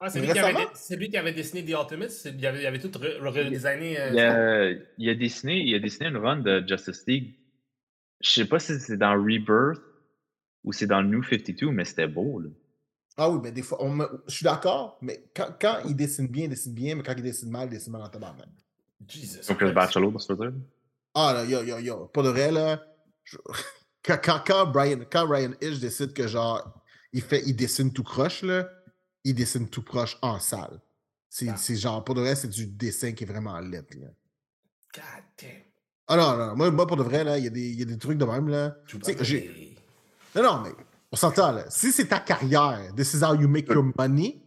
[0.00, 0.64] Ah, c'est lui, qui avait récemment?
[0.72, 2.10] dé- c'est lui qui avait dessiné The Ultimates.
[2.10, 3.98] c'est- Il avait, il avait tout re- redesigné.
[4.00, 7.34] euh, Il a, il a dessiné, il a dessiné une run de Justice League.
[8.20, 9.80] Je sais pas si c'est dans Rebirth
[10.64, 12.50] ou c'est dans New 52, mais c'était beau, là.
[13.16, 16.26] Ah oui, mais des fois, on me- je suis d'accord, mais quand, quand il dessine
[16.26, 18.48] bien, il dessine bien, mais quand il dessine mal, il dessine mal en tabarnak.
[19.06, 19.42] Jesus.
[19.44, 19.72] Chris Christ.
[19.74, 20.52] Bachelor, se dire.
[21.14, 22.82] Ah là, yo, yo, yo, pas de vrai, là.
[23.24, 23.36] je-
[24.06, 26.62] Quand, quand, quand Brian, quand Ryan Hitch décide que, genre,
[27.12, 28.68] il, fait, il dessine tout croche, là,
[29.24, 30.78] il dessine tout croche en salle.
[31.30, 31.56] C'est Ah.
[31.56, 34.08] c'est genre, pour de vrai, c'est du dessin qui est vraiment lettre, là.
[34.94, 35.50] God damn.
[36.06, 37.82] Ah non, non, moi, moi, pour de vrai, là, il y, a des- il y
[37.82, 38.76] a des trucs de même, là.
[39.22, 39.74] J'ai-
[40.36, 40.70] Non, non, mais
[41.10, 41.70] on s'entend, là.
[41.70, 44.42] Si c'est ta carrière, this is how you make your money,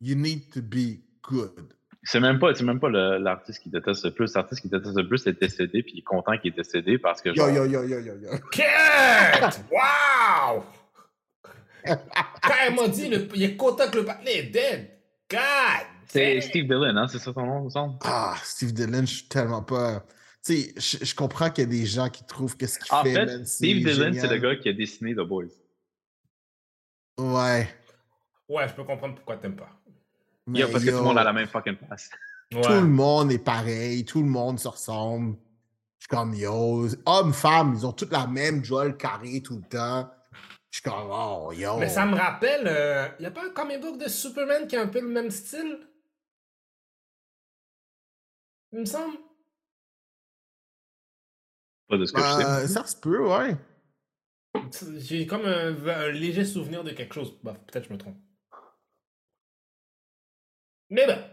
[0.00, 1.74] you need to be good.
[2.02, 4.34] C'est même pas, c'est même pas l'artiste qui déteste le plus.
[4.34, 7.20] L'artiste qui déteste le plus est décédé, puis il est content qu'il est décédé parce
[7.20, 8.30] que Yo, genre, yo, yo, yo, yo, yo.
[8.50, 9.60] Kurt!
[9.70, 10.64] Wow!
[11.84, 14.90] Quand elle m'a dit, le, il est content que le partenaire est dead.
[15.30, 15.38] God!
[16.10, 16.40] c'est.
[16.40, 17.98] Steve Dillon, hein, c'est ça son nom, il me semble?
[18.02, 20.04] Ah, Steve Dillon, je suis tellement pas.
[20.44, 22.94] Tu sais, je, je comprends qu'il y a des gens qui trouvent que ce qu'il
[22.94, 25.44] En fait, fait, man, Steve Dillon, c'est le gars qui a dessiné The Boys.
[27.18, 27.68] Ouais.
[28.48, 29.68] Ouais, je peux comprendre pourquoi t'aimes pas.
[30.54, 32.10] Yo, parce que tout le monde a la même fucking place.
[32.52, 32.62] Ouais.
[32.62, 35.36] Tout le monde est pareil, tout le monde se ressemble.
[35.98, 36.88] Je suis comme yo.
[37.06, 40.10] Hommes, femmes, ils ont toutes la même joie carré tout le temps.
[40.70, 41.78] Je suis comme, oh, yo.
[41.78, 44.82] Mais ça me rappelle, il n'y a pas un comic book de Superman qui a
[44.82, 45.78] un peu le même style?
[48.72, 49.16] Il me semble.
[51.88, 52.44] Pas de ce que je sais.
[52.44, 53.56] Euh, ça se peut, ouais.
[54.98, 57.36] J'ai comme un, un léger souvenir de quelque chose.
[57.42, 58.16] Bah, peut-être je me trompe.
[60.90, 61.24] Mais ben,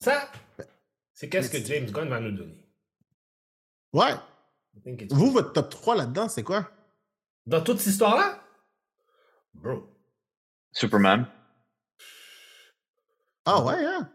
[0.00, 0.30] ça,
[1.14, 2.62] c'est qu'est-ce que James Gunn va nous donner?
[3.92, 4.12] Ouais.
[5.10, 6.70] Vous, votre top 3 là-dedans, c'est quoi?
[7.46, 8.38] Dans toute cette histoire-là?
[9.54, 9.90] Bro.
[10.72, 11.26] Superman.
[13.46, 14.10] Ah ouais, hein?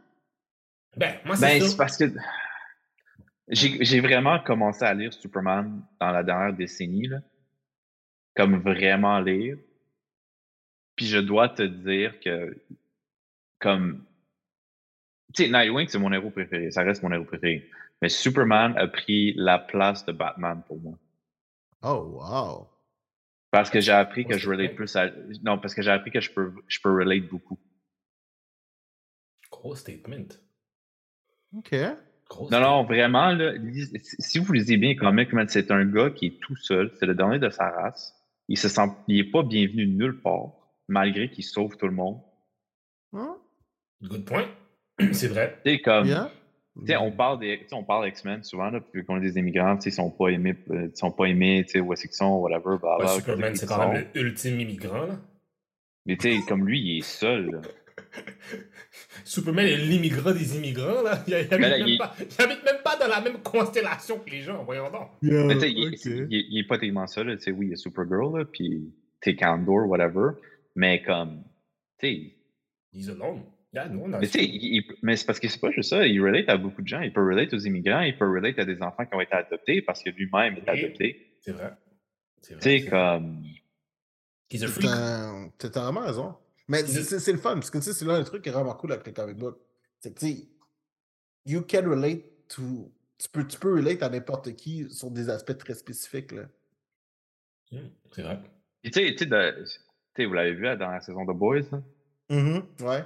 [0.97, 2.13] Ben, moi, c'est Ben, parce que
[3.47, 7.19] j'ai j'ai vraiment commencé à lire Superman dans la dernière décennie, là.
[8.35, 9.57] Comme vraiment lire.
[10.95, 12.55] Puis je dois te dire que,
[13.59, 14.05] comme.
[15.33, 16.71] Tu sais, Nightwing, c'est mon héros préféré.
[16.71, 17.69] Ça reste mon héros préféré.
[18.01, 20.97] Mais Superman a pris la place de Batman pour moi.
[21.83, 22.67] Oh, wow.
[23.51, 25.09] Parce que j'ai appris que je relate plus à.
[25.43, 27.59] Non, parce que j'ai appris que je peux, je peux relate beaucoup.
[29.51, 30.29] Gros statement.
[31.55, 31.75] OK.
[32.29, 33.53] Gros Non, non, vraiment, là,
[34.19, 37.13] si vous lisez bien quand même, c'est un gars qui est tout seul, c'est le
[37.13, 38.15] dernier de sa race.
[38.47, 40.53] Il se sent, il est pas bienvenu nulle part,
[40.87, 42.21] malgré qu'il sauve tout le monde.
[43.13, 43.37] Hein?
[44.01, 44.47] Good point.
[45.13, 45.57] c'est vrai.
[45.65, 46.31] Tu sais, comme, Yeah.
[46.79, 49.21] tu sais, on parle des, tu sais, on parle X-Men souvent, là, puis qu'on est
[49.21, 51.79] des immigrants, tu sais, ils sont pas aimés, euh, ils sont pas aimés, tu sais,
[51.81, 54.07] où est-ce qu'ils sont, whatever, blah, Ouais, Superman, c'est quand même sont.
[54.15, 55.19] le ultime immigrant, là.
[56.05, 57.61] Mais tu sais, comme lui, il est seul, là.
[59.23, 61.23] Superman est l'immigrant des immigrants, là.
[61.27, 64.29] Il, habite là, même il- pas, il habite même pas dans la même constellation que
[64.29, 65.09] les gens, voyons donc.
[65.21, 67.43] Yeah, Mais tu sais, il, est- il est- il est pas tellement seul, là, tu
[67.43, 70.31] sais, oui, il y a Supergirl, là, puis tu sais, Candor, whatever,
[70.75, 71.43] mais comme,
[71.99, 72.31] tu sais,
[72.93, 73.43] He's alone.
[73.73, 76.05] Yeah, Mais tu sais, c'est parce que c'est pas juste ça.
[76.05, 76.99] Il relate à beaucoup de gens.
[76.99, 78.01] Il peut relate aux immigrants.
[78.01, 81.37] Il peut relate à des enfants qui ont été adoptés parce que lui-même est adopté.
[81.39, 81.71] C'est vrai.
[82.41, 82.61] C'est vrai.
[82.61, 83.43] Tu sais, comme.
[85.57, 86.35] T'as vraiment raison.
[86.67, 88.73] Mais c'est le fun, parce que tu sais, c'est l'un des trucs qui est vraiment
[88.73, 89.59] cool avec les comic books.
[89.99, 90.47] C'est que tu sais,
[91.45, 92.91] you can relate to.
[93.17, 96.31] Tu peux, tu peux relate à n'importe qui sur des aspects très spécifiques.
[96.31, 96.43] Là.
[97.71, 98.39] Hmm, C'est vrai.
[98.83, 101.61] Tu sais, vous l'avez vu là, dans la saison de Boys.
[101.71, 101.81] là?
[102.29, 102.83] Mm-hmm.
[102.83, 103.03] Ouais.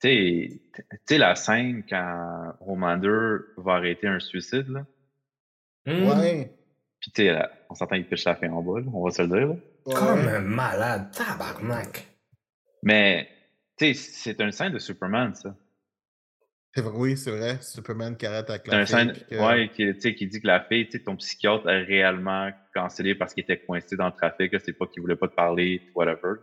[0.00, 0.60] Tu
[1.06, 4.68] sais, la scène quand Homelander va arrêter un suicide.
[4.68, 4.86] Là?
[5.86, 6.52] Hmm, Ouais.
[7.00, 8.80] Puis tu sais, là, on s'entend, il pitch la fin en bas.
[8.80, 9.48] là, on va se le dire.
[9.48, 9.54] là.
[9.86, 9.94] ouais.
[9.94, 11.10] Comme un malade.
[11.12, 12.06] Tabarnak.
[12.82, 13.28] Mais
[13.76, 15.56] tu sais, c'est une scène de Superman, ça.
[16.74, 17.60] C'est vrai, oui, c'est vrai.
[17.62, 20.60] Superman qui arrête avec C'est la un fille, que- ouais, qui, qui dit que la
[20.64, 24.54] fille, tu sais, ton psychiatre a réellement cancellé parce qu'il était coincé dans le trafic,
[24.60, 26.34] c'est pas qu'il voulait pas te parler, whatever.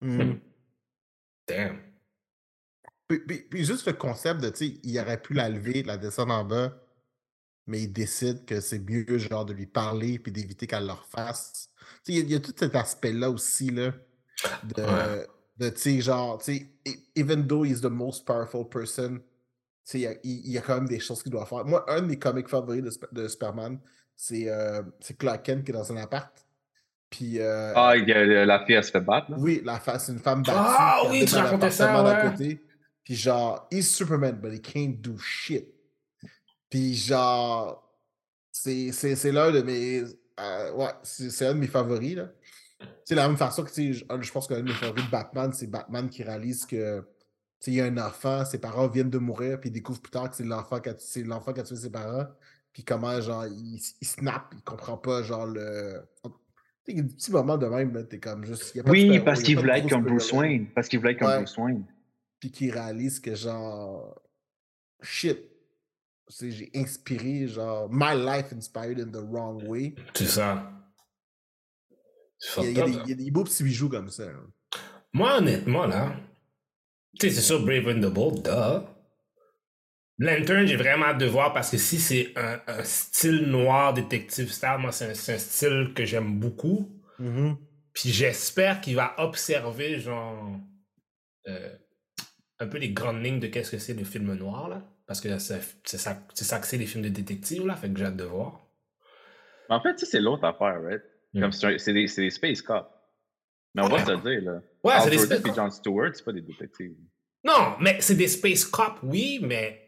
[0.00, 0.40] Mhm.
[1.46, 1.78] Damn.
[3.08, 5.96] Puis, puis- puis juste le concept de, tu sais, il aurait pu la lever, la
[5.98, 6.72] descendre en bas,
[7.66, 11.70] mais il décide que c'est mieux, genre, de lui parler puis d'éviter qu'elle le refasse.
[12.04, 13.92] Tu sais, il y, a- il y a tout cet aspect-là aussi, là,
[14.64, 15.26] de, Ouais.
[15.58, 19.22] de tu sais, genre, tu sais, e- even though he's the most powerful person, tu
[19.84, 21.64] sais, il y a- il, y a quand même des choses qu'il doit faire.
[21.66, 23.78] Moi, un de mes comics favoris de, de Superman,
[24.16, 24.82] c'est euh,
[25.18, 26.43] Clark Kent qui est dans un appart.
[27.16, 29.36] Puis, euh, Ah, il y a- la fille, elle se fait battre, là.
[29.38, 30.58] oui, la face, une femme battue.
[30.58, 32.30] Ah oui, tu racontais ça, ouais.
[32.30, 32.60] côté.
[33.04, 35.68] Puis genre, he's Superman, but he can't do shit.
[36.68, 37.88] Puis genre,
[38.50, 40.02] c'est c'est- c'est l'un de mes.
[40.40, 42.28] euh, ouais, c'est c'est un de mes favoris, là.
[43.04, 46.08] C'est la même façon que, je, pense qu'un de mes favoris de Batman, c'est Batman
[46.10, 47.06] qui réalise que, tu
[47.60, 50.10] sais, il y a un enfant, ses parents viennent de mourir, puis il découvre plus
[50.10, 52.26] tard que c'est l'enfant qui a, c'est l'enfant qui a tué ses parents.
[52.72, 56.02] Puis comment, genre, il, il snap, il comprend pas, genre, le.
[56.84, 58.74] Tu sais, il y a des petits moments de même, t'es comme juste.
[58.74, 60.66] y a pas de Oui, parce qu'il voulait être comme Bruce Wayne.
[60.74, 61.38] Parce qu'il voulait être comme Ouais.
[61.38, 61.84] Bruce Wayne.
[62.40, 64.20] puis qui réalise que genre
[65.02, 65.38] shit
[66.28, 70.70] c'est j'ai inspiré genre my life inspired in the wrong way C'est ça.
[72.38, 73.62] C'est il y, a, il y a fucked des, il y a des beaux petits
[73.64, 74.46] bijoux comme ça hein.
[75.12, 76.16] Moi, honnêtement, là,
[77.20, 78.84] tu sais, c'est sûr, Brave and the Bold, duh.
[80.18, 84.50] Lantern, j'ai vraiment hâte de voir parce que si c'est un, un style noir détective
[84.50, 87.00] style, moi, c'est un, style que j'aime beaucoup.
[87.92, 90.56] Puis j'espère qu'il va observer, genre,
[91.48, 91.76] euh,
[92.58, 94.82] un peu les grandes lignes de qu'est-ce que c'est le film noir, là.
[95.06, 97.76] Parce que c'est ça, que c'est les films de détective, là.
[97.76, 98.66] Fait que j'ai hâte de voir.
[99.68, 101.02] En fait, ça, c'est l'autre affaire, right?
[101.34, 101.40] Mm.
[101.40, 102.88] Comme c'est un- c'est des, c'est des space cops.
[103.74, 104.60] Mais on va le dire, là.
[104.82, 106.96] Ouais, c'est des space et John Stewart, c'est pas des détectives.
[107.44, 109.83] Non, mais c'est des space cops, oui, mais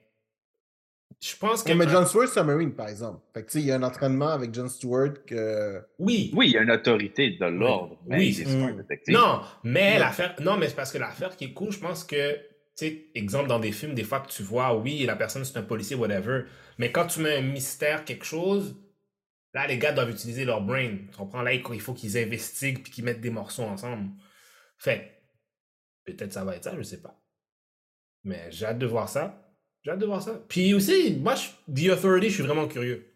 [1.21, 1.71] je pense que.
[1.71, 3.73] Ouais, mais John Stewart c'est un marine par exemple fait que tu sais il y
[3.73, 6.31] a un entraînement avec John Stewart que Oui.
[6.35, 8.77] Oui, il y a une autorité de l'ordre, mais Oui, c'est un Mm.
[8.77, 9.15] détective.
[9.15, 9.99] Non, mais Ouais.
[9.99, 10.35] l'affaire.
[10.41, 12.41] Non, mais c'est parce que l'affaire qui est cool, je pense que, tu
[12.77, 15.63] sais, exemple dans des films, des fois que tu vois, oui, la personne c'est un
[15.63, 16.43] policier, whatever,
[16.79, 18.77] mais quand tu mets un mystère, quelque chose,
[19.55, 20.99] Là, les gars doivent utiliser leur brain.
[21.11, 21.41] Tu comprends?
[21.41, 24.11] Là, il faut qu'ils investiguent puis qu'ils mettent des morceaux ensemble.
[24.77, 25.23] Fait,
[26.05, 27.19] peut-être ça va être ça, je sais pas.
[28.23, 29.46] Mais j'ai hâte de voir ça.
[29.87, 30.35] J'ai hâte de voir ça.
[30.49, 33.07] Puis aussi, moi, je, The Authority, je suis vraiment curieux.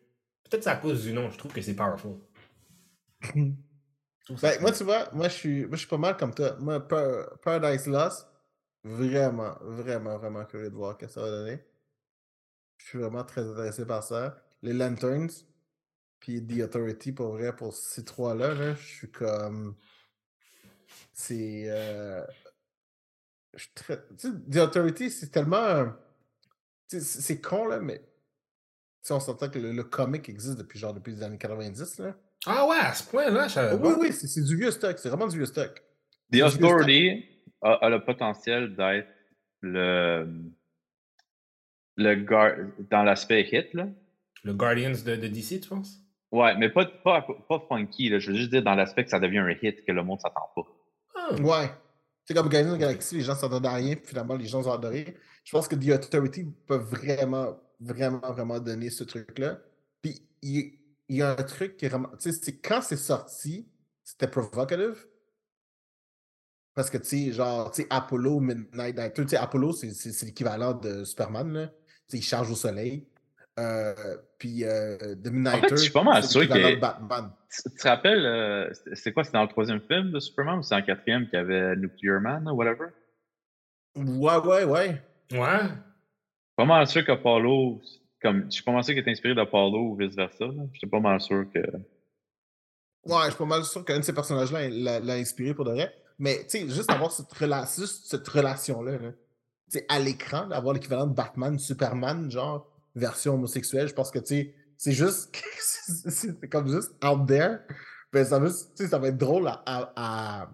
[0.44, 1.28] Peut-être c'est à cause du nom.
[1.28, 2.16] Je trouve que c'est powerful.
[4.40, 6.54] Ben, moi, tu vois, moi je, suis, moi, je suis pas mal comme toi.
[6.60, 6.86] Moi,
[7.42, 8.28] Paradise Lost,
[8.84, 11.58] vraiment, vraiment, vraiment curieux de voir ce que ça va donner.
[12.76, 14.40] Je suis vraiment très intéressé par ça.
[14.62, 15.32] Les Lanterns,
[16.20, 19.74] puis The Authority, pour vrai, pour ces trois-là, là, je suis comme.
[21.12, 21.64] C'est.
[21.66, 22.24] Euh...
[23.74, 24.00] Très.
[24.16, 25.92] The Authority, c'est tellement.
[26.98, 28.02] C'est con, là, mais.
[29.04, 32.14] Tu on s'entend que le, le, comic existe depuis genre depuis les années 90, là.
[32.46, 34.98] Ah ouais, à ce point-là, je Oui, oui, c'est du vieux stock.
[34.98, 35.82] C'est vraiment du vieux stock.
[36.32, 37.24] The Authority
[37.62, 39.08] a, a, le potentiel d'être
[39.60, 40.28] le.
[41.96, 42.52] le gar...
[42.90, 43.88] dans l'aspect hit, là.
[44.42, 46.00] Le Guardians de, de, DC, tu penses?
[46.32, 48.08] Ouais, mais pas, pas, pas funky.
[48.08, 48.18] Là.
[48.18, 50.50] Je veux juste dire dans l'aspect que ça devient un hit, que le monde s'attend
[50.54, 50.66] pas.
[51.14, 51.34] Ah.
[51.34, 51.70] Ouais.
[52.30, 54.64] C'est comme Guardians of the Galaxy, les gens s'attendent à rien, puis finalement, les gens
[54.64, 55.16] ont adoré.
[55.42, 59.58] Je pense que The Authority peut vraiment, vraiment, vraiment donner ce truc-là.
[60.00, 60.78] Puis il,
[61.08, 62.08] y a un truc qui est vraiment.
[62.20, 63.68] Tu sais, quand c'est sorti,
[64.04, 65.08] c'était provocative.
[66.72, 71.02] Parce que, tu sais, genre, tu sais, Apollo, Midnight tu sais, Apollo, c'est l'équivalent de
[71.02, 71.66] Superman, là.
[71.66, 71.72] Tu
[72.06, 73.08] sais, il charge au soleil.
[73.58, 76.76] Euh, puis euh, The En fait, je suis pas mal sûr que.
[76.76, 77.32] Batman.
[77.50, 80.76] Tu, te rappelles, euh, c'est quoi, c'est dans le troisième film de Superman ou c'est
[80.76, 82.86] le quatrième qu'il y avait Nuclear Man ou whatever?
[83.96, 85.02] Ouais, ouais, ouais.
[85.32, 85.60] Ouais.
[86.56, 87.80] Pas mal sûr qu'Apollo,
[88.22, 90.46] comme, je suis pas mal sûr qu'il est inspiré d'Apollo ou vice-versa.
[90.72, 91.58] Je suis pas mal sûr que.
[91.58, 94.68] Ouais, je suis pas mal sûr qu'un de ces personnages-là
[95.00, 95.92] l'a inspiré pour de vrai.
[96.18, 99.08] Mais, tu sais, juste avoir cette, rela juste cette relation-là, tu
[99.68, 104.26] sais, à l'écran, d'avoir l'équivalent de Batman, Superman, genre, version homosexuelle, je pense que, tu
[104.26, 105.34] sais, c'est juste.
[105.60, 107.58] c'est comme juste out there.
[108.12, 110.50] Ben, ça, veut, ça va être drôle à, à,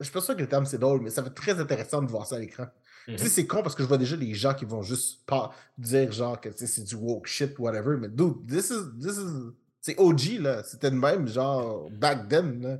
[0.00, 2.02] Je suis pas sûr que le terme c'est drôle, mais ça va être très intéressant
[2.02, 2.66] de voir ça à l'écran.
[3.06, 3.26] Mm-hmm.
[3.26, 6.38] c'est con parce que je vois déjà les gens qui vont juste pas dire genre
[6.38, 7.96] que c'est du woke shit, whatever.
[7.96, 9.00] Mais dude, this is.
[9.00, 10.62] This is c'est OG, là.
[10.64, 12.78] C'était le même, genre, back then, là.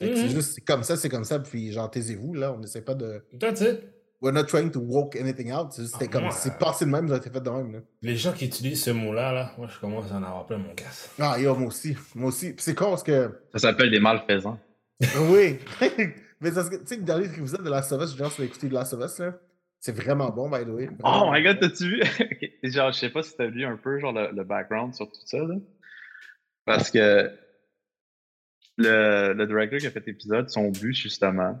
[0.00, 0.28] C'est mm-hmm.
[0.28, 2.52] juste, comme ça, c'est comme ça, puis genre, taisez-vous, là.
[2.52, 3.22] On essaie pas de.
[3.38, 3.80] That's it.
[4.20, 5.72] We're not trying to woke anything out.
[5.72, 7.78] C'était ah, comme, c'est passé de même, ça a été fait de même, là.
[8.02, 10.74] Les gens qui utilisent ce mot-là, là, moi, je commence à en avoir plein mon
[10.74, 11.14] casse.
[11.20, 11.96] Ah, yo, moi aussi.
[12.16, 12.54] Moi aussi.
[12.58, 13.30] c'est con parce que.
[13.52, 14.58] Ça s'appelle des malfaisants.
[15.30, 15.58] oui.
[16.40, 18.74] Mais ça, tu sais, le dernier épisode de Last of Us, genre, sur écouter de
[18.74, 19.34] Last of Us, là.
[19.80, 20.90] C'est vraiment bon, by the way.
[21.04, 22.02] Oh my god, t'as-tu vu?
[22.64, 25.38] genre, je sais pas si t'as vu un peu genre le, background sur tout ça,
[25.38, 25.54] là.
[26.64, 27.30] Parce que
[28.76, 31.56] le, le directeur qui a fait l'épisode, son but, justement,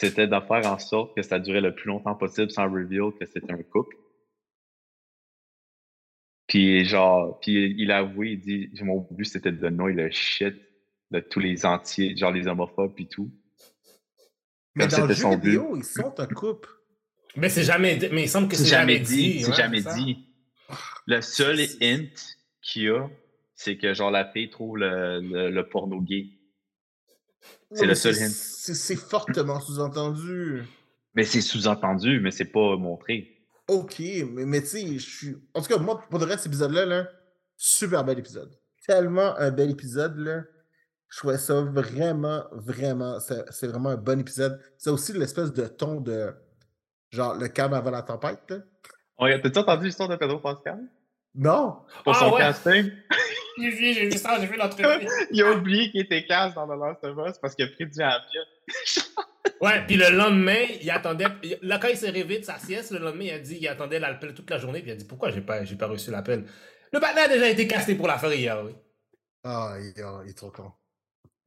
[0.00, 3.26] c'était de faire en sorte que ça durait le plus longtemps possible sans reveal que
[3.26, 3.96] c'était un couple.
[6.46, 10.54] Puis genre, puis il a avoué, il dit, mon but c'était de noyer le shit
[11.10, 13.30] de tous les entiers, genre les homophobes et tout.
[14.74, 16.68] Mais dans le jeu vidéo, ils sont un couple.
[17.36, 19.42] Mais c'est jamais Mais il semble que c'est jamais, dit.
[19.42, 20.26] C'est jamais dit.
[21.06, 23.08] Le seul hint qu'il y a,
[23.54, 25.20] c'est que genre la fille trouve le,
[25.50, 26.28] le, porno gay.
[27.72, 28.30] C'est le seul hint.
[28.30, 30.62] C'est fortement sous-entendu.
[31.14, 33.34] Mais c'est sous-entendu, mais c'est pas montré.
[33.66, 35.36] Ok, mais, mais tu sais, je suis.
[35.54, 37.08] En tout cas, moi, pour le reste, cet épisode-là, là,
[37.56, 38.50] super bel épisode.
[38.86, 40.42] Tellement un bel épisode, là.
[41.08, 43.18] Je trouvais ça vraiment, vraiment.
[43.20, 44.60] C'est vraiment un bon épisode.
[44.76, 46.34] C'est aussi l'espèce de ton de
[47.10, 48.56] Genre le calme avant la tempête, là.
[49.18, 50.78] Ouais, t'as-tu entendu l'histoire de Pedro Pascal?
[51.34, 51.78] Non!
[52.04, 52.90] Pour ah, son casting?
[53.60, 55.06] j'ai vu, j'ai vu ça, j'ai vu l'entrevue.
[55.30, 57.86] il a oublié qu'il était casse dans The Last of Us parce qu'il a pris
[57.86, 58.42] du avion.
[59.60, 61.26] ouais, puis le lendemain, il attendait.
[61.62, 63.98] Là, quand il s'est réveillé de sa sieste, le lendemain, il a dit il attendait
[63.98, 66.44] l'appel toute la journée, puis il a dit pourquoi j'ai pas, j'ai pas reçu l'appel?
[66.92, 68.72] Le bâtard a déjà été casté pour la faire hier, oui.
[69.44, 69.92] Ah, il,
[70.24, 70.72] il, est trop con.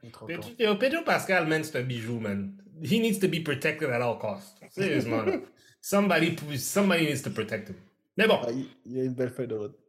[0.04, 0.76] Il est trop Pedro, con.
[0.78, 2.54] Pedro Pascal, man, c'est un bijou, man.
[2.84, 4.60] He needs to be protected at all costs.
[4.70, 5.26] Sérieusement.
[5.82, 7.76] somebody, somebody needs to protect him.
[8.18, 8.40] Mais bon.
[8.44, 8.52] Ah,
[8.86, 9.81] il y a une belle feuille de route.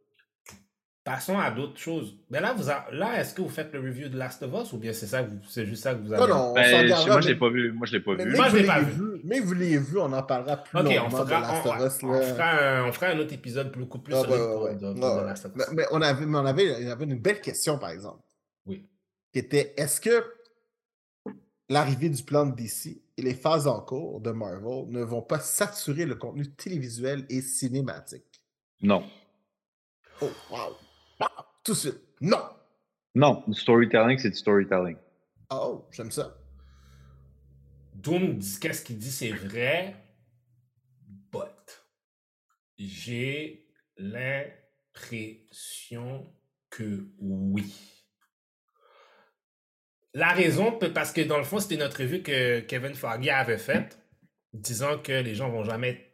[1.04, 2.16] Passons à d'autres choses.
[2.30, 4.78] Mais là, vous là est-ce que vous faites le review de Last of Us ou
[4.78, 7.34] bien c'est ça c'est juste ça que vous avez Non, non, ben, moi, je l'ai
[7.34, 7.72] pas vu.
[7.72, 8.36] Moi, je l'ai pas vu.
[8.36, 9.20] moi, je l'ai pas vu.
[9.24, 11.80] Mais vous l'avez vu, on en parlera plus okay, longuement on fera, de Last of
[11.80, 12.02] Us.
[12.04, 15.26] On, on, fera un, on fera un autre épisode beaucoup plus ah, solide de, de,
[15.26, 15.64] Last of Us.
[15.70, 18.22] Mais, mais, on, avait, mais on, avait, on avait une belle question, par exemple.
[18.66, 18.86] Oui.
[19.32, 20.24] Qui était, est-ce que
[21.68, 25.40] l'arrivée du plan de DC et les phases en cours de Marvel ne vont pas
[25.40, 28.40] saturer le contenu télévisuel et cinématique?
[28.80, 29.02] Non.
[30.20, 30.76] Oh, wow.
[31.64, 32.01] Tout de suite.
[32.20, 32.43] Non.
[33.14, 34.97] Non, du storytelling, c'est du storytelling.
[35.51, 36.36] Oh, j'aime ça.
[37.94, 39.94] Doom dit qu'est-ce qu'il dit, c'est vrai.
[41.30, 41.82] But
[42.78, 44.52] j'ai l'impression
[46.70, 47.72] que oui.
[50.14, 53.98] La raison, parce que dans le fond, c'était notre revue que Kevin Foggy avait faite,
[54.52, 56.11] disant que les gens vont jamais.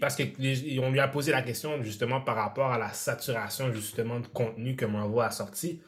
[0.00, 4.26] Parce qu'on lui a posé la question justement par rapport à la saturation justement de
[4.26, 5.82] contenu que Marvel a sorti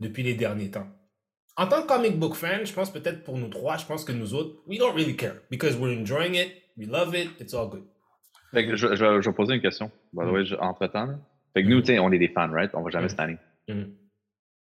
[0.00, 0.88] depuis les derniers temps.
[1.56, 4.12] En tant que comic book fan, je pense peut-être pour nous trois, je pense que
[4.12, 7.68] nous autres, we don't really care because we're enjoying it, we love it, it's all
[7.68, 7.84] good.
[8.52, 11.18] je, je, je, vais poser une question, by the way, entre temps.
[11.54, 12.70] Fait que nous, tu sais, on est des fans, right?
[12.74, 13.38] On va jamais mm
[13.68, 13.90] -hmm.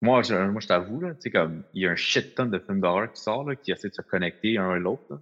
[0.01, 2.59] Moi, je, moi, je t'avoue, tu sais, comme, il y a un shit ton de
[2.59, 5.21] films d'horreur qui sort, là, qui essaient de se connecter un à l'autre.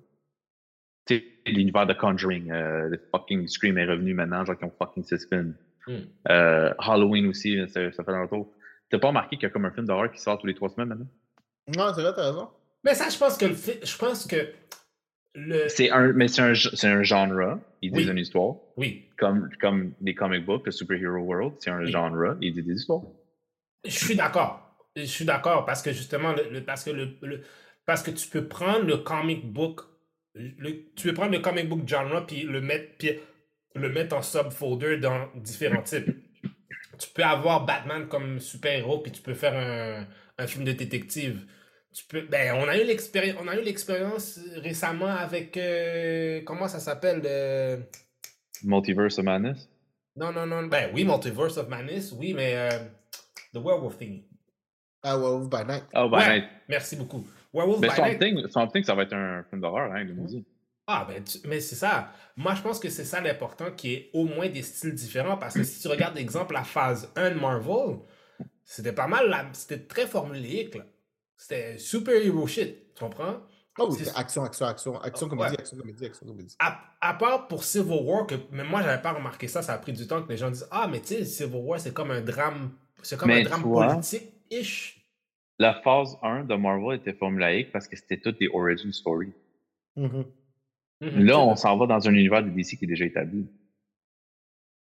[1.06, 4.73] Tu sais, l'univers de Conjuring, euh, le fucking Scream est revenu maintenant, genre, qui ont
[4.78, 5.56] fucking six films.
[5.88, 5.94] Mm.
[6.30, 8.52] Euh, Halloween aussi, ça, ça fait un tour.
[8.90, 10.69] T'as pas remarqué qu'il y a comme un film d'horreur qui sort tous les trois
[10.69, 11.07] semaines maintenant?
[11.76, 12.49] Non, c'est vrai, t'as raison.
[12.84, 14.36] Mais ça, je pense que le je pense que
[15.34, 15.69] le...
[15.69, 17.57] C'est un, mais c'est un, c'est un genre.
[17.82, 18.56] Il dit une histoire.
[18.78, 19.10] Oui.
[19.18, 22.36] Comme, comme les comic books, le superhero world, c'est un genre.
[22.41, 23.02] Il dit des histoires.
[23.86, 27.41] Je suis d'accord je suis d'accord parce que justement, le, parce, que le,
[27.86, 29.82] parce que tu peux prendre le comic book,
[30.34, 33.20] tu peux prendre le comic book genre puis le mettre, puis
[33.76, 36.10] le mettre en subfolder dans différents types.
[36.99, 41.45] Tu peux avoir Batman comme super-héros, puis tu peux faire un, un, film de détective.
[41.94, 46.68] Tu peux, ben, on a eu l'expérience, on a eu l'expérience récemment avec euh, comment
[46.68, 47.78] ça s'appelle euh?
[48.64, 49.68] Multiverse of Madness?
[50.16, 52.70] Non non non, ben oui Multiverse of Madness, oui mais euh,
[53.53, 54.24] The Werewolf Thing.
[55.03, 55.84] Ah, Werewolf by Night.
[55.95, 56.44] Oh, by Night.
[56.70, 57.26] Merci beaucoup.
[57.53, 58.52] Werewolf by Night.
[58.52, 60.15] Something, ça va être un film d'horreur, hein, le
[60.88, 62.11] Ah, ben, mais c'est ça.
[62.38, 65.38] Moi, je pense que c'est ça l'important, qu'il y ait au moins des styles différents.
[65.38, 67.99] Parce que si tu regardes, exemple, la phase 1 de Marvel,
[68.64, 70.78] c'était pas mal, c'était très formulaïque.
[71.36, 72.94] C'était super hero shit.
[72.95, 73.41] Tu comprends?
[73.80, 76.56] Oh oui, action, action, action, action, comédie, action, comédie, action, comédie.
[76.60, 79.78] À, à, part pour Civil War, que mais moi, j'avais pas remarqué ça, ça a
[79.78, 82.11] pris du temps que les gens disent Ah, mais tu sais, Civil War, c'est comme
[82.11, 82.72] un drame,
[83.02, 84.34] c'est comme un drame politique
[85.62, 89.32] la phase 1 de Marvel était formulaïque parce que c'était toutes des origin stories.
[89.96, 90.26] Mm-hmm.
[91.02, 91.24] Mm-hmm.
[91.24, 93.48] Là, on s'en va dans un univers de DC qui est déjà établi.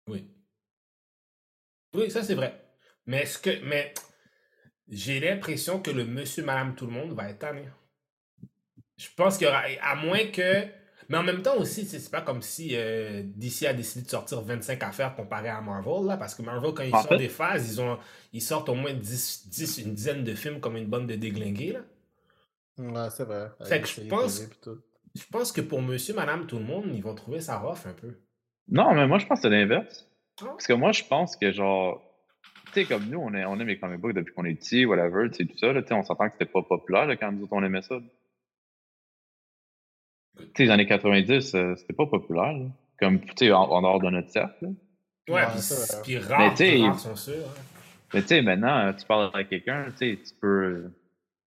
[0.08, 0.28] Oui.
[1.94, 2.62] Oui, ça c'est vrai.
[3.06, 3.64] Mais ce que.
[3.66, 3.94] Mais
[4.90, 7.64] j'ai l'impression que le monsieur, madame, tout le monde va être tanné.
[8.98, 9.64] Je pense qu'il y aura.
[9.82, 10.68] À moins que
[11.10, 14.42] mais en même temps aussi, c'est pas comme si euh, DC a décidé de sortir
[14.42, 17.82] 25 affaires comparé à Marvel, là, parce que Marvel, quand ils sortent des phases, ils,
[17.82, 17.98] ont,
[18.34, 21.74] ils sortent au moins 10, 10, une dizaine de films comme une bande de déglingués.
[21.74, 21.82] Là.
[22.78, 23.50] Ouais, c'est vrai.
[23.64, 24.42] Fait que je pense,
[25.16, 27.94] je pense que pour monsieur, madame, tout le monde, ils vont trouver ça rough un
[27.94, 28.16] peu.
[28.68, 30.10] Non, mais moi, je pense que c'est l'inverse.
[30.42, 30.46] Ah.
[30.48, 32.02] Parce que moi, je pense que genre.
[32.74, 34.86] Tu sais, comme nous, on, est, on aime les comic books depuis qu'on est petit,
[34.86, 35.72] whatever, tu sais, tout ça.
[35.72, 37.96] Là, on s'entend que c'était pas populaire là, quand nous autres, on aimait ça.
[40.38, 42.54] Tu sais, les années 90, euh, c'était pas populaire.
[42.54, 42.66] Là.
[43.00, 44.68] Comme, tu sais, en, dehors de notre cercle.
[45.28, 45.42] Ouais,
[46.04, 47.34] puis rare, rares sont sûrs.
[47.36, 47.62] Hein.
[48.14, 50.92] Mais tu sais, maintenant, tu parles avec quelqu'un, tu sais, tu peux.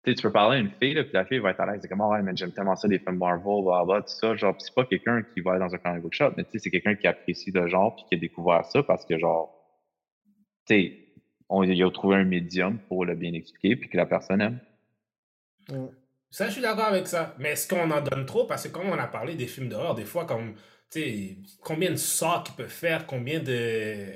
[0.05, 1.79] Tu peux parler à une fille, là, puis la fille va être à l'aise.
[1.81, 4.35] C'est comme, oh, ouais, mais j'aime tellement ça, les films Marvel, blah, blah, tout ça.
[4.37, 6.59] Genre, c'est pas quelqu'un qui va aller dans un comic book shop, mais tu sais,
[6.59, 9.53] c'est quelqu'un qui apprécie le genre, puis qui a découvert ça parce que, genre,
[10.65, 11.07] tu sais,
[11.49, 14.59] on il a trouvé un médium pour le bien expliquer, puis que la personne aime.
[16.29, 17.35] Ça, je suis d'accord avec ça.
[17.39, 18.45] Mais est-ce qu'on en donne trop?
[18.45, 20.55] Parce que comme on a parlé des films d'horreur, des fois, comme,
[20.91, 24.07] tu sais, combien de sorts qu'ils peuvent faire, combien de...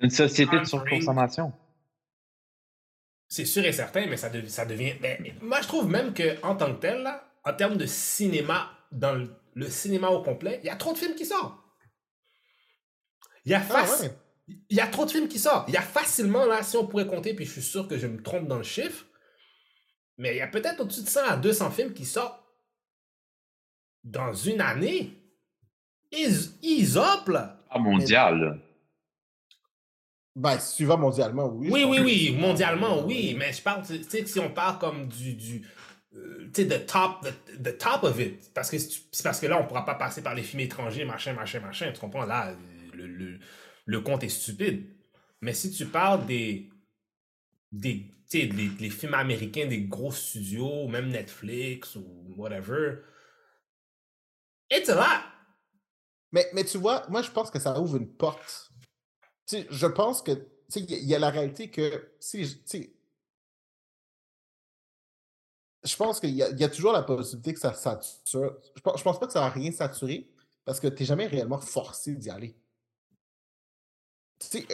[0.00, 1.52] Une société de surconsommation.
[3.28, 4.94] C'est sûr et certain, mais ça, ça devient...
[5.00, 9.14] Ben, moi, je trouve même qu'en tant que tel, là, en termes de cinéma, dans
[9.54, 11.58] le, cinéma au complet, il y a trop de films qui sortent.
[13.44, 13.86] Il y a ah,
[14.70, 15.68] Il y a trop de films qui sortent.
[15.68, 18.06] Il y a facilement, là, si on pourrait compter, puis je suis sûr que je
[18.06, 19.06] me trompe dans le chiffre,
[20.18, 22.42] mais il y a peut-être au-dessus de 100 à 200 films qui sortent
[24.04, 25.12] dans une année.
[26.10, 27.58] Ils, ils là.
[27.70, 28.60] Ah, mondial.
[30.34, 31.68] Ben, si tu vas mondialement, oui.
[31.70, 33.34] Oui, oui, oui, mondialement, oui.
[33.38, 35.34] Mais je parle, tu sais, si on parle comme du.
[35.34, 35.62] du
[36.14, 37.26] euh, tu sais, the top,
[37.62, 38.52] the, top of it.
[38.54, 41.04] Parce que c'est parce que là, on ne pourra pas passer par les films étrangers,
[41.04, 41.90] machin, machin, machin.
[41.92, 42.24] Tu comprends?
[42.24, 42.54] Là,
[42.94, 43.38] le, le,
[43.84, 44.86] le compte est stupide.
[45.42, 46.70] Mais si tu parles des.
[47.72, 53.02] Des les, les, films américains des gros studios, même Netflix ou whatever.
[54.70, 55.22] It's a lot!
[56.32, 58.70] Mais, mais tu vois, moi, je pense que ça ouvre une porte.
[59.50, 62.44] Je pense que, il y, a la réalité que, si,
[65.84, 68.56] je pense qu'il y, y, a toujours la possibilité que ça sature.
[68.74, 70.30] Je pense, je pense pas que ça va rien saturer
[70.64, 72.56] parce que tu n'es jamais réellement forcé d'y aller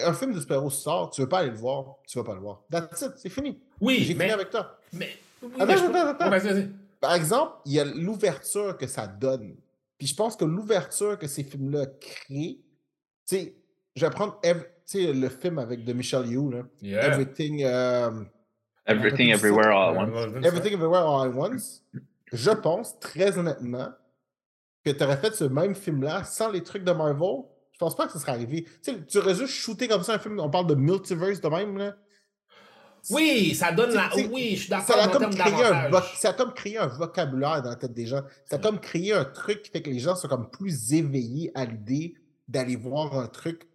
[0.05, 2.41] un film de super-héros sort, tu veux pas aller le voir, tu vas pas le
[2.41, 2.63] voir.
[2.71, 3.59] That's it, c'est fini.
[3.81, 4.79] Oui, J'ai fini avec toi.
[4.93, 5.11] Mais.
[5.59, 6.69] attends, attends, attends.
[7.01, 9.55] Par exemple, il y a l'ouverture que ça donne.
[9.99, 12.59] Puis je pense que l'ouverture que ces films-là créent,
[13.27, 13.55] tu sais,
[13.97, 16.63] je vais prendre ev- tu sais, le film avec de Michel Yeoh, là.
[16.83, 17.07] Yeah.
[17.07, 18.11] Everything, euh,
[18.87, 20.47] Everything, everywhere, all at once.
[20.47, 21.83] Everything Everywhere All at Once.
[22.33, 23.91] Je pense, très honnêtement,
[24.85, 27.43] que tu aurais fait ce même film-là sans les trucs de Marvel.
[27.79, 28.65] Je pense pas que ça serait arrivé.
[28.65, 31.49] Tu sais, tu aurais juste shooté comme ça un film, on parle de multiverse de
[31.49, 31.95] même, là.
[33.11, 34.11] Oui, ça donne la.
[34.17, 36.77] Oui, je suis Ça d'accord a, en comme créé un vo- ça a comme créé
[36.79, 38.23] un vocabulaire dans la tête des gens.
[38.47, 41.53] Ça a comme créé un truc qui fait que les gens sont comme plus éveillés
[41.55, 42.15] à l'idée
[42.49, 43.69] d'aller voir un truc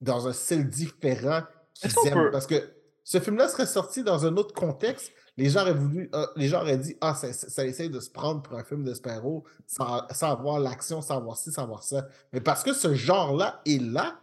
[0.00, 1.42] dans un style différent
[1.74, 2.14] qu'ils Est-ce qu'on aiment.
[2.26, 2.72] peut- Parce que
[3.02, 5.10] ce film-là serait sorti dans un autre contexte.
[5.38, 8.00] Les gens auraient voulu, euh, les gens auraient dit Ah, ça, ça- ça essaye de
[8.00, 11.82] se prendre pour un film de sans, sans avoir l'action, sans avoir ci, sans avoir
[11.84, 12.06] ça.
[12.32, 14.18] Mais parce que ce genre-là est là,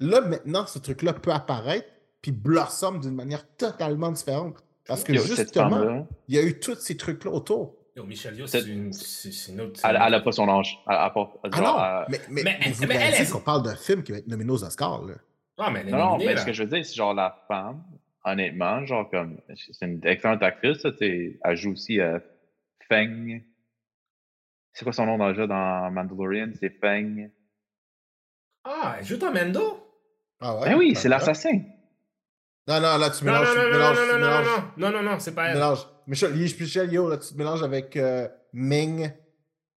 [0.00, 1.86] là maintenant, ce truc-là peut apparaître
[2.22, 4.56] puis blossom d'une manière totalement différente.
[4.86, 7.76] Parce que justement, il y a eu tous ces trucs-là autour.
[7.96, 8.92] Yo, Michel Yo, C'est- une,
[9.48, 9.80] une autre.
[9.84, 10.78] elle, elle a pas son âge.
[10.88, 10.94] Elle,
[11.44, 13.76] elle Ah genre, non, elle- mais, mais, mais- mais vous mais elle, qu'on parle d'un
[13.76, 15.02] film qui va être nominé aux Oscars.
[15.04, 15.14] Là.
[15.58, 16.40] Ah, mais elle est Non, mais là.
[16.40, 17.82] ce que je veux dire, c'est genre la femme,
[18.24, 19.40] honnêtement, genre comme.
[19.54, 22.18] C'est une excellente actrice, ça, tu sais, Elle joue aussi euh,
[22.88, 23.42] Feng.
[24.72, 26.50] C'est quoi son nom dans le jeu dans Mandalorian?
[26.58, 27.30] C'est Feng.
[28.64, 29.86] Ah, elle joue dans Mendo?
[30.40, 30.70] Ah ouais?
[30.70, 31.60] Ben oui, Ah, c'est l'assassin.
[32.68, 33.48] Non, non, là, tu Non, mélanges.
[33.48, 35.54] non, non, non, mélanges, non, non, non, mélanges, non, non, non, non, c'est pas elle.
[35.54, 35.86] mélanges.
[36.06, 39.10] Michel, Michel, Michel Yo, là, tu te mélanges avec euh, Ming.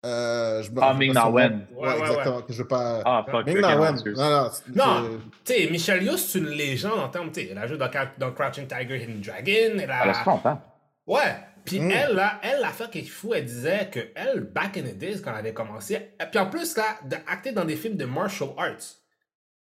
[0.05, 1.65] Euh, je me Ah, Ming Na Wen.
[1.71, 2.41] Ouais, Ouais, ouais, exactement.
[2.41, 3.01] Que je veux pas.
[3.05, 3.45] Ah, fuck.
[3.45, 3.95] Ming Na non, Wen.
[4.15, 4.49] Non, non.
[4.75, 7.77] Non, tu sais, Michelle Yeoh, c'est une légende en termes, tu sais, elle a joué
[7.77, 10.13] dans, dans Crouching Tiger, Hidden Dragon, elle Elle a a...
[10.13, 10.61] 60 ans.
[11.07, 11.35] Ouais,
[11.65, 11.91] puis Mm.
[11.91, 15.21] elle, là, elle, l'affaire qui est fou, elle disait que elle, back in the days,
[15.21, 18.49] quand elle avait commencé, et puis en plus, là, d'acter dans des films de martial
[18.57, 18.75] arts,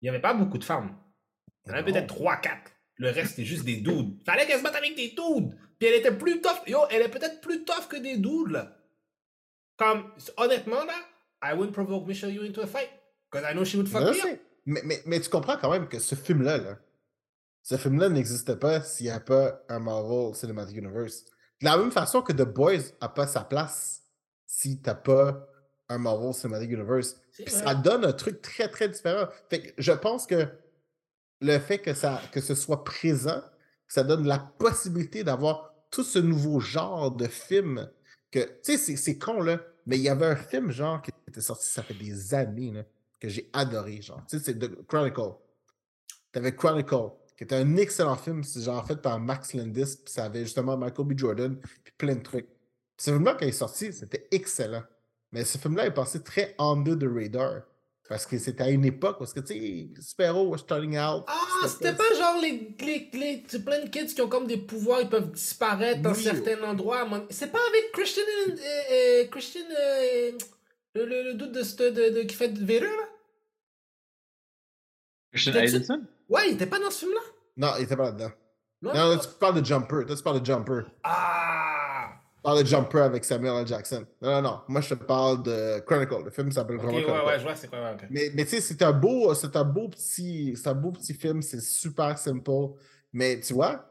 [0.02, 0.96] il n'y avait pas beaucoup de femmes.
[1.66, 2.50] Il y en avait peut-être 3-4.
[2.98, 4.18] Le reste, c'était juste des dudes.
[4.26, 5.56] Fallait qu'elle se batte avec des dudes.
[5.80, 6.62] Puis elle était plus tough.
[6.68, 8.76] Yo, elle est peut-être plus tough que des dudes, là.
[9.84, 10.94] Comme, honnêtement, là,
[11.42, 12.90] I wouldn't provoke Michelle Yeoh into a fight.
[13.30, 14.40] Because I know she would fuck me up.
[14.66, 16.78] Mais, mais, mais tu comprends quand même que ce film-là, là,
[17.64, 21.26] ce film-là n'existe pas s'il n'y a pas un Marvel Cinematic Universe.
[21.60, 24.04] De la même façon que The Boys n'a pas sa place
[24.46, 25.46] si tu n'as pas
[25.90, 27.18] un Marvel Cinematic Universe.
[27.48, 29.28] Ça donne un truc très, très différent.
[29.50, 30.48] Fait que je pense que
[31.42, 33.42] le fait que, ça, que ce soit présent,
[33.88, 37.90] ça donne la possibilité d'avoir tout ce nouveau genre de film
[38.32, 41.42] que, tu sais, c'est con, là, mais il y avait un film, genre, qui était
[41.42, 42.84] sorti, ça fait des années, là,
[43.20, 44.24] que j'ai adoré, genre.
[44.30, 45.34] Tu sais, c'est The Chronicle.
[46.32, 50.44] T'avais Chronicle, qui était un excellent film, genre fait par Max Landis, puis ça avait
[50.44, 51.18] justement Michael B.
[51.18, 52.48] Jordan, puis plein de trucs.
[52.48, 54.84] Puis ce film-là, quand il est sorti, c'était excellent.
[55.32, 57.64] Mais ce film-là est passé très under the radar.
[58.10, 61.24] Parce que c'était à une époque où, tu sais, super-héros were starting out.
[61.28, 64.58] Ah, c'était pas genre les, les, les, c'est plein de kids qui ont comme des
[64.58, 67.08] pouvoirs, ils peuvent disparaître dans certains endroits.
[67.30, 70.32] C'est pas avec Christian, euh, Christian, euh,
[70.96, 73.08] le, le, le doute de, ce- de, de- qui fait de Vader, là?
[75.32, 76.02] Christian Adelson?
[76.30, 77.22] Ouais, il était pas dans ce film-là?
[77.58, 78.32] Non, il était pas là-dedans.
[78.82, 78.94] Non?
[78.94, 80.06] Non, là, tu parles de Jumper.
[80.06, 80.82] Toi, tu parles de Jumper.
[81.04, 81.73] Ah!
[82.44, 83.68] Tu parles de Jumper avec Samuel L.
[83.68, 84.06] Jackson.
[84.22, 84.62] Non, non, non.
[84.68, 86.26] Moi, je te parle de Chronicle.
[86.26, 87.26] Le film s'appelle Ok, vraiment ouais, Chronicle.
[87.28, 88.06] ouais, je vois c'est quoi, ouais, ok.
[88.10, 91.14] Mais, mais tu sais, c'est un beau, c'est un beau petit, c'est un beau petit
[91.14, 92.52] film, c'est super simple.
[93.14, 93.90] Mais tu vois,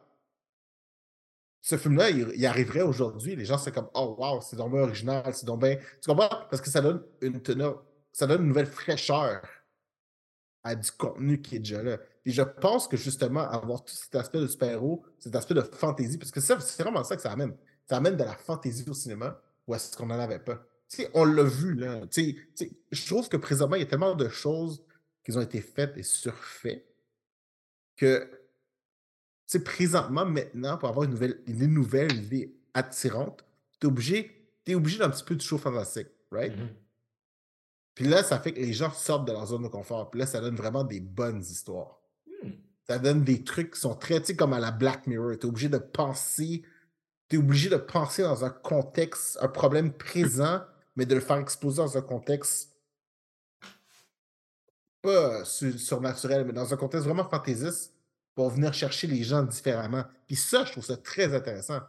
[1.63, 4.83] ce film-là, il, il arriverait aujourd'hui, les gens seraient comme, oh wow, c'est donc bien
[4.83, 5.77] original, c'est donc bien.
[6.03, 6.29] Tu comprends?
[6.51, 9.41] Parce que ça donne une teneur, ça donne une nouvelle fraîcheur
[10.65, 11.99] à du contenu qui est déjà là.
[12.27, 16.19] Et je pense que justement, avoir tout cet aspect de super-héros, cet aspect de fantasy,
[16.19, 17.57] parce que ça, c'est vraiment ça que ça amène.
[17.89, 20.65] Ça amène de la fantasy au cinéma, ou est-ce qu'on n'en avait pas?
[21.15, 22.03] On l'a vu, là.
[22.11, 24.85] Je trouve que présentement, il y a tellement de choses
[25.25, 26.87] qui ont été faites et surfaites
[27.97, 28.29] que,
[29.65, 33.45] présentement, maintenant, pour avoir une nouvelle, une nouvelle idée attirante,
[33.81, 36.57] tu es obligé, t'es obligé d'un petit peu de show fantastique, right?
[36.57, 36.69] Mhm.
[37.95, 40.11] Puis là, ça fait que les gens sortent de leur zone de confort.
[40.11, 42.01] Puis là, ça donne vraiment des bonnes histoires.
[42.43, 42.53] Hmm.
[42.87, 45.33] Ça donne des trucs qui sont très, tu sais, comme à la Black Mirror.
[45.33, 46.63] Tu es obligé de penser,
[47.33, 50.63] tu obligé de penser dans un contexte, un problème présent,
[50.97, 52.77] mais de le faire exploser dans un contexte
[55.01, 57.95] pas su- surnaturel, mais dans un contexte vraiment fantaisiste
[58.35, 60.05] pour venir chercher les gens différemment.
[60.27, 61.81] Puis ça, je trouve ça très intéressant.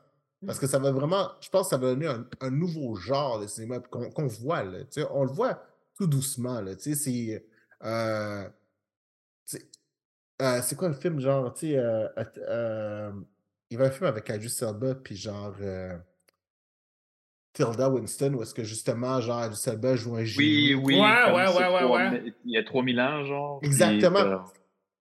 [0.45, 2.07] Parce que ça va vraiment, je pense que ça va donner
[2.41, 4.63] un, nouveau genre de cinéma qu'on qu'on voit.
[4.63, 4.79] Là,
[5.11, 5.61] on le voit
[5.95, 6.61] tout doucement.
[6.79, 7.45] C'est.
[7.83, 8.49] euh,
[10.41, 12.07] euh, c'est quoi le film, genre, tu sais, euh,
[12.49, 13.11] euh,
[13.73, 15.97] il y avait un film avec Idris Elba, puis genre, euh,
[17.53, 20.73] Tilda Winston, où est-ce que justement, genre, Idris Elba joue un génie.
[20.75, 20.93] Oui, oui.
[20.95, 22.33] Ouais, ouais, ouais, ouais, trois- ouais.
[22.45, 23.59] Il y a 3000 ans, genre.
[23.59, 24.19] puis, Exactement.
[24.19, 24.37] euh,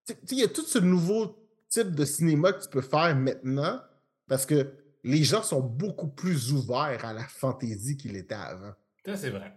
[0.07, 1.37] Tu sais, il y a tout ce nouveau
[1.69, 3.81] type de cinéma que tu peux faire maintenant,
[4.29, 4.73] parce que
[5.05, 8.73] les gens sont beaucoup plus ouverts à la fantaisie qu'ils l'étaient avant.
[9.05, 9.53] Ça, c'est vrai.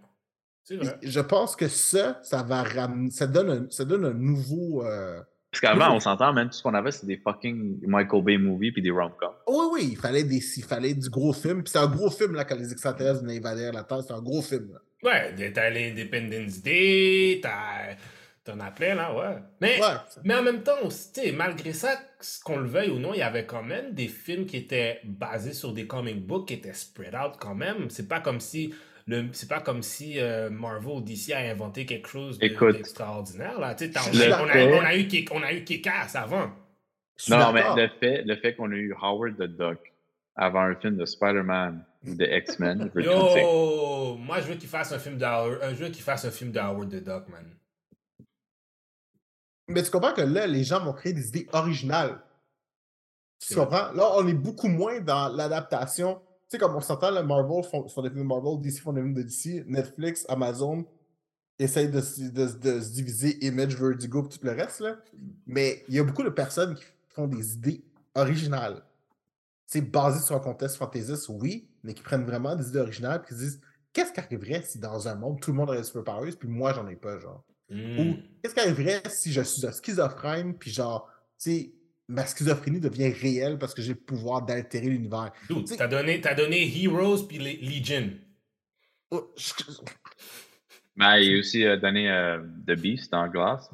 [0.64, 0.98] C'est vrai.
[1.02, 3.10] Je pense que ça, ça va ramener.
[3.10, 4.84] Ça donne un, ça donne un nouveau.
[4.84, 5.22] euh,
[5.60, 8.72] Parce qu'avant, on s'entend, même tout ce qu'on avait, c'était des fucking Michael Bay movies
[8.72, 9.34] puis des rom-coms.
[9.48, 11.62] Oui, oui, il fallait, des, il fallait du gros film.
[11.62, 14.02] Puis c'est un gros film là, quand les extraterrestres venaient invader la Terre.
[14.06, 14.70] C'est un gros film.
[14.72, 14.80] Là.
[15.02, 17.96] Ouais, t'as l'Independence Day, t'as.
[18.44, 19.36] T'en as plein, là, ouais.
[19.60, 19.86] Mais, Ouais.
[20.22, 21.98] mais en même temps, aussi, tu sais, malgré ça,
[22.44, 25.52] qu'on le veuille ou non, il y avait quand même des films qui étaient basés
[25.52, 27.90] sur des comic books qui étaient spread out quand même.
[27.90, 28.72] C'est pas comme si.
[29.06, 33.58] Le C'est pas comme si euh, Marvel ou DC a inventé quelque chose de- d'extraordinaire.
[33.60, 33.74] là.
[33.74, 36.50] Tu sais, t'as- Je on, a, on, a, a eu on a eu Kick-Ass avant.
[37.28, 39.78] Non, non, mais le fait, le fait qu'on ait eu Howard the Duck
[40.34, 44.98] avant un film de Spider-Man ou de X-Men, Yo, moi je veux qu'il fasse un
[44.98, 47.48] film de Howard, euh, je veux qu'il fasse un film de Howard the Duck, man.
[49.68, 52.20] Mais tu comprends que là, les gens vont créer des idées originales.
[53.46, 53.92] Tu comprends?
[53.92, 56.20] Là, on est beaucoup moins dans l'adaptation.
[56.48, 58.92] Tu sais, comme on s'entend, le Marvel font, font des films de Marvel, DC font
[58.92, 60.84] des films de DC, Netflix, Amazon
[61.58, 64.80] essayent de, se- de, de se diviser Image, Vertigo et tout le reste.
[64.80, 64.96] Là.
[65.46, 67.82] Mais il y a beaucoup de personnes qui font des idées
[68.14, 68.82] originales.
[69.66, 73.26] C'est basé sur un contexte fantaisiste, oui, mais qui prennent vraiment des idées originales et
[73.28, 73.60] qui se disent
[73.92, 76.72] qu'est-ce qui arriverait si dans un monde tout le monde aurait des superpowers puis moi
[76.72, 77.42] j'en ai pas, genre?
[77.68, 77.98] Hmm.
[77.98, 81.72] Ou qu'est-ce qui arriverait si je suis un schizophrène, puis genre, tu sais,
[82.08, 85.32] ma schizophrénie devient réelle parce que j'ai le pouvoir d'altérer l'univers.
[85.48, 88.10] Tu t'as donné, t'as donné Heroes puis Le- Legion.
[89.10, 89.52] Oh, je-
[90.96, 93.70] Mais il a aussi euh, donné euh, The Beast en glace.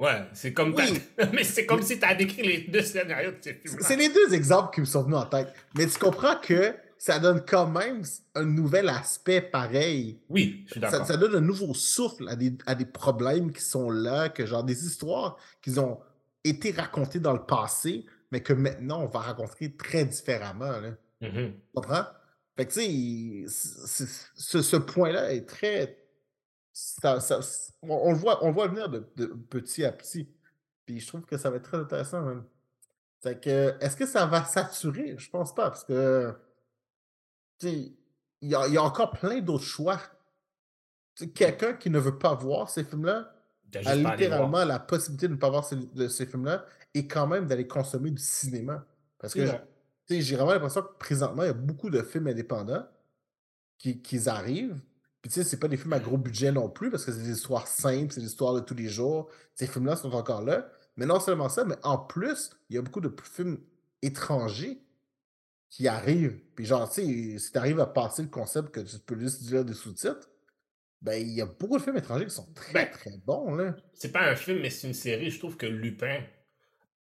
[0.00, 0.98] Ouais, c'est comme Oui.
[1.32, 3.78] mais c'est comme si t'as décrit les deux scénarios de ces films.
[3.80, 5.52] C'est les deux exemples qui me sont venus en tête.
[5.76, 8.02] Mais tu comprends que ça donne quand même
[8.34, 10.18] un nouvel aspect pareil.
[10.28, 11.06] Oui, je suis Ça, d'accord.
[11.06, 14.64] ça donne un nouveau souffle à des, à des problèmes qui sont là, que genre
[14.64, 16.00] des histoires qui ont
[16.44, 20.70] été racontées dans le passé, mais que maintenant on va raconter très différemment.
[20.80, 20.90] Là.
[21.20, 21.52] Mhm.
[21.54, 22.04] Tu comprends?
[22.56, 24.06] Fait que, tu sais,
[24.36, 26.00] ce, ce point-là est très.
[26.72, 27.40] ça- ça-
[27.82, 30.28] on, le voit, on voit venir de, de petit à petit.
[30.86, 32.44] Puis je trouve que ça va être très intéressant, même.
[33.22, 35.16] Fait que, est-ce que ça va saturer?
[35.18, 36.32] Je pense pas, parce que.
[37.58, 37.92] Tu sais,
[38.42, 39.98] il y a, y a encore plein d'autres choix.
[41.34, 43.33] Quelqu'un qui ne veut pas voir ces films-là
[43.76, 46.64] a littéralement la possibilité de ne pas voir ces, films-là
[46.94, 48.84] et quand même d'aller consommer du cinéma.
[49.18, 49.66] Parce que vrai.
[50.06, 52.86] tu sais, j'ai vraiment l'impression que présentement, il y a beaucoup de films indépendants
[53.78, 54.80] qui, qui arrivent.
[55.22, 57.22] Puis tu sais, c'est pas des films à gros budget non plus, parce que c'est
[57.22, 59.30] des histoires simples, c'est des histoires de tous les jours.
[59.54, 60.68] Ces films-là sont encore là.
[60.96, 63.58] Mais non seulement ça, mais en plus, il y a beaucoup de films
[64.02, 64.80] étrangers
[65.70, 66.38] qui arrivent.
[66.54, 69.50] Puis genre, tu sais, si tu arrives à passer le concept que tu peux juste
[69.50, 70.28] lire des sous-titres,
[71.04, 73.76] ben il y a beaucoup de films étrangers qui sont très, Ben, très bons, là.
[73.92, 75.30] C'est pas un film, mais c'est une série.
[75.30, 76.20] Je trouve que Lupin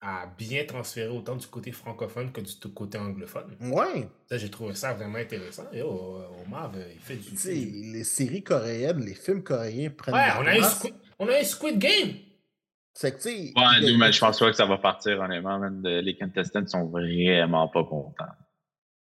[0.00, 3.56] a bien transféré autant du côté francophone que du tout côté anglophone.
[3.60, 4.08] Ouais.
[4.28, 5.68] Ça, j'ai trouvé ça vraiment intéressant.
[5.72, 7.30] Et oh, Omar, euh, il fait du.
[7.30, 10.78] Tu sais, les séries coréennes, les films coréens prennent Ouais, on a, eu place.
[10.78, 12.14] Squid, on a eu Squid Game.
[12.94, 15.60] C'est que, tu sais, Ouais, mais je pense pas que ça va partir, honnêtement.
[15.60, 15.80] man.
[15.80, 18.24] De- Les contestants sont vraiment pas contents.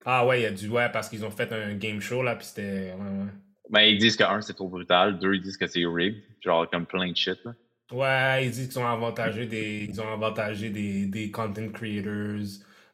[0.05, 2.35] Ah ouais, il y a du ouais parce qu'ils ont fait un game show là,
[2.35, 2.95] puis c'était.
[2.99, 3.31] ouais, ouais.
[3.71, 5.19] Ben, ils disent que un, c'est trop brutal.
[5.19, 6.23] Deux, ils disent que c'est rigged.
[6.41, 7.55] Genre, comme plein de shit, là.
[7.93, 12.47] Ouais, ils disent qu'ils ont avantagé des, ils ont avantagé des, des content creators,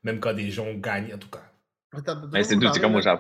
[0.04, 1.42] même quand des gens gagné, en tout cas.
[1.92, 2.00] Mais
[2.42, 3.00] c'est attends, dude, c'est comme là.
[3.00, 3.10] j'ai-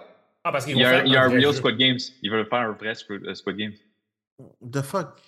[0.44, 1.58] Ah, parce qu'ils Il y vont a, faire il y a un vrai real jeu.
[1.58, 1.98] Squid Games.
[2.22, 3.72] Ils veulent faire un vrai Squid, euh, Games.
[4.70, 5.20] The fuck?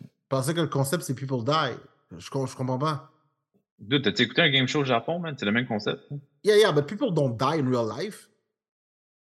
[0.00, 1.76] Je pensais que le concept, c'est People Die.
[2.18, 3.10] Je, com- je comprends pas.
[3.78, 5.34] Dude, t'as-tu écouté un game show au Japon, man?
[5.38, 6.02] C'est le même concept.
[6.44, 8.28] Yeah, yeah, but people don't die in real life.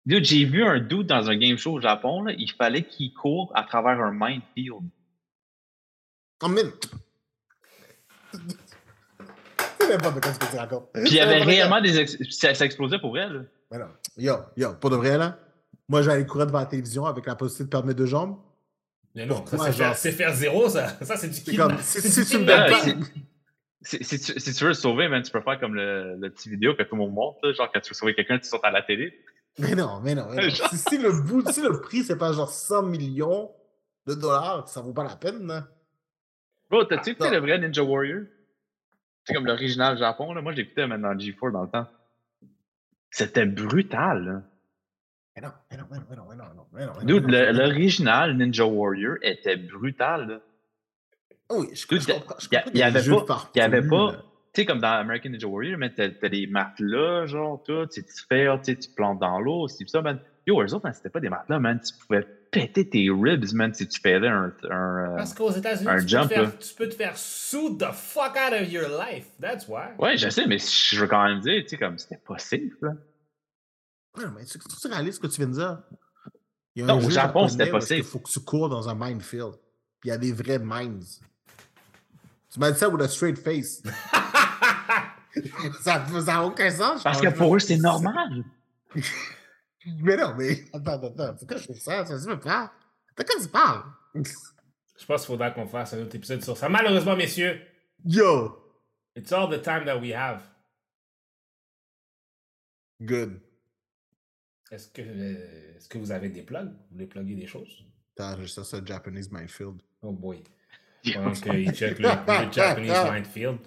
[0.05, 3.13] Dude, j'ai vu un dude dans un game show au Japon, là, il fallait qu'il
[3.13, 4.81] court à travers un minefield.
[6.41, 6.71] En même
[10.01, 10.89] pas de quoi tu racontes.
[10.93, 11.99] Puis il y avait réellement des.
[11.99, 13.33] ex- Ça, ça explosait pour elle.
[13.33, 13.41] là.
[13.71, 13.87] Mais non.
[14.17, 15.37] Yo, yo, pour de vrai, là.
[15.89, 18.37] Moi, j'allais courir devant la télévision avec la possibilité de perdre mes deux jambes.
[19.15, 19.95] Mais non, ça, c'est faire, genre?
[19.95, 20.87] c'est faire zéro, ça.
[21.01, 22.99] Ça, c'est du C'est comme, si, C'est si du tu me donnes kidnapping.
[22.99, 23.05] pas.
[23.83, 26.29] Si, si tu, si tu veux le sauver, man, tu peux faire comme le, le
[26.29, 28.47] petit vidéo que tout le monde montre, là, genre quand tu veux sauver quelqu'un, tu
[28.47, 29.13] sautes à la télé.
[29.59, 30.27] Mais non, mais non.
[30.29, 30.49] mais non.
[30.49, 30.69] Genre.
[30.69, 33.51] si, si le bout, si le prix, c'est pas genre 100 millions
[34.07, 35.67] de dollars, ça vaut pas la peine, là.
[36.69, 38.23] Bro, t'as-tu écouté le vrai Ninja Warrior?
[39.25, 40.41] C'est comme l'original Japon, là.
[40.41, 41.87] Moi, j'écoutais maintenant dans G4 dans le temps.
[43.11, 44.41] C'était brutal, là.
[45.35, 48.65] Mais non, mais non, mais non, mais non, mais non, mais non, Dude, l'original Ninja
[48.65, 50.39] Warrior était brutal, là.
[51.49, 52.35] Ah Oui, je, Dude, je comprends.
[52.35, 53.01] avait
[53.55, 54.23] Il y avait pas.
[54.53, 57.87] Tu sais, comme dans American Ninja Warrior, mais t'as des matelas, genre, tout.
[57.87, 60.19] Tu sais, tu fais, tu sais, tu plantes dans l'eau, c'est ça, man.
[60.45, 61.79] Yo, eux autres, c'était pas des matelas, man.
[61.79, 62.21] Tu pouvais
[62.51, 64.53] péter tes ribs, man, si tu faisais un.
[64.69, 67.77] un euh, Parce qu'aux États-Unis, un tu, peux te faire- tu peux te faire sue
[67.79, 69.25] the fuck out of your life.
[69.41, 69.95] That's why.
[69.97, 72.61] Ouais, je sais, mais je veux quand même dire, tu sais, comme c'était pas safe,
[72.81, 72.91] là.
[74.17, 75.79] Ouais, mais tu, tu réalises ce que tu viens de dire?
[76.75, 78.03] Il y a Non, un au Japon, c'était possible.
[78.03, 79.53] faut que tu cours dans un minefield.
[79.99, 81.03] Puis il y a des vrais mines.
[82.51, 83.81] Tu m'as dit ça with a straight face.
[85.81, 86.99] ça n'a aucun sens.
[86.99, 88.43] je Parce que pour eux, c'est normal.
[89.85, 91.35] Mais non, mais attends, attends, attends.
[91.35, 92.05] Pourquoi je fais ça?
[92.05, 92.71] Ça se fait pas.
[93.17, 93.83] De quoi tu parles?
[94.15, 96.69] Je pense qu'il faudra qu'on fasse un autre épisode sur ça.
[96.69, 97.59] Malheureusement, messieurs,
[98.05, 98.57] Yo!
[99.15, 100.41] it's all the time that we have.
[103.01, 103.41] Good.
[104.71, 106.69] Est-ce que, euh, est-ce que vous avez des plugs?
[106.69, 107.85] Vous voulez plugger des choses?
[108.15, 109.81] T'as enregistré ça Japanese Minefield.
[110.01, 110.41] Oh boy.
[111.13, 113.59] Pendant qu'il check le, le Japanese Minefield.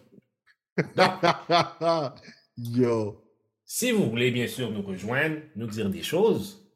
[2.58, 3.22] Yo!
[3.64, 6.70] Si vous voulez bien sûr nous rejoindre, nous dire des choses,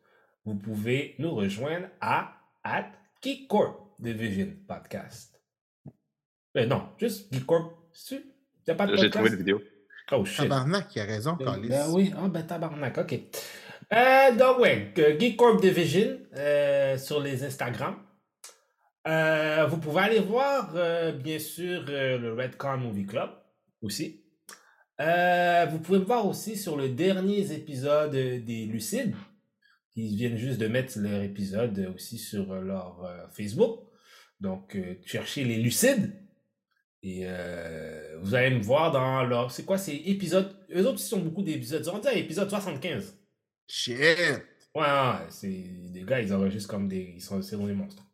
[0.44, 2.32] vous pouvez nous rejoindre à
[2.64, 2.90] at
[3.22, 5.40] Geekcorp Division Podcast.
[6.56, 7.72] Euh, non, juste Geekcorp.
[8.08, 9.26] J'ai trouvé podcast?
[9.32, 9.60] une vidéo.
[10.12, 10.38] Oh shit.
[10.48, 11.68] Tabarnak, il a raison, Euh, Calis.
[11.68, 13.14] ben oui, ah ben tabarnak, ok.
[13.92, 17.96] Euh, donc ouais, que Geek Corp Division euh, sur les Instagram.
[19.06, 23.30] Euh, vous pouvez aller voir euh, bien sûr euh, le Redcon Movie Club
[23.82, 24.22] aussi.
[25.00, 29.14] Euh, vous pouvez me voir aussi sur le dernier épisode euh, des Lucides.
[29.96, 33.80] Ils viennent juste de mettre leur épisode aussi sur euh, leur euh, Facebook.
[34.40, 36.12] Donc, euh, cherchez les Lucides.
[37.02, 39.50] Et euh, vous allez me voir dans leur.
[39.50, 41.80] C'est quoi ces épisodes Eux autres, ils sont beaucoup d'épisodes.
[41.80, 43.16] Ils sont rendus à l'épisode 75.
[43.66, 43.96] Shit!
[44.74, 45.48] Ouais, ouais, c'est
[45.92, 47.14] des gars, ils enregistrent comme des.
[47.16, 48.04] Ils sont, des monstres.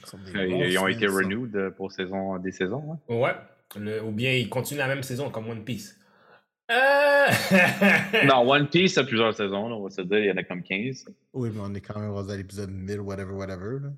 [0.00, 1.14] Ils, sont des Euh, Ils ont monstres, été ça.
[1.14, 2.92] renewed pour saison, des saisons.
[3.08, 3.14] hein.
[3.14, 3.34] Ouais.
[3.76, 5.96] Le- ou bien ils continuent la même saison comme One Piece.
[6.70, 7.26] Euh...
[8.26, 10.44] Non, One Piece a plusieurs saisons, là, on va se dire, il y en a
[10.44, 11.06] comme 15.
[11.32, 13.78] Oui, mais on est quand même rendu à l'épisode 1000, whatever, whatever.
[13.80, 13.90] Là.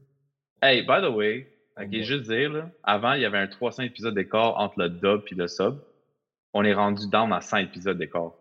[0.63, 3.83] Hey, by the way, ok, Oh juste dire, là, avant, il y avait un 300
[3.85, 5.79] épisodes d'écart entre le dub et le sub.
[6.55, 8.33] On est rendu down à 100 épisodes d'écart.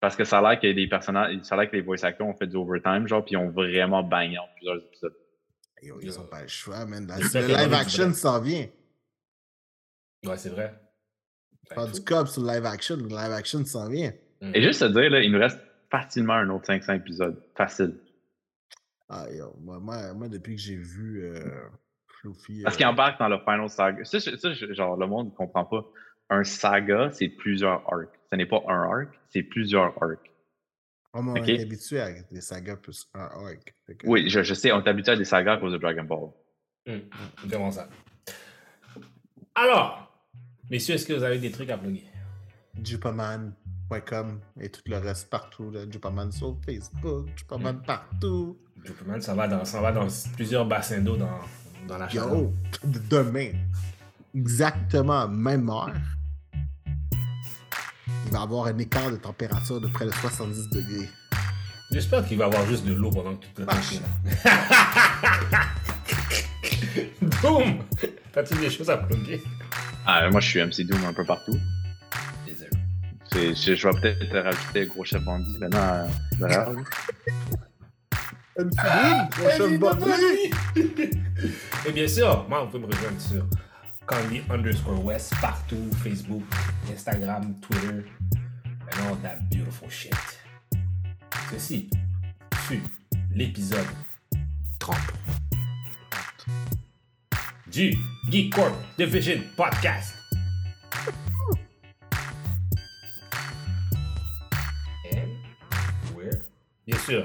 [0.00, 2.26] Parce que ça a l'air que des personnages, ça a l'air que les voice actors
[2.26, 5.14] ont fait du overtime, genre, puis ils ont vraiment bangé en plusieurs épisodes.
[5.80, 7.06] Yo, ils ont pas le choix, man.
[7.08, 8.66] Le live action s'en vient.
[10.24, 10.74] Ouais, c'est vrai.
[11.74, 12.96] Pas du cop sur le live action.
[12.96, 14.12] Le live action s'en vient.
[14.40, 14.52] Mm.
[14.54, 17.42] Et juste te dire, là, il nous reste facilement un autre 500 épisodes.
[17.56, 17.96] Facile.
[19.08, 21.68] Ah, yo, moi, moi, moi, depuis que j'ai vu euh,
[22.08, 22.62] Fluffy.
[22.62, 24.04] Parce euh, qu'il embarque dans le final saga.
[24.04, 24.18] Ça,
[24.72, 25.84] genre, le monde ne comprend pas.
[26.30, 28.18] Un saga, c'est plusieurs arcs.
[28.30, 30.30] Ce n'est pas un arc, c'est plusieurs arcs.
[31.12, 31.48] on ok.
[31.48, 33.74] est habitué à des sagas plus un arc.
[33.86, 36.04] Que- Oui, je, je sais, on est habitué à des sagas à cause de Dragon
[36.04, 36.30] Ball.
[36.86, 37.48] Mm.
[37.48, 37.88] Vraiment ça.
[39.54, 40.11] Alors,
[40.72, 42.06] messieurs, est-ce que vous avez des trucs à plugger?
[42.82, 45.70] Jupaman.com et tout le reste partout.
[45.70, 45.80] Là.
[45.90, 47.82] Jupaman sur Facebook, Jupaman Mm.
[47.82, 48.58] partout.
[48.84, 51.38] Superman, ça va dans, ça va dans plusieurs bassins d'eau dans,
[51.86, 52.10] dans la.
[52.12, 52.52] Yo,
[53.10, 53.50] demain,
[54.34, 55.92] exactement même heure,
[58.26, 61.08] il va y avoir un écart de température de près de 70 degrés.
[61.92, 63.72] J'espère qu'il va y avoir juste de l'eau pendant que tout le temps.
[64.44, 65.66] Ah,
[67.42, 67.78] Boum!
[68.32, 69.42] T'as-tu des choses à plugger?
[70.06, 71.58] Ah, moi, je suis MC Doom un peu partout.
[73.34, 75.78] Je, je vais peut-être te rajouter Gros Chef Bandit maintenant.
[75.78, 76.06] euh,
[76.38, 76.80] derrière, là.
[79.30, 80.50] prochaine bordée.
[81.86, 83.46] Et bien sûr, moi, vous pouvez me rejoindre sur
[84.06, 86.42] Candy underscore West partout, Facebook,
[86.92, 88.04] Instagram, Twitter,
[88.34, 90.12] and all that beautiful shit.
[91.50, 91.88] Ceci
[92.66, 92.82] fut
[93.34, 93.86] l'épisode
[94.78, 94.96] 30
[97.72, 97.96] du
[98.28, 100.14] Geek Corp Division Podcast.
[105.10, 105.30] And
[106.14, 106.38] we're,
[106.86, 107.24] bien sûr,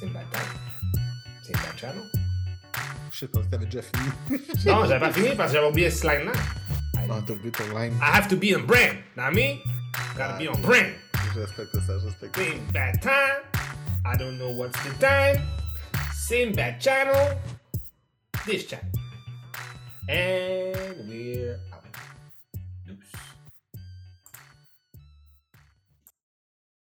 [0.00, 0.40] c'est ma time,
[1.44, 2.02] c'est ma channel.
[3.12, 4.40] Je sais pas si t'avais déjà fini.
[4.66, 6.32] Non, j'avais pas fini parce que j'avais oublié ce line-là.
[6.96, 7.92] Ah, t'as oublié ton line.
[8.02, 8.96] I have to be on brand.
[9.14, 9.58] Know what I mean?
[10.16, 10.92] Gotta be on brand.
[11.34, 12.42] Je respecte ça, je respecte ça.
[12.42, 13.44] Same bad time.
[14.04, 15.40] I don't know what's the time.
[16.12, 17.38] Same bad channel.
[18.44, 18.90] This channel.
[20.06, 21.58] And we're